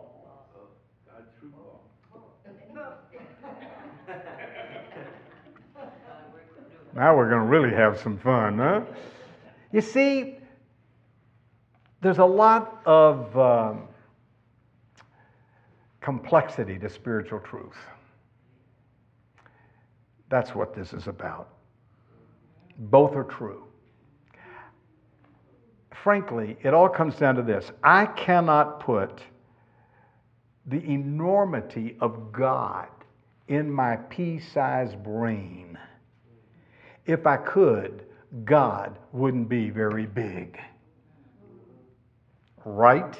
Now 6.94 7.16
we're 7.16 7.30
going 7.30 7.40
to 7.40 7.48
really 7.48 7.74
have 7.74 7.98
some 7.98 8.18
fun, 8.18 8.58
huh? 8.58 8.82
You 9.76 9.82
see, 9.82 10.38
there's 12.00 12.16
a 12.16 12.24
lot 12.24 12.80
of 12.86 13.38
um, 13.38 13.82
complexity 16.00 16.78
to 16.78 16.88
spiritual 16.88 17.40
truth. 17.40 17.76
That's 20.30 20.54
what 20.54 20.74
this 20.74 20.94
is 20.94 21.08
about. 21.08 21.50
Both 22.78 23.14
are 23.16 23.24
true. 23.24 23.64
Frankly, 26.02 26.56
it 26.62 26.72
all 26.72 26.88
comes 26.88 27.16
down 27.16 27.34
to 27.34 27.42
this 27.42 27.70
I 27.84 28.06
cannot 28.06 28.80
put 28.80 29.20
the 30.64 30.82
enormity 30.82 31.98
of 32.00 32.32
God 32.32 32.88
in 33.48 33.70
my 33.70 33.96
pea 33.96 34.40
sized 34.40 35.02
brain. 35.02 35.78
If 37.04 37.26
I 37.26 37.36
could, 37.36 38.05
God 38.44 38.98
wouldn't 39.12 39.48
be 39.48 39.70
very 39.70 40.06
big. 40.06 40.58
Right? 42.64 43.18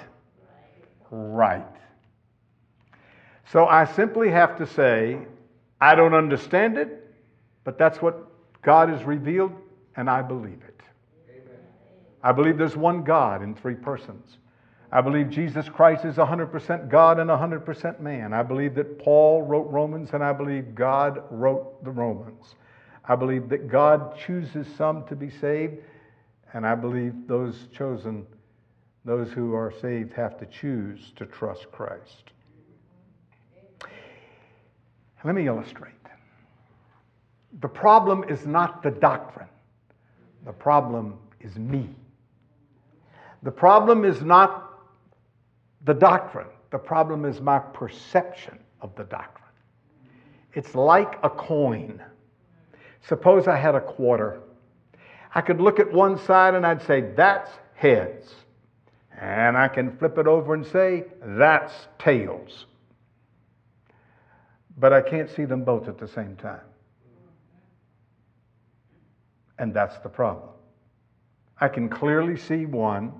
Right. 1.10 1.64
So 3.52 3.66
I 3.66 3.84
simply 3.84 4.30
have 4.30 4.56
to 4.58 4.66
say, 4.66 5.18
I 5.80 5.94
don't 5.94 6.14
understand 6.14 6.78
it, 6.78 7.14
but 7.64 7.78
that's 7.78 8.02
what 8.02 8.26
God 8.62 8.88
has 8.88 9.04
revealed, 9.04 9.52
and 9.96 10.10
I 10.10 10.22
believe 10.22 10.60
it. 10.66 10.80
I 12.22 12.32
believe 12.32 12.58
there's 12.58 12.76
one 12.76 13.04
God 13.04 13.42
in 13.42 13.54
three 13.54 13.76
persons. 13.76 14.38
I 14.90 15.00
believe 15.00 15.30
Jesus 15.30 15.68
Christ 15.68 16.04
is 16.04 16.16
100% 16.16 16.88
God 16.88 17.20
and 17.20 17.30
100% 17.30 18.00
man. 18.00 18.32
I 18.32 18.42
believe 18.42 18.74
that 18.76 18.98
Paul 18.98 19.42
wrote 19.42 19.70
Romans, 19.70 20.10
and 20.12 20.24
I 20.24 20.32
believe 20.32 20.74
God 20.74 21.22
wrote 21.30 21.84
the 21.84 21.90
Romans. 21.90 22.54
I 23.08 23.14
believe 23.14 23.48
that 23.50 23.68
God 23.68 24.18
chooses 24.18 24.66
some 24.76 25.06
to 25.06 25.14
be 25.14 25.30
saved, 25.30 25.76
and 26.52 26.66
I 26.66 26.74
believe 26.74 27.14
those 27.26 27.68
chosen, 27.72 28.26
those 29.04 29.30
who 29.30 29.54
are 29.54 29.72
saved, 29.80 30.12
have 30.14 30.38
to 30.38 30.46
choose 30.46 31.12
to 31.16 31.26
trust 31.26 31.70
Christ. 31.70 32.32
Let 35.24 35.34
me 35.34 35.46
illustrate. 35.46 35.92
The 37.60 37.68
problem 37.68 38.24
is 38.28 38.46
not 38.46 38.82
the 38.82 38.90
doctrine, 38.90 39.48
the 40.44 40.52
problem 40.52 41.18
is 41.40 41.56
me. 41.56 41.88
The 43.42 43.50
problem 43.50 44.04
is 44.04 44.22
not 44.22 44.80
the 45.84 45.94
doctrine, 45.94 46.48
the 46.70 46.78
problem 46.78 47.24
is 47.24 47.40
my 47.40 47.58
perception 47.58 48.58
of 48.80 48.94
the 48.96 49.04
doctrine. 49.04 49.44
It's 50.54 50.74
like 50.74 51.18
a 51.22 51.30
coin. 51.30 52.02
Suppose 53.08 53.46
I 53.46 53.56
had 53.56 53.74
a 53.74 53.80
quarter. 53.80 54.40
I 55.34 55.40
could 55.40 55.60
look 55.60 55.78
at 55.78 55.92
one 55.92 56.18
side 56.18 56.54
and 56.54 56.66
I'd 56.66 56.82
say, 56.82 57.12
that's 57.16 57.50
heads. 57.74 58.34
And 59.18 59.56
I 59.56 59.68
can 59.68 59.96
flip 59.96 60.18
it 60.18 60.26
over 60.26 60.54
and 60.54 60.66
say, 60.66 61.04
that's 61.22 61.72
tails. 61.98 62.66
But 64.78 64.92
I 64.92 65.00
can't 65.00 65.30
see 65.30 65.44
them 65.44 65.64
both 65.64 65.88
at 65.88 65.98
the 65.98 66.08
same 66.08 66.36
time. 66.36 66.60
And 69.58 69.72
that's 69.72 69.98
the 69.98 70.08
problem. 70.08 70.50
I 71.60 71.68
can 71.68 71.88
clearly 71.88 72.36
see 72.36 72.66
one, 72.66 73.12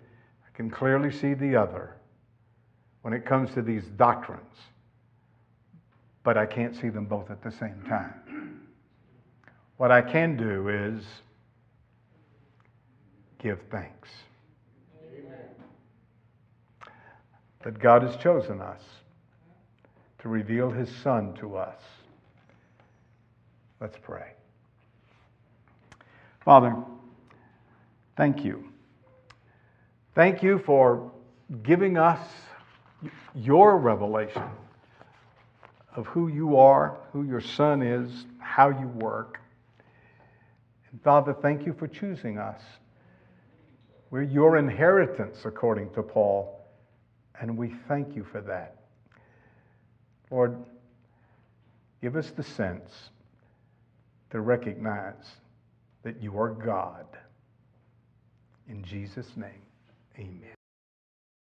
I 0.00 0.56
can 0.56 0.70
clearly 0.70 1.10
see 1.10 1.34
the 1.34 1.56
other 1.56 1.96
when 3.00 3.12
it 3.12 3.26
comes 3.26 3.52
to 3.54 3.62
these 3.62 3.84
doctrines, 3.96 4.56
but 6.22 6.38
I 6.38 6.46
can't 6.46 6.76
see 6.76 6.88
them 6.88 7.06
both 7.06 7.30
at 7.32 7.42
the 7.42 7.50
same 7.50 7.82
time. 7.88 8.61
What 9.82 9.90
I 9.90 10.00
can 10.00 10.36
do 10.36 10.68
is 10.68 11.02
give 13.40 13.58
thanks. 13.68 14.08
Amen. 15.12 15.48
That 17.64 17.80
God 17.80 18.04
has 18.04 18.14
chosen 18.18 18.60
us 18.60 18.80
to 20.20 20.28
reveal 20.28 20.70
his 20.70 20.88
Son 20.88 21.34
to 21.40 21.56
us. 21.56 21.80
Let's 23.80 23.96
pray. 24.00 24.34
Father, 26.44 26.76
thank 28.16 28.44
you. 28.44 28.70
Thank 30.14 30.44
you 30.44 30.60
for 30.60 31.10
giving 31.64 31.98
us 31.98 32.20
your 33.34 33.78
revelation 33.78 34.44
of 35.96 36.06
who 36.06 36.28
you 36.28 36.56
are, 36.56 36.98
who 37.12 37.24
your 37.24 37.40
Son 37.40 37.82
is, 37.82 38.26
how 38.38 38.68
you 38.68 38.86
work. 38.86 39.41
And 40.92 41.02
Father, 41.02 41.34
thank 41.34 41.66
you 41.66 41.72
for 41.72 41.88
choosing 41.88 42.38
us. 42.38 42.60
We're 44.10 44.22
your 44.22 44.58
inheritance, 44.58 45.38
according 45.44 45.90
to 45.94 46.02
Paul, 46.02 46.60
and 47.40 47.56
we 47.56 47.74
thank 47.88 48.14
you 48.14 48.24
for 48.24 48.42
that. 48.42 48.76
Lord, 50.30 50.56
give 52.02 52.16
us 52.16 52.30
the 52.30 52.42
sense 52.42 53.10
to 54.30 54.40
recognize 54.40 55.36
that 56.02 56.22
you 56.22 56.38
are 56.38 56.50
God. 56.50 57.06
In 58.68 58.84
Jesus' 58.84 59.36
name, 59.36 59.62
amen. 60.18 60.61